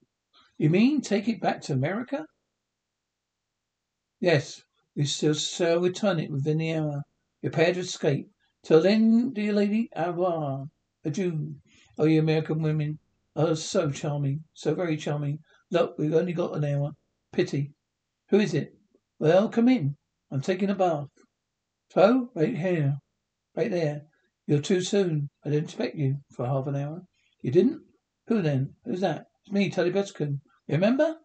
You 0.57 0.69
mean 0.69 1.01
take 1.01 1.27
it 1.27 1.41
back 1.41 1.61
to 1.61 1.73
America? 1.73 2.25
Yes, 4.19 4.61
we 4.95 5.05
shall, 5.05 5.33
shall 5.33 5.79
return 5.79 6.19
it 6.19 6.31
within 6.31 6.57
the 6.57 6.73
hour. 6.73 7.03
Prepare 7.41 7.73
to 7.73 7.81
escape. 7.81 8.27
Till 8.63 8.81
then, 8.81 9.31
dear 9.33 9.53
lady, 9.53 9.89
au 9.95 10.07
revoir. 10.07 10.65
Adieu. 11.03 11.55
Oh, 11.97 12.05
you 12.05 12.19
American 12.19 12.61
women 12.61 12.97
are 13.35 13.55
so 13.55 13.91
charming. 13.91 14.43
So 14.53 14.73
very 14.73 14.97
charming. 14.97 15.39
Look, 15.69 15.95
we've 15.97 16.13
only 16.13 16.33
got 16.33 16.55
an 16.55 16.65
hour. 16.65 16.91
Pity. 17.35 17.73
Who 18.29 18.39
is 18.39 18.53
it? 18.53 18.77
Well, 19.19 19.49
come 19.49 19.67
in. 19.67 19.97
I'm 20.31 20.39
taking 20.39 20.69
a 20.69 20.73
bath. 20.73 21.09
So, 21.91 22.29
right 22.33 22.55
here. 22.55 22.99
Right 23.57 23.69
there. 23.69 24.03
You're 24.47 24.61
too 24.61 24.79
soon. 24.79 25.29
I 25.45 25.49
didn't 25.49 25.65
expect 25.65 25.97
you 25.97 26.19
for 26.33 26.45
half 26.45 26.67
an 26.67 26.77
hour. 26.77 27.01
You 27.41 27.51
didn't? 27.51 27.81
Who 28.27 28.41
then? 28.41 28.75
Who's 28.85 29.01
that? 29.01 29.25
It's 29.43 29.51
me, 29.51 29.69
Tully 29.69 29.91
Bascomb. 29.91 30.39
Remember? 30.69 31.17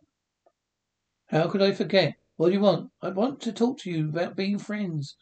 How 1.28 1.46
could 1.46 1.62
I 1.62 1.70
forget? 1.70 2.14
What 2.36 2.48
do 2.48 2.54
you 2.54 2.60
want? 2.60 2.90
I 3.00 3.10
want 3.10 3.40
to 3.42 3.52
talk 3.52 3.78
to 3.78 3.90
you 3.90 4.08
about 4.08 4.36
being 4.36 4.58
friends. 4.58 5.14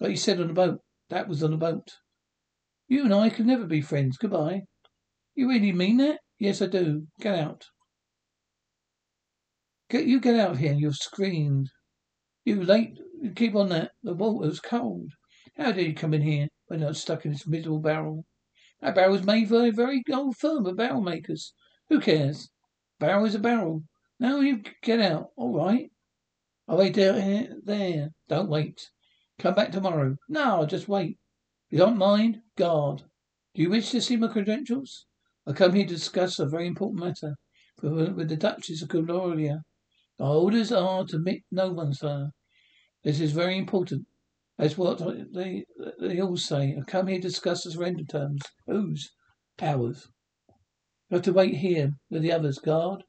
Like 0.00 0.12
you 0.12 0.16
said 0.16 0.40
on 0.40 0.48
the 0.48 0.54
boat. 0.54 0.80
That 1.10 1.28
was 1.28 1.42
on 1.42 1.50
the 1.50 1.58
boat. 1.58 1.90
You 2.88 3.04
and 3.04 3.12
I 3.12 3.28
can 3.28 3.46
never 3.46 3.66
be 3.66 3.82
friends. 3.82 4.16
Goodbye. 4.16 4.62
You 5.34 5.50
really 5.50 5.72
mean 5.72 5.98
that? 5.98 6.20
Yes, 6.38 6.62
I 6.62 6.66
do. 6.66 7.08
Get 7.20 7.38
out. 7.38 7.66
Get 9.90 10.06
you 10.06 10.20
get 10.20 10.38
out 10.38 10.58
here. 10.58 10.72
You've 10.72 10.94
screamed. 10.94 11.68
You 12.44 12.62
late. 12.62 12.96
You 13.20 13.32
keep 13.32 13.56
on 13.56 13.70
that. 13.70 13.90
The 14.04 14.14
water's 14.14 14.60
cold. 14.60 15.10
How 15.56 15.72
did 15.72 15.84
you 15.84 15.94
come 15.94 16.14
in 16.14 16.22
here 16.22 16.46
when 16.68 16.84
I 16.84 16.86
was 16.86 17.00
stuck 17.00 17.24
in 17.24 17.32
this 17.32 17.44
miserable 17.44 17.80
barrel? 17.80 18.24
That 18.80 18.94
barrel 18.94 19.10
was 19.10 19.24
made 19.24 19.50
by 19.50 19.66
a 19.66 19.72
very 19.72 20.04
old 20.12 20.36
firm 20.36 20.64
of 20.66 20.76
barrel 20.76 21.00
makers. 21.00 21.52
Who 21.88 21.98
cares? 21.98 22.50
Barrel 23.00 23.24
is 23.24 23.34
a 23.34 23.40
barrel. 23.40 23.82
Now 24.20 24.38
you 24.38 24.62
get 24.80 25.00
out. 25.00 25.30
All 25.36 25.54
right. 25.54 25.90
I'll 26.68 26.78
wait 26.78 26.94
there. 26.94 27.48
There. 27.64 28.10
Don't 28.28 28.48
wait. 28.48 28.90
Come 29.40 29.54
back 29.54 29.72
tomorrow. 29.72 30.16
No, 30.28 30.66
just 30.66 30.86
wait. 30.86 31.18
You 31.68 31.78
don't 31.78 31.98
mind? 31.98 32.42
Guard. 32.56 33.02
Do 33.56 33.62
you 33.62 33.70
wish 33.70 33.90
to 33.90 34.00
see 34.00 34.16
my 34.16 34.28
credentials? 34.28 35.06
I 35.48 35.52
come 35.52 35.74
here 35.74 35.86
to 35.86 35.94
discuss 35.94 36.38
a 36.38 36.46
very 36.46 36.68
important 36.68 37.02
matter 37.02 37.34
with 37.82 38.28
the 38.28 38.36
Duchess 38.36 38.82
of 38.82 38.88
Gloriana. 38.88 39.62
The 40.20 40.26
orders 40.26 40.70
are 40.70 41.06
to 41.06 41.18
meet 41.18 41.44
no 41.50 41.72
one, 41.72 41.94
sir. 41.94 42.32
This 43.02 43.20
is 43.20 43.32
very 43.32 43.56
important. 43.56 44.06
That's 44.58 44.76
what 44.76 44.98
they 45.32 45.64
they 45.98 46.20
all 46.20 46.36
say. 46.36 46.76
I 46.76 46.82
come 46.82 47.06
here 47.06 47.16
to 47.16 47.28
discuss 47.28 47.64
the 47.64 47.70
surrender 47.70 48.04
terms. 48.04 48.42
Whose? 48.66 49.14
Ours. 49.62 50.08
You 51.08 51.14
have 51.14 51.22
to 51.22 51.32
wait 51.32 51.54
here 51.54 51.92
with 52.10 52.20
the 52.20 52.32
others. 52.32 52.58
Guard. 52.58 53.04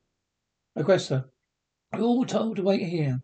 Aggressor. 0.74 1.26
We're 1.92 2.02
all 2.02 2.26
told 2.26 2.56
to 2.56 2.64
wait 2.64 2.88
here. 2.88 3.20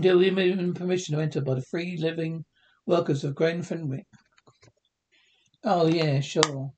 Do 0.00 0.16
we 0.16 0.30
given 0.30 0.72
permission 0.72 1.14
to 1.14 1.20
enter 1.20 1.42
by 1.42 1.56
the 1.56 1.66
free 1.70 1.98
living 1.98 2.46
workers 2.86 3.24
of 3.24 3.34
Grand 3.34 3.66
Fenwick? 3.66 4.06
Oh 5.64 5.86
yeah, 5.86 6.20
sure. 6.20 6.72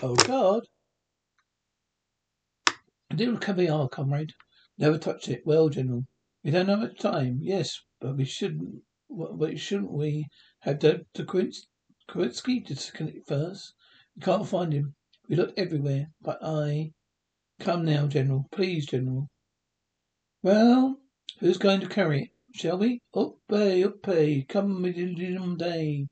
Oh 0.00 0.14
God. 0.14 0.62
Dear 3.12 3.36
Caviar, 3.36 3.88
comrade. 3.88 4.32
Never 4.78 4.96
touch 4.96 5.28
it. 5.28 5.42
Well, 5.44 5.68
General. 5.70 6.04
We 6.44 6.52
don't 6.52 6.68
know 6.68 6.76
much 6.76 7.00
time. 7.00 7.40
Yes, 7.42 7.80
but 8.00 8.16
we 8.16 8.24
shouldn't. 8.24 8.82
But 9.10 9.58
shouldn't 9.58 9.90
we 9.90 10.28
have 10.60 10.78
Dr. 10.78 11.24
Kowalski 12.06 12.60
to 12.60 12.92
connect 12.92 13.26
first? 13.26 13.74
We 14.14 14.22
can't 14.22 14.48
find 14.48 14.72
him. 14.72 14.94
We 15.28 15.34
looked 15.34 15.58
everywhere, 15.58 16.12
but 16.22 16.38
I. 16.44 16.92
Come 17.58 17.84
now, 17.84 18.06
General. 18.06 18.46
Please, 18.52 18.86
General. 18.86 19.26
Well, 20.44 21.00
who's 21.40 21.58
going 21.58 21.80
to 21.80 21.88
carry 21.88 22.22
it? 22.22 22.28
Shall 22.54 22.78
we? 22.78 23.00
Uppay, 23.16 23.82
eh, 23.82 23.86
uppay, 23.88 24.42
eh, 24.42 24.44
come 24.48 24.80
midilum 24.80 25.58
day. 25.58 26.06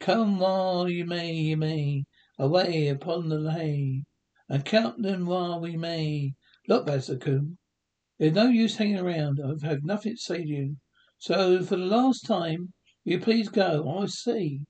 Come 0.00 0.38
while 0.38 0.88
you 0.88 1.04
may, 1.04 1.32
you 1.32 1.56
may. 1.56 2.04
Away 2.38 2.88
upon 2.88 3.28
the 3.28 3.52
hay, 3.52 4.02
and 4.48 4.64
count 4.64 5.02
them 5.02 5.24
while 5.24 5.60
we 5.60 5.76
may. 5.76 6.34
Look, 6.66 6.86
Bascomb, 6.86 7.58
there's 8.18 8.32
no 8.32 8.48
use 8.48 8.76
hanging 8.76 8.98
around. 8.98 9.40
I've 9.40 9.62
had 9.62 9.84
nothing 9.84 10.16
to 10.16 10.20
say 10.20 10.42
to 10.42 10.48
you. 10.48 10.76
So, 11.18 11.62
for 11.62 11.76
the 11.76 11.84
last 11.84 12.26
time, 12.26 12.72
will 13.04 13.12
you 13.12 13.20
please 13.20 13.48
go? 13.48 13.98
I 13.98 14.06
see. 14.06 14.62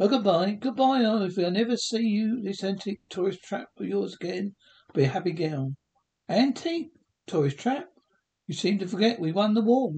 Oh, 0.00 0.08
goodbye. 0.08 0.58
Goodbye. 0.60 1.04
Oh, 1.04 1.22
if 1.22 1.38
I 1.38 1.50
never 1.50 1.76
see 1.76 2.08
you, 2.08 2.42
this 2.42 2.64
antique 2.64 3.02
tourist 3.08 3.42
trap 3.44 3.68
of 3.78 3.86
yours 3.86 4.14
again, 4.14 4.56
I'll 4.88 4.94
be 4.94 5.04
a 5.04 5.08
happy 5.08 5.32
gal. 5.32 5.74
Antique? 6.28 6.90
Tourist 7.26 7.58
trap? 7.58 7.88
You 8.48 8.54
seem 8.54 8.78
to 8.80 8.88
forget 8.88 9.20
we 9.20 9.30
won 9.30 9.54
the 9.54 9.62
war. 9.62 9.92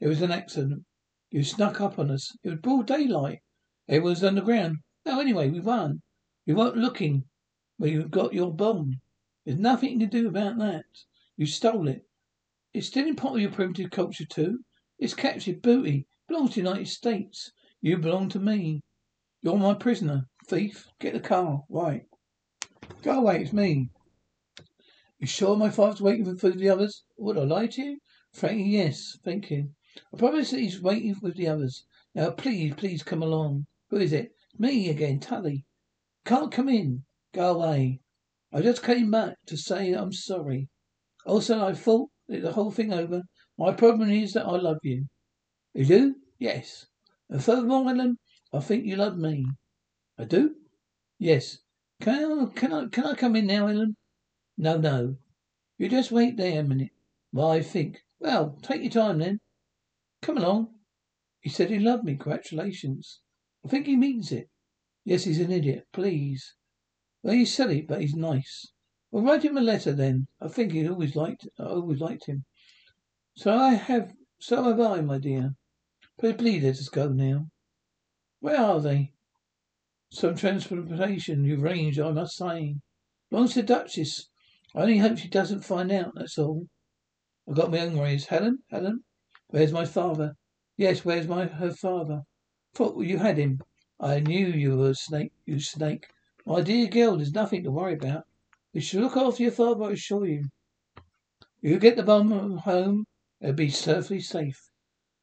It 0.00 0.08
was 0.08 0.22
an 0.22 0.30
accident. 0.32 0.84
You 1.30 1.44
snuck 1.44 1.80
up 1.80 1.98
on 1.98 2.10
us. 2.10 2.34
It 2.42 2.48
was 2.48 2.60
broad 2.60 2.86
daylight. 2.86 3.40
It 3.88 4.02
was 4.02 4.24
underground. 4.24 4.78
No, 5.04 5.20
anyway, 5.20 5.48
we 5.48 5.60
won. 5.60 6.02
You 6.44 6.56
weren't 6.56 6.76
looking 6.76 7.24
where 7.76 7.90
you 7.90 8.08
got 8.08 8.34
your 8.34 8.52
bomb. 8.52 9.00
There's 9.44 9.58
nothing 9.58 10.00
you 10.00 10.08
can 10.08 10.08
do 10.08 10.28
about 10.28 10.58
that. 10.58 10.84
You 11.36 11.46
stole 11.46 11.86
it. 11.86 12.04
It's 12.74 12.88
still 12.88 13.06
in 13.06 13.14
part 13.14 13.34
of 13.34 13.40
your 13.40 13.52
primitive 13.52 13.90
culture 13.90 14.24
too. 14.24 14.60
It's 14.98 15.14
captured 15.14 15.62
booty. 15.62 16.06
Belongs 16.26 16.50
to 16.50 16.54
the 16.62 16.68
United 16.68 16.88
States. 16.88 17.52
You 17.80 17.98
belong 17.98 18.28
to 18.30 18.40
me. 18.40 18.82
You're 19.42 19.56
my 19.56 19.74
prisoner. 19.74 20.26
Thief. 20.48 20.88
Get 20.98 21.12
the 21.12 21.20
car. 21.20 21.62
Right. 21.68 22.06
Go 23.02 23.20
away. 23.20 23.42
It's 23.42 23.52
me. 23.52 23.90
You 25.18 25.26
sure 25.26 25.56
my 25.56 25.70
father's 25.70 26.00
waiting 26.00 26.36
for 26.36 26.50
the 26.50 26.68
others? 26.68 27.04
Would 27.18 27.38
I 27.38 27.42
lie 27.42 27.68
to 27.68 27.82
you? 27.82 27.98
Frankly, 28.32 28.64
yes. 28.64 29.16
Thank 29.24 29.50
you. 29.50 29.70
I 30.12 30.16
promise 30.16 30.50
that 30.50 30.60
he's 30.60 30.82
waiting 30.82 31.14
with 31.22 31.36
the 31.36 31.48
others. 31.48 31.84
Now, 32.14 32.30
please, 32.30 32.74
please 32.74 33.02
come 33.02 33.22
along. 33.22 33.66
Who 33.90 33.98
is 33.98 34.12
it? 34.12 34.32
Me 34.58 34.88
again, 34.88 35.20
Tully. 35.20 35.64
Can't 36.24 36.50
come 36.52 36.68
in. 36.68 37.04
Go 37.32 37.54
away. 37.54 38.00
I 38.52 38.62
just 38.62 38.82
came 38.82 39.10
back 39.10 39.36
to 39.46 39.56
say 39.56 39.92
I'm 39.92 40.12
sorry. 40.12 40.68
Also, 41.24 41.64
I 41.64 41.74
thought 41.74 42.10
the 42.28 42.52
whole 42.52 42.70
thing 42.70 42.92
over. 42.92 43.22
My 43.58 43.72
problem 43.72 44.10
is 44.10 44.32
that 44.32 44.46
I 44.46 44.56
love 44.56 44.78
you. 44.82 45.06
You 45.74 45.84
do? 45.84 46.14
Yes. 46.38 46.86
And 47.28 47.42
furthermore, 47.42 47.90
Ellen, 47.90 48.18
I 48.52 48.60
think 48.60 48.84
you 48.86 48.96
love 48.96 49.18
me. 49.18 49.46
I 50.18 50.24
do? 50.24 50.54
Yes. 51.18 51.58
Can 52.00 52.14
I, 52.14 52.46
can 52.58 52.72
I, 52.72 52.86
can 52.86 53.04
I 53.04 53.14
come 53.14 53.36
in 53.36 53.46
now, 53.46 53.66
Ellen? 53.66 53.96
No, 54.56 54.78
no. 54.78 55.16
You 55.78 55.88
just 55.88 56.10
wait 56.10 56.36
there 56.36 56.60
a 56.60 56.64
minute. 56.64 56.92
Well, 57.32 57.50
I 57.50 57.62
think. 57.62 58.00
Well, 58.18 58.58
take 58.62 58.82
your 58.82 58.90
time 58.90 59.18
then. 59.18 59.40
Come 60.22 60.38
along. 60.38 60.68
He 61.40 61.50
said 61.50 61.70
he 61.70 61.78
loved 61.78 62.04
me. 62.04 62.16
Congratulations. 62.16 63.20
I 63.66 63.68
think 63.68 63.86
he 63.86 63.96
means 63.96 64.30
it. 64.30 64.48
Yes, 65.04 65.24
he's 65.24 65.40
an 65.40 65.50
idiot. 65.50 65.88
Please. 65.92 66.54
Well, 67.24 67.34
he's 67.34 67.52
silly, 67.52 67.82
but 67.82 68.00
he's 68.00 68.14
nice. 68.14 68.70
Well, 69.10 69.24
write 69.24 69.44
him 69.44 69.56
a 69.56 69.60
letter 69.60 69.92
then. 69.92 70.28
I 70.40 70.46
think 70.46 70.70
he 70.70 70.88
always 70.88 71.16
liked. 71.16 71.48
I 71.58 71.64
always 71.64 71.98
liked 71.98 72.26
him. 72.26 72.44
So 73.34 73.52
I 73.58 73.70
have, 73.74 74.12
so 74.38 74.62
have 74.62 74.78
I, 74.78 75.00
my 75.00 75.18
dear. 75.18 75.56
But 76.16 76.38
please 76.38 76.62
let 76.62 76.78
us 76.78 76.88
go 76.88 77.08
now. 77.08 77.48
Where 78.38 78.56
are 78.56 78.80
they? 78.80 79.10
Some 80.12 80.36
transportation 80.36 81.42
you've 81.42 81.64
arranged, 81.64 81.98
I 81.98 82.12
must 82.12 82.36
say. 82.36 82.76
Belongs 83.30 83.54
to 83.54 83.62
the 83.62 83.66
Duchess. 83.66 84.28
I 84.76 84.82
only 84.82 84.98
hope 84.98 85.18
she 85.18 85.26
doesn't 85.26 85.64
find 85.64 85.90
out, 85.90 86.12
that's 86.14 86.38
all. 86.38 86.68
I've 87.48 87.56
got 87.56 87.72
my 87.72 87.80
own 87.80 87.96
worries. 87.96 88.26
Helen? 88.26 88.58
Helen? 88.70 89.00
Where's 89.48 89.72
my 89.72 89.86
father? 89.86 90.36
Yes, 90.76 91.04
where's 91.04 91.26
my 91.26 91.46
her 91.46 91.72
father? 91.72 92.22
Thought 92.76 93.02
you 93.02 93.16
had 93.16 93.38
him. 93.38 93.62
I 93.98 94.20
knew 94.20 94.48
you 94.48 94.76
were 94.76 94.90
a 94.90 94.94
snake, 94.94 95.32
you 95.46 95.60
snake. 95.60 96.08
My 96.44 96.60
dear 96.60 96.88
girl, 96.88 97.16
there's 97.16 97.32
nothing 97.32 97.64
to 97.64 97.70
worry 97.70 97.94
about. 97.94 98.24
You 98.74 98.82
should 98.82 99.00
look 99.00 99.16
after 99.16 99.44
your 99.44 99.52
father, 99.52 99.84
I 99.84 99.92
assure 99.92 100.26
you. 100.26 100.50
You 101.62 101.78
get 101.78 101.96
the 101.96 102.02
bomb 102.02 102.58
home, 102.58 103.06
It'll 103.40 103.54
be 103.54 103.70
perfectly 103.70 104.20
safe. 104.20 104.60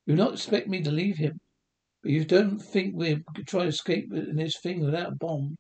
You 0.08 0.16
not 0.16 0.34
expect 0.34 0.68
me 0.68 0.82
to 0.82 0.90
leave 0.90 1.18
him, 1.18 1.42
but 2.02 2.10
you 2.10 2.26
don't 2.26 2.58
think 2.58 2.96
we're 2.96 3.24
trying 3.46 3.66
to 3.66 3.70
escape 3.70 4.12
in 4.12 4.36
this 4.36 4.60
thing 4.60 4.84
without 4.84 5.12
a 5.12 5.16
bomb 5.16 5.56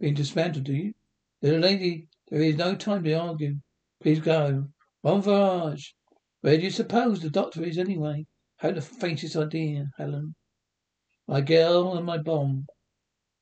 being 0.00 0.14
dismantled, 0.14 0.64
do 0.64 0.72
you? 0.72 0.94
Little 1.42 1.60
lady, 1.60 2.08
there 2.28 2.40
is 2.40 2.56
no 2.56 2.74
time 2.74 3.04
to 3.04 3.12
argue. 3.12 3.60
Please 4.00 4.20
go. 4.20 4.68
Bon 5.02 5.20
voyage. 5.20 5.94
Where 6.40 6.56
do 6.56 6.62
you 6.62 6.70
suppose 6.70 7.20
the 7.20 7.28
doctor 7.28 7.62
is 7.64 7.76
anyway? 7.76 8.24
Haven't 8.56 8.76
the 8.76 8.80
faintest 8.80 9.36
idea, 9.36 9.90
Helen. 9.98 10.34
My 11.30 11.42
girl 11.42 11.94
and 11.94 12.06
my 12.06 12.16
bomb. 12.16 12.66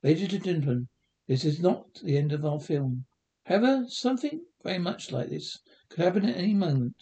Ladies 0.03 0.33
and 0.33 0.43
gentlemen, 0.43 0.89
this 1.29 1.45
is 1.45 1.61
not 1.61 1.87
the 2.03 2.19
end 2.19 2.33
of 2.33 2.45
our 2.45 2.59
film. 2.59 3.07
However, 3.45 3.85
something 3.89 4.45
very 4.65 4.79
much 4.79 5.13
like 5.13 5.29
this 5.29 5.61
could 5.89 6.03
happen 6.03 6.29
at 6.29 6.37
any 6.37 6.53
moment. 6.53 6.97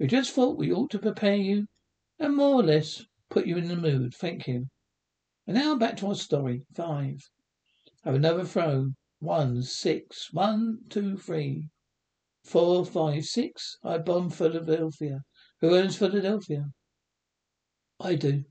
We 0.00 0.08
just 0.08 0.32
thought 0.32 0.58
we 0.58 0.72
ought 0.72 0.90
to 0.90 0.98
prepare 0.98 1.36
you 1.36 1.68
and 2.18 2.34
more 2.34 2.56
or 2.56 2.64
less 2.64 3.06
put 3.28 3.46
you 3.46 3.58
in 3.58 3.68
the 3.68 3.76
mood. 3.76 4.12
Thank 4.12 4.48
you. 4.48 4.66
And 5.46 5.56
now 5.56 5.76
back 5.76 5.98
to 5.98 6.08
our 6.08 6.16
story. 6.16 6.66
Five. 6.74 7.30
Have 8.02 8.16
another 8.16 8.44
throw. 8.44 8.92
One, 9.20 9.62
six, 9.62 10.32
one, 10.32 10.80
two, 10.88 11.16
three, 11.16 11.68
four, 12.44 12.84
five, 12.84 13.24
six. 13.24 13.78
I 13.84 13.98
bomb 13.98 14.30
Philadelphia. 14.30 15.22
Who 15.60 15.76
owns 15.76 15.94
Philadelphia? 15.96 16.72
I 18.00 18.16
do. 18.16 18.42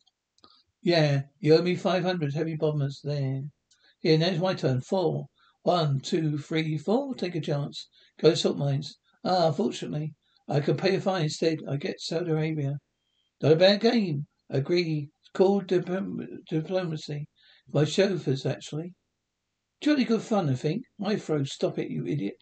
Yeah, 0.81 1.23
you 1.39 1.55
owe 1.55 1.61
me 1.61 1.75
five 1.75 2.03
hundred 2.03 2.33
heavy 2.33 2.55
bombers 2.55 3.01
there. 3.03 3.43
Here, 3.99 4.17
now 4.17 4.27
it's 4.27 4.39
my 4.39 4.53
turn. 4.53 4.79
Four. 4.79 5.27
One, 5.63 5.99
two, 5.99 6.37
three, 6.37 6.77
four. 6.77 7.13
Take 7.15 7.35
a 7.35 7.41
chance. 7.41 7.89
Go 8.21 8.29
to 8.29 8.35
salt 8.37 8.57
mines. 8.57 8.97
Ah, 9.25 9.47
unfortunately, 9.47 10.13
I 10.47 10.61
can 10.61 10.77
pay 10.77 10.95
a 10.95 11.01
fine 11.01 11.23
instead. 11.23 11.59
I 11.69 11.75
get 11.75 11.99
Saudi 11.99 12.31
Arabia. 12.31 12.77
Not 13.41 13.51
a 13.51 13.55
bad 13.57 13.81
game. 13.81 14.27
Agree. 14.49 15.09
It's 15.19 15.29
called 15.33 15.67
dip- 15.67 15.89
diplomacy. 16.49 17.27
My 17.73 17.83
chauffeurs, 17.83 18.45
actually. 18.45 18.93
Jolly 19.81 20.05
good 20.05 20.21
fun, 20.21 20.49
I 20.49 20.55
think. 20.55 20.83
My 20.97 21.17
throw. 21.17 21.43
Stop 21.43 21.77
it, 21.77 21.91
you 21.91 22.05
idiot. 22.07 22.41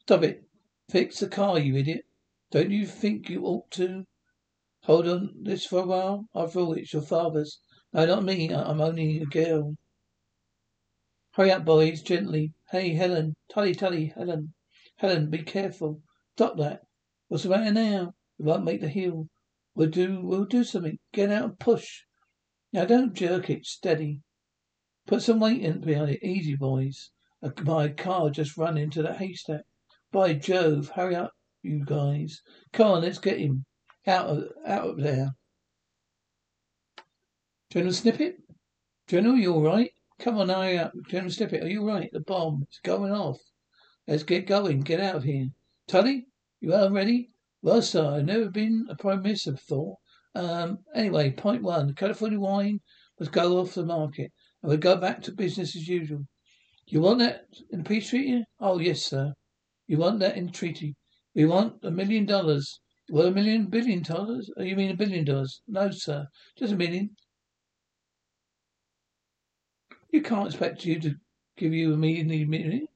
Stop 0.00 0.22
it. 0.22 0.42
Fix 0.90 1.18
the 1.20 1.28
car, 1.28 1.58
you 1.58 1.76
idiot. 1.76 2.06
Don't 2.50 2.70
you 2.70 2.86
think 2.86 3.28
you 3.28 3.44
ought 3.44 3.70
to 3.72 4.04
hold 4.84 5.06
on 5.06 5.34
this 5.42 5.66
for 5.66 5.80
a 5.80 5.86
while? 5.86 6.24
After 6.34 6.60
all, 6.60 6.72
it's 6.72 6.94
your 6.94 7.02
father's. 7.02 7.58
No, 7.94 8.04
not 8.06 8.24
me. 8.24 8.52
I'm 8.52 8.80
only 8.80 9.20
a 9.20 9.24
girl. 9.24 9.76
Hurry 11.34 11.52
up, 11.52 11.64
boys. 11.64 12.02
Gently. 12.02 12.52
Hey, 12.68 12.92
Helen. 12.92 13.34
Tully, 13.48 13.72
Tully, 13.72 14.12
Helen. 14.16 14.52
Helen, 14.96 15.30
be 15.30 15.38
careful. 15.44 16.02
Stop 16.36 16.56
that. 16.58 16.80
What's 17.28 17.44
the 17.44 17.50
matter 17.50 17.70
now? 17.70 18.12
We 18.36 18.46
won't 18.46 18.64
make 18.64 18.80
the 18.80 18.88
hill. 18.88 19.28
We'll 19.76 19.90
do, 19.90 20.20
we'll 20.24 20.44
do 20.44 20.64
something. 20.64 20.98
Get 21.12 21.30
out 21.30 21.44
and 21.44 21.58
push. 21.60 22.02
Now 22.72 22.84
don't 22.84 23.14
jerk 23.14 23.48
it. 23.48 23.64
Steady. 23.64 24.22
Put 25.06 25.22
some 25.22 25.38
weight 25.38 25.62
in 25.62 25.80
behind 25.80 26.10
it. 26.10 26.24
Easy, 26.24 26.56
boys. 26.56 27.10
My 27.62 27.90
car 27.90 28.30
just 28.30 28.56
run 28.56 28.76
into 28.76 29.02
that 29.02 29.18
haystack. 29.18 29.62
By 30.10 30.34
Jove. 30.34 30.88
Hurry 30.96 31.14
up, 31.14 31.30
you 31.62 31.84
guys. 31.84 32.42
Come 32.72 32.88
on, 32.88 33.02
let's 33.02 33.18
get 33.18 33.38
him. 33.38 33.64
Out 34.04 34.26
of, 34.26 34.44
out 34.66 34.88
of 34.88 35.00
there. 35.00 35.30
General 37.74 37.92
Snippet? 37.92 38.36
General, 39.08 39.36
you 39.36 39.52
all 39.52 39.62
right? 39.64 39.90
Come 40.20 40.38
on, 40.38 40.48
hurry 40.48 40.78
up. 40.78 40.92
General 41.08 41.32
Snippet, 41.32 41.64
are 41.64 41.68
you 41.68 41.80
all 41.80 41.88
right? 41.88 42.08
The 42.12 42.20
bomb 42.20 42.64
is 42.70 42.78
going 42.84 43.10
off. 43.10 43.40
Let's 44.06 44.22
get 44.22 44.46
going. 44.46 44.82
Get 44.82 45.00
out 45.00 45.16
of 45.16 45.24
here. 45.24 45.48
Tully, 45.88 46.28
you 46.60 46.72
all 46.72 46.92
ready? 46.92 47.30
Well, 47.62 47.82
sir, 47.82 48.14
I've 48.14 48.26
never 48.26 48.48
been 48.48 48.86
a 48.88 48.94
prime 48.94 49.22
minister 49.22 49.50
before. 49.50 49.96
Um, 50.36 50.84
anyway, 50.94 51.32
point 51.32 51.64
one. 51.64 51.96
California 51.96 52.38
wine 52.38 52.78
must 53.18 53.32
go 53.32 53.58
off 53.58 53.74
the 53.74 53.84
market 53.84 54.30
and 54.62 54.70
we'll 54.70 54.78
go 54.78 54.94
back 54.94 55.20
to 55.22 55.32
business 55.32 55.74
as 55.74 55.88
usual. 55.88 56.26
You 56.86 57.00
want 57.00 57.18
that 57.18 57.46
in 57.72 57.78
the 57.82 57.88
peace 57.88 58.10
treaty? 58.10 58.44
Oh, 58.60 58.78
yes, 58.78 59.02
sir. 59.02 59.34
You 59.88 59.98
want 59.98 60.20
that 60.20 60.36
in 60.36 60.46
the 60.46 60.52
treaty? 60.52 60.94
We 61.34 61.44
want 61.44 61.82
a 61.82 61.90
million 61.90 62.24
dollars. 62.24 62.78
Well, 63.10 63.26
a 63.26 63.32
million 63.32 63.66
billion 63.66 64.04
dollars? 64.04 64.48
Oh, 64.56 64.62
you 64.62 64.76
mean 64.76 64.92
a 64.92 64.96
billion 64.96 65.24
dollars? 65.24 65.60
No, 65.66 65.90
sir. 65.90 66.28
Just 66.56 66.72
a 66.72 66.76
million. 66.76 67.16
You 70.14 70.22
can't 70.22 70.46
expect 70.46 70.84
you 70.84 71.00
to 71.00 71.16
give 71.56 71.74
you 71.74 71.92
a 71.92 71.96
million, 71.96 72.30
a 72.30 72.44
million. 72.44 72.86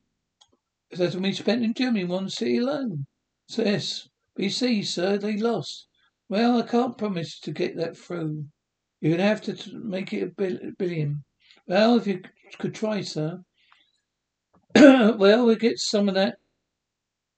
That's 0.92 1.14
what 1.14 1.24
we 1.24 1.32
spent 1.32 1.64
in 1.64 1.74
Germany 1.74 2.04
one 2.04 2.28
city 2.28 2.58
alone. 2.58 3.06
So 3.48 3.64
yes, 3.64 4.08
see, 4.38 4.84
sir, 4.84 5.18
they 5.18 5.36
lost. 5.36 5.88
Well, 6.28 6.62
I 6.62 6.62
can't 6.62 6.96
promise 6.96 7.40
to 7.40 7.50
get 7.50 7.76
that 7.76 7.96
through. 7.96 8.44
To 9.02 9.16
have 9.16 9.42
to 9.42 9.56
make 9.80 10.12
it 10.12 10.32
a 10.38 10.70
billion. 10.78 11.24
Well, 11.66 11.96
if 11.96 12.06
you 12.06 12.22
could 12.56 12.72
try, 12.76 13.00
sir. 13.00 13.42
well, 14.76 15.44
we'll 15.44 15.56
get 15.56 15.80
some 15.80 16.08
of 16.08 16.14
that 16.14 16.36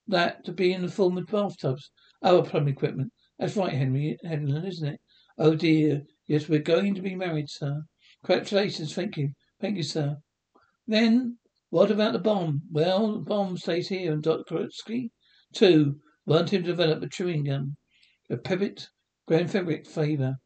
that 0.08 0.44
to 0.44 0.52
be 0.52 0.74
in 0.74 0.82
the 0.82 0.92
form 0.92 1.16
of 1.16 1.26
bathtubs. 1.26 1.90
Our 2.22 2.42
plumbing 2.42 2.74
equipment. 2.74 3.14
That's 3.38 3.56
right, 3.56 3.72
Henry, 3.72 4.18
Helen, 4.22 4.62
isn't 4.62 4.88
it? 4.88 5.00
Oh 5.38 5.54
dear. 5.54 6.02
Yes, 6.26 6.50
we're 6.50 6.58
going 6.60 6.94
to 6.96 7.00
be 7.00 7.14
married, 7.14 7.48
sir. 7.48 7.84
Congratulations. 8.26 8.94
Thank 8.94 9.16
you. 9.16 9.30
Thank 9.60 9.76
you, 9.76 9.82
sir. 9.82 10.16
Then, 10.86 11.38
what 11.68 11.90
about 11.90 12.14
the 12.14 12.18
bomb? 12.18 12.62
Well, 12.70 13.12
the 13.12 13.20
bomb 13.20 13.58
stays 13.58 13.88
here 13.88 14.10
and 14.10 14.22
Dr. 14.22 14.44
Krutsky. 14.44 15.10
Two, 15.52 16.00
want 16.24 16.50
him 16.50 16.62
to 16.62 16.70
develop 16.70 17.02
a 17.02 17.08
chewing 17.08 17.44
gum. 17.44 17.76
A 18.30 18.38
Pinot 18.38 18.88
Grand 19.26 19.50
Fenwick 19.50 19.86
flavour, 19.86 20.36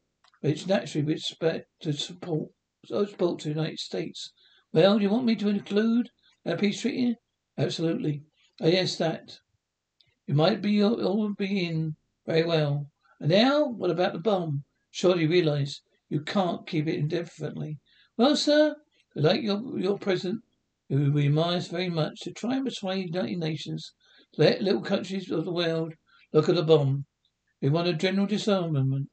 which 0.41 0.67
naturally 0.67 1.05
we 1.05 1.13
expect 1.13 1.67
to 1.81 1.93
support, 1.93 2.49
support 2.85 3.39
to 3.39 3.49
the 3.49 3.55
United 3.55 3.79
States. 3.79 4.33
Well, 4.73 4.97
do 4.97 5.03
you 5.03 5.09
want 5.09 5.25
me 5.25 5.37
to 5.37 5.47
include 5.47 6.09
a 6.43 6.57
peace 6.57 6.81
treaty? 6.81 7.15
Absolutely. 7.57 8.23
Oh, 8.59 8.67
yes, 8.67 8.97
that. 8.97 9.39
It 10.27 10.35
might 10.35 10.61
be 10.61 10.83
all 10.83 11.33
be 11.37 11.65
in 11.65 11.95
very 12.25 12.43
well. 12.43 12.89
And 13.21 13.29
now, 13.29 13.65
what 13.65 13.91
about 13.91 14.11
the 14.11 14.19
bomb? 14.19 14.65
Surely 14.91 15.23
you 15.23 15.29
realise 15.29 15.81
you 16.09 16.19
can't 16.19 16.67
keep 16.67 16.87
it 16.87 16.99
indefinitely. 16.99 17.79
Well, 18.17 18.35
sir, 18.35 18.75
like 19.15 19.41
your 19.41 19.79
your 19.79 19.97
president, 19.97 20.43
who 20.89 21.11
we 21.11 21.27
admire 21.27 21.57
us 21.57 21.69
very 21.69 21.89
much, 21.89 22.19
to 22.21 22.33
try 22.33 22.55
and 22.55 22.65
persuade 22.65 23.13
the 23.13 23.19
United 23.19 23.39
Nations 23.39 23.93
to 24.33 24.41
let 24.41 24.61
little 24.61 24.81
countries 24.81 25.31
of 25.31 25.45
the 25.45 25.53
world 25.53 25.93
look 26.33 26.49
at 26.49 26.55
the 26.55 26.63
bomb. 26.63 27.05
We 27.61 27.69
want 27.69 27.87
a 27.87 27.93
general 27.93 28.27
disarmament. 28.27 29.07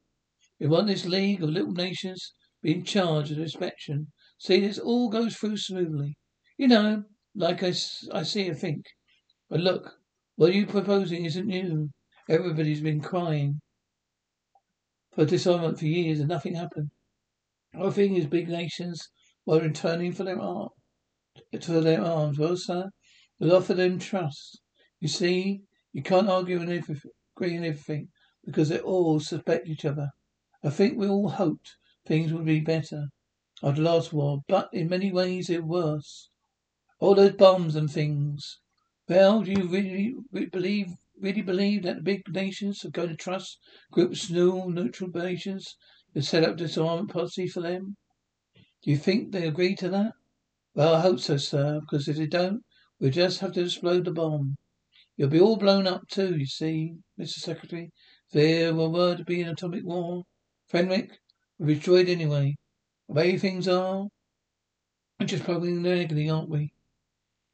We 0.59 0.67
want 0.67 0.89
this 0.89 1.07
League 1.07 1.43
of 1.43 1.51
Little 1.51 1.73
Nations 1.73 2.33
be 2.63 2.73
in 2.75 2.85
charge 2.85 3.31
of 3.31 3.39
inspection. 3.39 4.13
See 4.39 4.61
this 4.61 4.79
all 4.79 5.09
goes 5.09 5.37
through 5.37 5.57
smoothly. 5.59 6.17
You 6.59 6.69
know, 6.69 7.05
like 7.35 7.63
I, 7.63 7.73
I 8.13 8.25
see 8.25 8.49
and 8.49 8.59
think. 8.59 8.85
But 9.49 9.61
look, 9.61 9.99
what 10.37 10.55
you're 10.55 10.67
proposing 10.67 11.25
isn't 11.25 11.47
new. 11.47 11.91
Everybody's 12.29 12.81
been 12.81 13.01
crying 13.01 13.61
for 15.13 15.25
disarmament 15.25 15.79
for 15.79 15.87
years 15.87 16.19
and 16.19 16.29
nothing 16.29 16.55
happened. 16.55 16.91
Our 17.75 17.93
thing 17.93 18.17
is 18.17 18.27
big 18.27 18.49
nations 18.49 19.09
were 19.45 19.61
returning 19.61 20.13
for 20.13 20.25
their 20.25 20.41
arm, 20.41 20.69
to 21.59 21.81
their 21.81 22.03
arms. 22.03 22.39
Well, 22.39 22.57
sir, 22.57 22.91
we'll 23.39 23.57
offer 23.57 23.75
them 23.75 23.99
trust. 23.99 24.61
You 25.01 25.09
see, 25.09 25.63
you 25.93 26.03
can't 26.03 26.29
argue 26.29 26.61
and 26.61 26.71
agree 26.71 27.57
on 27.57 27.65
everything 27.65 28.09
because 28.45 28.69
they 28.69 28.79
all 28.79 29.21
suspect 29.21 29.69
each 29.69 29.85
other. 29.85 30.11
I 30.65 30.71
think 30.71 30.97
we 30.97 31.09
all 31.09 31.29
hoped 31.29 31.77
things 32.07 32.33
would 32.33 32.45
be 32.45 32.61
better 32.61 33.09
after 33.63 33.83
the 33.83 33.91
last 33.91 34.13
war, 34.13 34.43
but 34.49 34.69
in 34.73 34.89
many 34.89 35.13
ways 35.13 35.47
they're 35.47 35.63
worse. 35.63 36.31
All 37.01 37.15
those 37.15 37.33
bombs 37.33 37.75
and 37.77 37.91
things. 37.91 38.61
Well, 39.09 39.43
do 39.43 39.53
you 39.53 39.69
really 39.69 40.15
believe 40.51 40.95
really 41.21 41.43
believe 41.43 41.83
that 41.83 41.97
the 41.97 42.03
big 42.03 42.23
nations 42.29 42.85
are 42.85 42.91
going 42.91 43.09
to 43.11 43.17
trust 43.17 43.59
groups 43.93 44.25
of 44.25 44.29
small 44.29 44.71
neutral 44.71 45.11
nations 45.11 45.77
to 46.15 46.23
set 46.23 46.45
up 46.45 46.57
disarmament 46.57 47.11
policy 47.11 47.47
for 47.47 47.61
them? 47.61 47.97
Do 48.83 48.91
you 48.91 48.97
think 48.97 49.31
they 49.31 49.47
agree 49.47 49.77
to 49.77 49.89
that? 49.91 50.13
Well, 50.75 50.95
I 50.95 51.01
hope 51.01 51.21
so, 51.21 51.37
sir, 51.37 51.81
because 51.81 52.09
if 52.09 52.17
they 52.17 52.27
don't, 52.27 52.65
we'll 52.99 53.11
just 53.11 53.41
have 53.41 53.53
to 53.53 53.63
explode 53.63 54.05
the 54.05 54.11
bomb. 54.13 54.57
You'll 55.17 55.29
be 55.29 55.41
all 55.41 55.57
blown 55.57 55.87
up 55.87 56.09
too, 56.09 56.37
you 56.37 56.47
see, 56.47 56.97
Mr. 57.19 57.39
Secretary. 57.39 57.93
There 58.33 58.75
were 58.75 59.17
to 59.17 59.25
be 59.25 59.43
an 59.43 59.51
atomic 59.51 59.85
war, 59.85 60.25
Fenwick 60.67 61.19
would 61.59 61.69
be 61.69 61.75
destroyed 61.75 62.09
anyway. 62.09 62.57
The 63.07 63.15
way 63.15 63.39
things 63.39 63.69
are, 63.69 64.09
we're 65.21 65.27
just 65.27 65.45
probably 65.45 65.73
negatively, 65.73 66.31
aren't 66.31 66.49
we? 66.49 66.73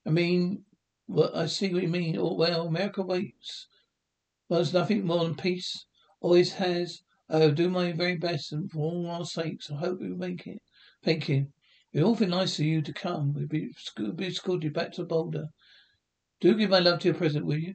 I 0.07 0.11
mean, 0.11 0.65
what 1.07 1.35
I 1.37 1.47
see 1.47 1.75
what 1.75 1.83
you 1.83 1.89
mean. 1.89 2.17
Oh, 2.17 2.35
well, 2.35 2.69
America 2.69 3.03
waits. 3.03 3.67
Wants 4.49 4.73
nothing 4.73 5.05
more 5.05 5.25
than 5.25 5.35
peace. 5.35 5.85
Always 6.21 6.53
has. 6.55 7.03
I 7.29 7.39
will 7.41 7.53
do 7.53 7.69
my 7.69 7.93
very 7.93 8.17
best, 8.17 8.53
and 8.53 8.71
for 8.71 8.79
all 8.79 9.11
our 9.11 9.27
sakes, 9.27 9.71
I 9.71 9.75
hope 9.77 10.01
we 10.01 10.11
will 10.11 10.17
make 10.17 10.47
it. 10.47 10.63
Thank 11.03 11.29
you. 11.29 11.47
It'd 11.93 12.07
awfully 12.07 12.29
nice 12.29 12.59
of 12.59 12.67
you 12.67 12.83
to 12.83 12.93
come. 12.93 13.33
We'd 13.35 13.49
be, 13.49 13.71
be 14.17 14.27
escorted 14.27 14.73
back 14.73 14.93
to 14.93 15.05
Boulder. 15.05 15.49
Do 16.41 16.55
give 16.55 16.71
my 16.71 16.79
love 16.81 17.01
to 17.01 17.09
your 17.09 17.15
president, 17.15 17.47
will 17.47 17.59
you? 17.59 17.75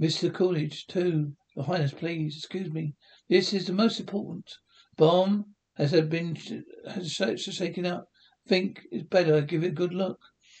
Mr. 0.00 0.32
Coolidge, 0.32 0.86
too. 0.86 1.32
Your 1.54 1.64
Highness, 1.64 1.92
please, 1.92 2.36
excuse 2.36 2.70
me. 2.70 2.94
This 3.28 3.52
is 3.52 3.66
the 3.66 3.72
most 3.72 4.00
important. 4.00 4.50
Bomb 4.96 5.54
has 5.74 5.92
been 6.02 6.36
has 6.86 7.12
shaken 7.12 7.86
up. 7.86 8.08
Think 8.48 8.86
it's 8.90 9.04
better 9.04 9.40
give 9.42 9.62
it 9.62 9.68
a 9.68 9.70
good 9.70 9.94
look. 9.94 10.18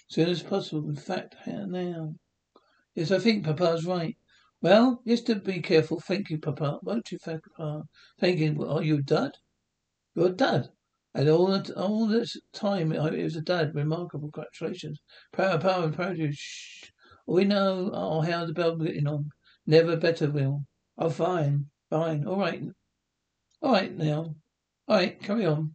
Soon 0.08 0.28
as 0.28 0.42
possible. 0.42 0.88
In 0.88 0.96
fact, 0.96 1.34
now. 1.46 2.14
Yes, 2.94 3.10
I 3.10 3.18
think 3.18 3.44
Papa's 3.44 3.86
right. 3.86 4.16
Well, 4.60 5.02
just 5.06 5.26
to 5.26 5.36
be 5.36 5.60
careful. 5.60 5.98
Thank 6.00 6.30
you, 6.30 6.38
Papa. 6.38 6.78
Won't 6.82 7.10
you, 7.10 7.18
Papa? 7.18 7.84
Thank 8.20 8.38
you. 8.38 8.64
Are 8.64 8.82
you 8.82 8.98
a 8.98 9.02
dad? 9.02 9.32
You're 10.14 10.28
a 10.28 10.32
dad. 10.32 10.68
And 11.14 11.28
all 11.28 11.46
that, 11.48 11.70
all 11.70 12.06
this 12.06 12.36
time, 12.52 12.92
it 12.92 13.24
was 13.24 13.36
a 13.36 13.42
dad. 13.42 13.74
Remarkable. 13.74 14.30
Congratulations. 14.30 15.00
Power, 15.32 15.58
power, 15.58 15.90
and. 15.90 16.32
Shh. 16.32 16.90
We 17.26 17.44
know. 17.44 17.90
Oh, 17.92 18.20
the 18.46 18.52
bell 18.52 18.76
getting 18.76 19.06
on? 19.06 19.28
Never 19.66 19.96
better, 19.96 20.30
Will. 20.30 20.64
Oh, 20.98 21.10
fine. 21.10 21.66
Fine. 21.90 22.26
All 22.26 22.38
right. 22.38 22.62
All 23.60 23.72
right, 23.72 23.96
now. 23.96 24.34
All 24.88 24.96
right, 24.96 25.20
carry 25.20 25.46
on. 25.46 25.74